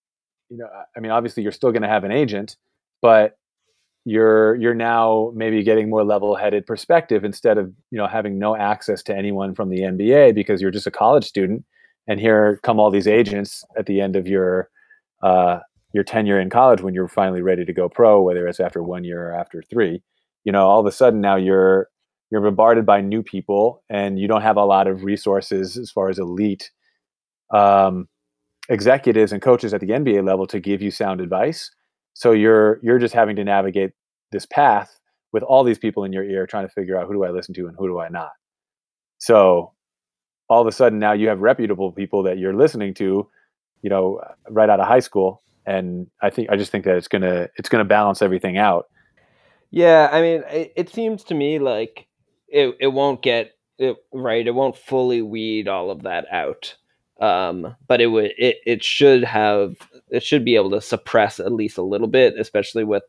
you 0.48 0.56
know, 0.56 0.68
I 0.96 1.00
mean, 1.00 1.12
obviously 1.12 1.42
you're 1.42 1.52
still 1.52 1.70
going 1.70 1.82
to 1.82 1.88
have 1.88 2.02
an 2.02 2.12
agent, 2.12 2.56
but 3.02 3.36
you're 4.06 4.54
you're 4.54 4.74
now 4.74 5.32
maybe 5.34 5.62
getting 5.62 5.90
more 5.90 6.02
level-headed 6.02 6.64
perspective 6.64 7.24
instead 7.24 7.58
of 7.58 7.70
you 7.90 7.98
know 7.98 8.06
having 8.06 8.38
no 8.38 8.56
access 8.56 9.02
to 9.02 9.14
anyone 9.14 9.54
from 9.54 9.68
the 9.68 9.80
NBA 9.80 10.34
because 10.34 10.62
you're 10.62 10.70
just 10.70 10.86
a 10.86 10.90
college 10.90 11.26
student, 11.26 11.62
and 12.06 12.18
here 12.18 12.58
come 12.62 12.80
all 12.80 12.90
these 12.90 13.06
agents 13.06 13.62
at 13.76 13.84
the 13.84 14.00
end 14.00 14.16
of 14.16 14.26
your 14.26 14.70
uh, 15.22 15.58
your 15.92 16.04
tenure 16.04 16.40
in 16.40 16.48
college 16.48 16.80
when 16.80 16.94
you're 16.94 17.06
finally 17.06 17.42
ready 17.42 17.66
to 17.66 17.72
go 17.74 17.86
pro, 17.90 18.22
whether 18.22 18.48
it's 18.48 18.60
after 18.60 18.82
one 18.82 19.04
year 19.04 19.28
or 19.28 19.34
after 19.34 19.60
three. 19.60 20.02
You 20.44 20.52
know, 20.52 20.66
all 20.66 20.80
of 20.80 20.86
a 20.86 20.92
sudden 20.92 21.20
now 21.20 21.36
you're 21.36 21.90
you're 22.30 22.40
bombarded 22.40 22.84
by 22.84 23.00
new 23.00 23.22
people 23.22 23.82
and 23.88 24.18
you 24.18 24.28
don't 24.28 24.42
have 24.42 24.56
a 24.56 24.64
lot 24.64 24.86
of 24.86 25.02
resources 25.02 25.76
as 25.76 25.90
far 25.90 26.08
as 26.08 26.18
elite 26.18 26.70
um, 27.52 28.08
executives 28.68 29.32
and 29.32 29.40
coaches 29.40 29.72
at 29.72 29.80
the 29.80 29.88
NBA 29.88 30.26
level 30.26 30.46
to 30.48 30.60
give 30.60 30.82
you 30.82 30.90
sound 30.90 31.20
advice. 31.20 31.70
So 32.14 32.32
you're 32.32 32.80
you're 32.82 32.98
just 32.98 33.14
having 33.14 33.36
to 33.36 33.44
navigate 33.44 33.92
this 34.32 34.46
path 34.46 35.00
with 35.32 35.42
all 35.42 35.64
these 35.64 35.78
people 35.78 36.04
in 36.04 36.12
your 36.12 36.24
ear 36.24 36.46
trying 36.46 36.66
to 36.66 36.72
figure 36.72 36.98
out 36.98 37.06
who 37.06 37.14
do 37.14 37.24
I 37.24 37.30
listen 37.30 37.54
to 37.54 37.66
and 37.66 37.76
who 37.78 37.86
do 37.86 38.00
I 38.00 38.08
not. 38.08 38.32
So 39.18 39.72
all 40.48 40.60
of 40.60 40.66
a 40.66 40.72
sudden 40.72 40.98
now 40.98 41.12
you 41.12 41.28
have 41.28 41.40
reputable 41.40 41.92
people 41.92 42.22
that 42.24 42.38
you're 42.38 42.54
listening 42.54 42.94
to, 42.94 43.28
you 43.82 43.90
know, 43.90 44.20
right 44.50 44.68
out 44.68 44.80
of 44.80 44.86
high 44.86 45.00
school 45.00 45.42
and 45.68 46.06
I 46.22 46.30
think 46.30 46.48
I 46.50 46.56
just 46.56 46.72
think 46.72 46.84
that 46.86 46.96
it's 46.96 47.08
going 47.08 47.22
to 47.22 47.50
it's 47.56 47.68
going 47.68 47.84
to 47.84 47.88
balance 47.88 48.22
everything 48.22 48.56
out. 48.56 48.88
Yeah, 49.70 50.08
I 50.10 50.22
mean, 50.22 50.42
it, 50.50 50.72
it 50.76 50.88
seems 50.88 51.22
to 51.24 51.34
me 51.34 51.58
like 51.58 52.07
it 52.48 52.76
it 52.80 52.88
won't 52.88 53.22
get 53.22 53.52
it 53.78 53.96
right. 54.12 54.46
It 54.46 54.54
won't 54.54 54.76
fully 54.76 55.22
weed 55.22 55.68
all 55.68 55.90
of 55.90 56.02
that 56.02 56.26
out. 56.32 56.76
Um, 57.20 57.76
but 57.86 58.00
it 58.00 58.06
would 58.06 58.32
it 58.38 58.58
it 58.66 58.84
should 58.84 59.24
have 59.24 59.76
it 60.10 60.22
should 60.22 60.44
be 60.44 60.56
able 60.56 60.70
to 60.70 60.80
suppress 60.80 61.40
at 61.40 61.52
least 61.52 61.78
a 61.78 61.82
little 61.82 62.06
bit, 62.06 62.34
especially 62.38 62.84
with 62.84 63.02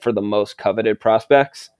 for 0.00 0.12
the 0.12 0.22
most 0.22 0.58
coveted 0.58 1.00
prospects 1.00 1.70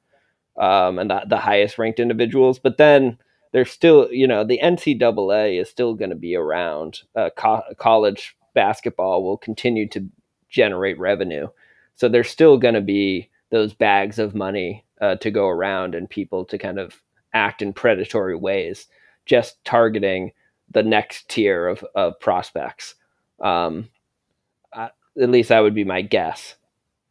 um, 0.56 0.98
and 0.98 1.10
the, 1.10 1.22
the 1.28 1.38
highest 1.38 1.78
ranked 1.78 2.00
individuals. 2.00 2.58
But 2.58 2.78
then 2.78 3.18
there's 3.52 3.70
still 3.70 4.08
you 4.12 4.26
know 4.26 4.44
the 4.44 4.60
NCAA 4.62 5.60
is 5.60 5.68
still 5.68 5.94
going 5.94 6.10
to 6.10 6.16
be 6.16 6.36
around. 6.36 7.02
Uh, 7.16 7.30
co- 7.36 7.64
college 7.78 8.36
basketball 8.54 9.24
will 9.24 9.38
continue 9.38 9.88
to 9.88 10.08
generate 10.48 10.98
revenue. 10.98 11.48
So 11.96 12.08
there's 12.08 12.30
still 12.30 12.56
going 12.56 12.74
to 12.74 12.80
be 12.80 13.28
those 13.50 13.74
bags 13.74 14.18
of 14.18 14.34
money 14.34 14.84
uh, 15.00 15.16
to 15.16 15.30
go 15.30 15.48
around 15.48 15.94
and 15.94 16.08
people 16.08 16.44
to 16.46 16.58
kind 16.58 16.78
of 16.78 17.00
act 17.34 17.62
in 17.62 17.72
predatory 17.72 18.36
ways, 18.36 18.86
just 19.26 19.62
targeting 19.64 20.32
the 20.70 20.82
next 20.82 21.28
tier 21.28 21.66
of, 21.66 21.84
of 21.94 22.18
prospects. 22.20 22.94
Um, 23.42 23.88
I, 24.72 24.90
at 25.20 25.30
least 25.30 25.48
that 25.48 25.60
would 25.60 25.74
be 25.74 25.84
my 25.84 26.02
guess. 26.02 26.54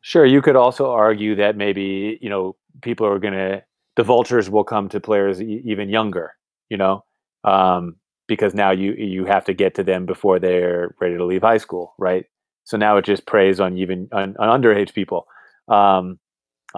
Sure, 0.02 0.26
you 0.26 0.42
could 0.42 0.56
also 0.56 0.92
argue 0.92 1.36
that 1.36 1.58
maybe 1.58 2.18
you 2.22 2.30
know 2.30 2.56
people 2.82 3.08
are 3.08 3.20
going 3.20 3.34
to 3.34 3.64
the 3.96 4.04
vultures 4.04 4.50
will 4.50 4.64
come 4.64 4.88
to 4.90 5.00
players 5.00 5.42
e- 5.42 5.62
even 5.66 5.90
younger, 5.90 6.34
you 6.70 6.78
know, 6.78 7.04
um, 7.44 7.96
because 8.28 8.54
now 8.54 8.72
you 8.72 8.94
you 8.94 9.26
have 9.26 9.44
to 9.46 9.54
get 9.54 9.76
to 9.76 9.84
them 9.84 10.06
before 10.06 10.40
they're 10.40 10.96
ready 11.02 11.18
to 11.18 11.26
leave 11.26 11.42
high 11.42 11.58
school, 11.58 11.94
right? 11.98 12.26
So 12.64 12.78
now 12.78 12.98
it 12.98 13.06
just 13.06 13.26
preys 13.26 13.60
on 13.60 13.78
even 13.78 14.08
on, 14.12 14.36
on 14.38 14.62
underage 14.62 14.94
people, 14.94 15.28
um, 15.68 16.20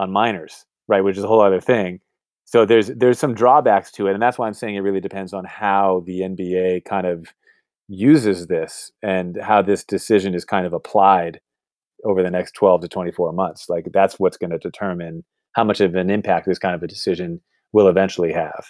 on 0.00 0.10
minors, 0.10 0.64
right? 0.88 1.02
Which 1.02 1.18
is 1.18 1.24
a 1.24 1.28
whole 1.28 1.42
other 1.42 1.60
thing. 1.60 2.00
So 2.46 2.64
there's 2.64 2.88
there's 2.88 3.18
some 3.18 3.34
drawbacks 3.34 3.92
to 3.92 4.08
it, 4.08 4.14
and 4.14 4.22
that's 4.22 4.38
why 4.38 4.46
I'm 4.46 4.54
saying 4.54 4.74
it 4.74 4.80
really 4.80 5.00
depends 5.00 5.32
on 5.32 5.44
how 5.44 6.02
the 6.06 6.20
NBA 6.20 6.84
kind 6.84 7.06
of 7.06 7.28
uses 7.86 8.46
this 8.46 8.90
and 9.02 9.38
how 9.40 9.62
this 9.62 9.84
decision 9.84 10.34
is 10.34 10.44
kind 10.44 10.66
of 10.66 10.72
applied 10.72 11.40
over 12.04 12.22
the 12.22 12.30
next 12.30 12.52
12 12.52 12.80
to 12.82 12.88
24 12.88 13.32
months. 13.32 13.68
Like 13.68 13.86
that's 13.92 14.18
what's 14.18 14.36
going 14.36 14.50
to 14.50 14.58
determine 14.58 15.24
how 15.52 15.64
much 15.64 15.80
of 15.80 15.94
an 15.94 16.10
impact 16.10 16.46
this 16.46 16.58
kind 16.58 16.74
of 16.74 16.82
a 16.82 16.86
decision 16.86 17.40
will 17.72 17.88
eventually 17.88 18.32
have. 18.32 18.66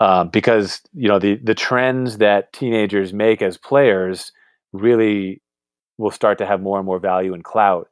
Um, 0.00 0.28
because 0.28 0.82
you 0.92 1.08
know 1.08 1.18
the 1.18 1.36
the 1.36 1.54
trends 1.54 2.18
that 2.18 2.52
teenagers 2.52 3.12
make 3.12 3.40
as 3.40 3.56
players 3.56 4.32
really 4.72 5.42
will 5.96 6.10
start 6.10 6.38
to 6.38 6.46
have 6.46 6.60
more 6.60 6.78
and 6.78 6.86
more 6.86 7.00
value 7.00 7.34
and 7.34 7.42
clout 7.42 7.88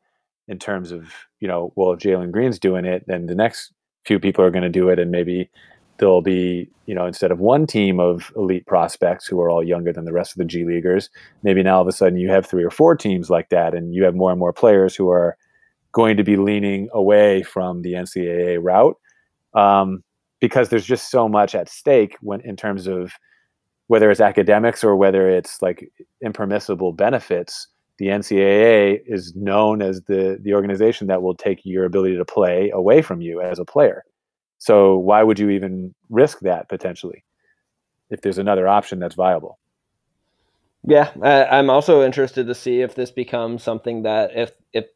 in 0.49 0.59
terms 0.59 0.93
of 0.93 1.13
you 1.41 1.49
know 1.49 1.73
well 1.77 1.93
if 1.93 2.01
Jalen 2.01 2.31
Green's 2.31 2.59
doing 2.59 2.85
it 2.85 3.05
then 3.07 3.27
the 3.27 3.35
next 3.35 3.73
few 4.05 4.19
people 4.19 4.45
are 4.45 4.51
going 4.51 4.63
to 4.63 4.69
do 4.69 4.89
it 4.89 4.99
and 4.99 5.11
maybe 5.11 5.51
there'll 5.99 6.23
be 6.23 6.69
you 6.87 6.95
know 6.95 7.07
instead 7.07 7.31
of 7.31 7.41
one 7.41 7.67
team 7.67 7.99
of 7.99 8.33
elite 8.37 8.67
prospects 8.67 9.27
who 9.27 9.41
are 9.41 9.51
all 9.51 9.65
younger 9.65 9.93
than 9.93 10.05
the 10.05 10.13
rest 10.13 10.33
of 10.33 10.39
the 10.39 10.45
G 10.45 10.65
leaguers 10.65 11.11
maybe 11.43 11.63
now 11.63 11.77
all 11.77 11.83
of 11.83 11.89
a 11.89 11.93
sudden 11.93 12.19
you 12.19 12.31
have 12.31 12.47
three 12.47 12.65
or 12.65 12.71
four 12.71 12.95
teams 12.95 13.31
like 13.31 13.49
that 13.49 13.75
and 13.75 13.95
you 13.95 14.05
have 14.05 14.15
more 14.15 14.31
and 14.31 14.39
more 14.39 14.53
players 14.53 14.95
who 14.95 15.11
are 15.11 15.37
going 15.93 16.17
to 16.19 16.25
be 16.25 16.37
leaning 16.37 16.89
away 16.93 17.43
from 17.43 17.83
the 17.83 17.95
NCAA 17.95 18.59
route 18.63 18.97
um, 19.55 20.05
because 20.41 20.69
there's 20.69 20.85
just 20.85 21.11
so 21.11 21.29
much 21.29 21.55
at 21.55 21.69
stake 21.69 22.17
when 22.21 22.41
in 22.43 22.55
terms 22.55 22.87
of 22.87 23.13
whether 23.87 24.11
it's 24.11 24.21
academics 24.21 24.85
or 24.85 24.97
whether 24.97 25.29
it's 25.29 25.63
like 25.63 25.91
impermissible 26.23 26.93
benefits. 26.93 27.69
The 27.99 28.07
NCAA 28.07 29.01
is 29.07 29.35
known 29.35 29.83
as 29.83 30.03
the 30.03 30.39
the 30.41 30.55
organization 30.55 31.07
that 31.07 31.23
will 31.23 31.35
take 31.35 31.61
your 31.65 31.85
ability 31.85 32.17
to 32.17 32.25
play 32.25 32.71
away 32.71 33.03
from 33.03 33.21
you 33.21 33.41
as 33.41 33.59
a 33.59 33.65
player. 33.65 34.05
So 34.59 34.97
why 34.97 35.23
would 35.23 35.39
you 35.39 35.51
even 35.51 35.95
risk 36.11 36.41
that 36.41 36.69
potentially 36.69 37.25
if 38.11 38.21
there's 38.21 38.39
another 38.39 38.69
option 38.69 38.99
that's 38.99 39.15
viable? 39.15 39.59
Yeah, 40.85 41.11
I, 41.21 41.59
am 41.59 41.69
also 41.69 42.03
interested 42.03 42.47
to 42.47 42.55
see 42.55 42.81
if 42.81 42.95
this 42.95 43.11
becomes 43.11 43.63
something 43.63 44.03
that 44.03 44.37
if 44.37 44.53
if 44.73 44.87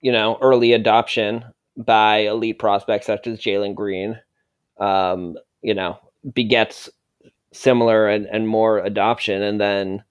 you 0.00 0.12
know, 0.12 0.38
early 0.40 0.72
adoption 0.72 1.44
by 1.76 2.18
elite 2.18 2.58
prospects 2.58 3.06
such 3.06 3.26
as 3.26 3.38
Jalen 3.40 3.74
Green, 3.74 4.18
um, 4.78 5.36
you 5.62 5.74
know, 5.74 5.98
begets 6.34 6.88
similar 7.52 8.08
and, 8.08 8.26
and 8.26 8.48
more 8.48 8.78
adoption 8.78 9.42
and 9.42 9.60
then 9.60 10.02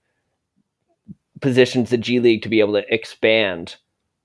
positions 1.41 1.89
the 1.89 1.97
G 1.97 2.19
League 2.19 2.41
to 2.43 2.49
be 2.49 2.59
able 2.59 2.73
to 2.73 2.93
expand 2.93 3.75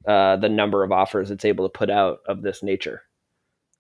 uh, 0.07 0.37
the 0.37 0.49
number 0.49 0.85
of 0.85 0.93
offers 0.93 1.31
it's 1.31 1.45
able 1.45 1.65
to 1.65 1.69
put 1.69 1.91
out 1.91 2.19
of 2.27 2.43
this 2.43 2.63
nature. 2.63 3.03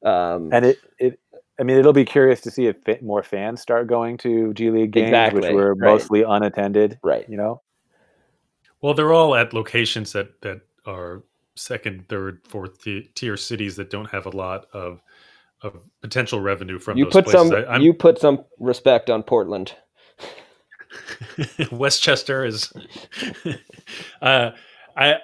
Um, 0.05 0.53
and 0.53 0.67
it, 0.67 0.79
it, 0.99 1.21
I 1.59 1.63
mean, 1.63 1.79
it'll 1.79 1.93
be 1.93 2.05
curious 2.05 2.41
to 2.43 2.51
see 2.51 2.67
if 2.67 2.77
more 3.03 3.23
fans 3.23 3.61
start 3.61 3.87
going 3.87 4.19
to 4.19 4.53
G 4.55 4.71
League 4.71 4.93
games, 4.93 5.09
exactly, 5.09 5.41
which 5.43 5.53
were 5.53 5.75
right. 5.75 5.91
mostly 5.93 6.23
unattended. 6.23 6.99
Right. 7.03 7.29
You 7.29 7.37
know. 7.37 7.63
Well, 8.81 8.95
they're 8.95 9.13
all 9.13 9.35
at 9.35 9.53
locations 9.53 10.13
that 10.13 10.41
that 10.43 10.61
are 10.87 11.23
second, 11.55 12.09
third, 12.09 12.41
fourth 12.49 12.85
tier 13.15 13.37
cities 13.37 13.77
that 13.77 13.91
don't 13.91 14.11
have 14.11 14.27
a 14.27 14.31
lot 14.31 14.67
of 14.73 15.01
of 15.63 15.83
potential 16.03 16.41
revenue 16.41 16.79
from 16.79 16.99
you 16.99 17.07
put 17.07 17.25
places. 17.25 17.51
some 17.51 17.65
I, 17.69 17.79
you 17.79 17.95
put 17.95 18.19
some 18.19 18.45
respect 18.59 19.09
on 19.09 19.23
Portland. 19.23 19.75
Westchester 21.73 22.45
is. 22.45 22.73
uh, 24.23 24.51
I 24.97 25.17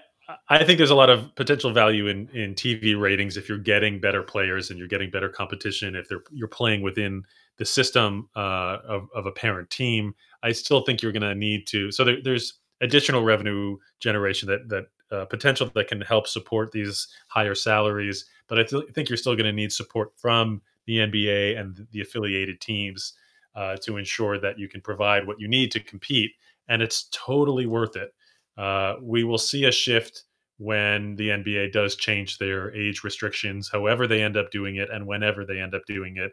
I 0.48 0.64
think 0.64 0.78
there's 0.78 0.90
a 0.90 0.96
lot 0.96 1.10
of 1.10 1.34
potential 1.34 1.72
value 1.72 2.06
in 2.06 2.28
in 2.30 2.54
TV 2.54 2.98
ratings 2.98 3.36
if 3.36 3.48
you're 3.48 3.58
getting 3.58 4.00
better 4.00 4.22
players 4.22 4.70
and 4.70 4.78
you're 4.78 4.88
getting 4.88 5.10
better 5.10 5.28
competition. 5.28 5.94
If 5.96 6.08
they're 6.08 6.22
you're 6.30 6.48
playing 6.48 6.82
within 6.82 7.24
the 7.56 7.64
system 7.64 8.28
uh, 8.36 8.78
of 8.86 9.08
of 9.14 9.26
a 9.26 9.32
parent 9.32 9.70
team, 9.70 10.14
I 10.42 10.52
still 10.52 10.82
think 10.82 11.02
you're 11.02 11.12
going 11.12 11.22
to 11.22 11.34
need 11.34 11.66
to. 11.68 11.90
So 11.92 12.04
there, 12.04 12.18
there's 12.22 12.54
additional 12.80 13.22
revenue 13.22 13.76
generation 14.00 14.48
that 14.48 14.68
that 14.68 14.86
uh, 15.16 15.24
potential 15.24 15.70
that 15.74 15.88
can 15.88 16.00
help 16.00 16.26
support 16.26 16.72
these 16.72 17.08
higher 17.28 17.54
salaries. 17.54 18.26
But 18.46 18.58
I 18.58 18.62
th- 18.64 18.84
think 18.94 19.08
you're 19.08 19.16
still 19.16 19.34
going 19.34 19.46
to 19.46 19.52
need 19.52 19.72
support 19.72 20.12
from 20.16 20.62
the 20.86 20.98
NBA 20.98 21.58
and 21.58 21.86
the 21.92 22.00
affiliated 22.00 22.60
teams 22.60 23.14
uh, 23.54 23.76
to 23.82 23.96
ensure 23.96 24.38
that 24.38 24.58
you 24.58 24.68
can 24.68 24.80
provide 24.80 25.26
what 25.26 25.40
you 25.40 25.48
need 25.48 25.70
to 25.72 25.80
compete. 25.80 26.32
And 26.68 26.82
it's 26.82 27.08
totally 27.12 27.66
worth 27.66 27.96
it. 27.96 28.14
Uh, 28.56 28.96
we 29.02 29.24
will 29.24 29.38
see 29.38 29.64
a 29.64 29.72
shift 29.72 30.24
when 30.58 31.16
the 31.16 31.28
NBA 31.30 31.72
does 31.72 31.96
change 31.96 32.38
their 32.38 32.74
age 32.74 33.02
restrictions, 33.02 33.70
however 33.70 34.06
they 34.06 34.22
end 34.22 34.36
up 34.36 34.50
doing 34.50 34.76
it 34.76 34.90
and 34.90 35.06
whenever 35.06 35.44
they 35.44 35.58
end 35.58 35.74
up 35.74 35.82
doing 35.86 36.16
it. 36.18 36.32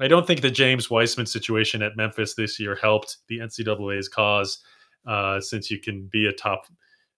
I 0.00 0.08
don't 0.08 0.26
think 0.26 0.40
the 0.40 0.50
James 0.50 0.88
Wiseman 0.88 1.26
situation 1.26 1.82
at 1.82 1.96
Memphis 1.96 2.34
this 2.34 2.58
year 2.58 2.74
helped 2.74 3.18
the 3.28 3.38
NCAA's 3.40 4.08
cause, 4.08 4.62
uh, 5.06 5.40
since 5.40 5.70
you 5.70 5.78
can 5.78 6.08
be 6.10 6.26
a 6.26 6.32
top 6.32 6.64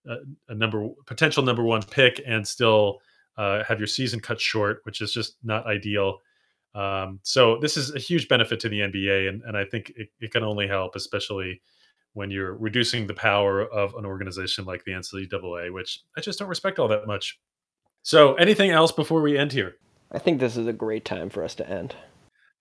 a, 0.06 0.16
a 0.48 0.54
number 0.54 0.88
potential 1.06 1.44
number 1.44 1.62
one 1.62 1.82
pick 1.82 2.20
and 2.26 2.46
still 2.46 2.98
uh, 3.36 3.62
have 3.64 3.78
your 3.78 3.86
season 3.86 4.20
cut 4.20 4.40
short, 4.40 4.80
which 4.82 5.00
is 5.00 5.12
just 5.12 5.36
not 5.42 5.66
ideal. 5.66 6.18
Um, 6.74 7.20
so 7.22 7.58
this 7.60 7.76
is 7.76 7.94
a 7.94 7.98
huge 7.98 8.28
benefit 8.28 8.60
to 8.60 8.68
the 8.68 8.80
NBA, 8.80 9.28
and, 9.28 9.42
and 9.42 9.56
I 9.56 9.64
think 9.64 9.92
it, 9.96 10.08
it, 10.20 10.32
can 10.32 10.42
only 10.42 10.66
help, 10.66 10.96
especially 10.96 11.60
when 12.14 12.30
you're 12.30 12.54
reducing 12.54 13.06
the 13.06 13.14
power 13.14 13.62
of 13.62 13.94
an 13.94 14.06
organization 14.06 14.64
like 14.64 14.84
the 14.84 14.92
NCAA, 14.92 15.72
which 15.72 16.00
I 16.16 16.22
just 16.22 16.38
don't 16.38 16.48
respect 16.48 16.78
all 16.78 16.88
that 16.88 17.06
much. 17.06 17.38
So, 18.02 18.34
anything 18.34 18.70
else 18.70 18.90
before 18.90 19.20
we 19.20 19.36
end 19.36 19.52
here? 19.52 19.76
I 20.10 20.18
think 20.18 20.40
this 20.40 20.56
is 20.56 20.66
a 20.66 20.72
great 20.72 21.04
time 21.04 21.28
for 21.28 21.44
us 21.44 21.54
to 21.56 21.68
end. 21.68 21.94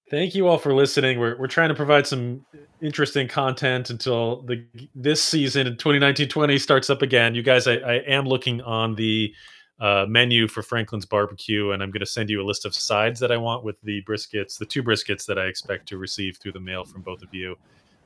Thank 0.09 0.35
you 0.35 0.47
all 0.47 0.57
for 0.57 0.73
listening. 0.73 1.19
We're, 1.19 1.37
we're 1.37 1.47
trying 1.47 1.69
to 1.69 1.75
provide 1.75 2.05
some 2.05 2.45
interesting 2.81 3.29
content 3.29 3.89
until 3.89 4.41
the 4.41 4.65
this 4.93 5.23
season 5.23 5.67
in 5.67 5.77
2019-20 5.77 6.59
starts 6.59 6.89
up 6.89 7.01
again. 7.01 7.33
You 7.33 7.43
guys, 7.43 7.65
I, 7.65 7.75
I 7.75 7.93
am 8.07 8.25
looking 8.25 8.59
on 8.61 8.95
the 8.95 9.33
uh, 9.81 10.05
menu 10.07 10.47
for 10.47 10.61
Franklin's 10.61 11.07
Barbecue, 11.07 11.71
and 11.71 11.81
I'm 11.81 11.89
going 11.89 12.01
to 12.01 12.05
send 12.05 12.29
you 12.29 12.39
a 12.39 12.45
list 12.45 12.65
of 12.65 12.75
sides 12.75 13.19
that 13.19 13.31
I 13.31 13.37
want 13.37 13.63
with 13.63 13.81
the 13.81 14.03
briskets, 14.03 14.59
the 14.59 14.65
two 14.65 14.83
briskets 14.83 15.25
that 15.25 15.39
I 15.39 15.45
expect 15.45 15.87
to 15.89 15.97
receive 15.97 16.37
through 16.37 16.51
the 16.51 16.59
mail 16.59 16.85
from 16.85 17.01
both 17.01 17.23
of 17.23 17.33
you, 17.33 17.57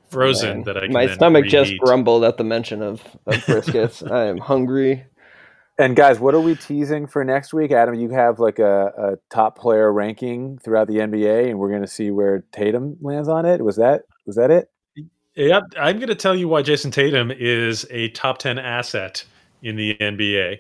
frozen. 0.10 0.60
Man, 0.60 0.64
that 0.64 0.78
I 0.78 0.88
my 0.88 1.14
stomach 1.14 1.44
reheat. 1.44 1.52
just 1.52 1.78
grumbled 1.80 2.24
at 2.24 2.38
the 2.38 2.46
mention 2.46 2.82
of, 2.82 3.04
of 3.26 3.36
briskets. 3.44 4.10
I 4.12 4.28
am 4.28 4.38
hungry. 4.38 5.06
And 5.78 5.98
guys, 5.98 6.18
what 6.18 6.34
are 6.34 6.40
we 6.40 6.56
teasing 6.56 7.08
for 7.08 7.26
next 7.26 7.54
week? 7.54 7.74
Adam, 7.74 7.96
you 7.96 8.10
have 8.12 8.40
like 8.40 8.60
a, 8.60 8.94
a 8.98 9.16
top 9.30 9.58
player 9.58 9.92
ranking 9.92 10.58
throughout 10.60 10.88
the 10.88 11.00
NBA, 11.00 11.50
and 11.50 11.60
we're 11.60 11.70
going 11.70 11.82
to 11.82 11.88
see 11.88 12.10
where 12.10 12.46
Tatum 12.54 12.96
lands 13.02 13.28
on 13.28 13.46
it. 13.46 13.62
Was 13.62 13.76
that 13.76 14.04
was 14.26 14.38
that 14.38 14.50
it? 14.50 14.72
Yep, 15.36 15.64
I'm 15.78 15.98
going 15.98 16.08
to 16.08 16.16
tell 16.16 16.34
you 16.34 16.48
why 16.48 16.62
Jayson 16.62 16.92
Tatum 16.92 17.32
is 17.32 17.86
a 17.92 18.08
top 18.12 18.38
ten 18.38 18.58
asset 18.58 19.26
in 19.62 19.76
the 19.76 19.96
NBA 19.96 20.60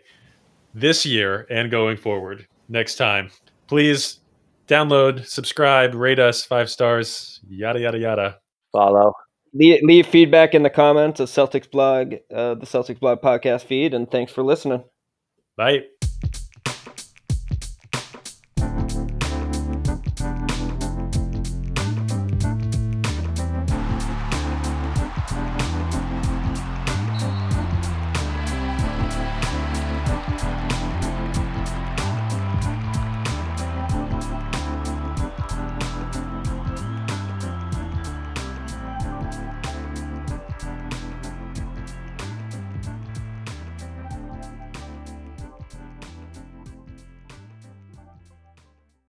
this 0.75 1.05
year 1.05 1.47
and 1.49 1.71
going 1.71 1.97
forward. 1.97 2.45
Next 2.69 2.95
time, 2.97 3.31
please 3.67 4.19
download, 4.67 5.25
subscribe, 5.25 5.95
rate 5.95 6.19
us 6.19 6.43
five 6.43 6.69
stars, 6.69 7.39
yada 7.49 7.79
yada 7.79 7.97
yada. 7.97 8.39
Follow. 8.71 9.13
Leave, 9.53 9.79
leave 9.83 10.05
feedback 10.05 10.53
in 10.53 10.63
the 10.63 10.69
comments 10.69 11.21
of 11.21 11.29
Celtics 11.29 11.69
blog, 11.69 12.15
uh, 12.33 12.55
the 12.55 12.65
Celtics 12.65 12.99
blog 12.99 13.21
podcast 13.21 13.63
feed, 13.63 13.93
and 13.93 14.11
thanks 14.11 14.31
for 14.33 14.43
listening. 14.43 14.83
Bye. 15.55 15.83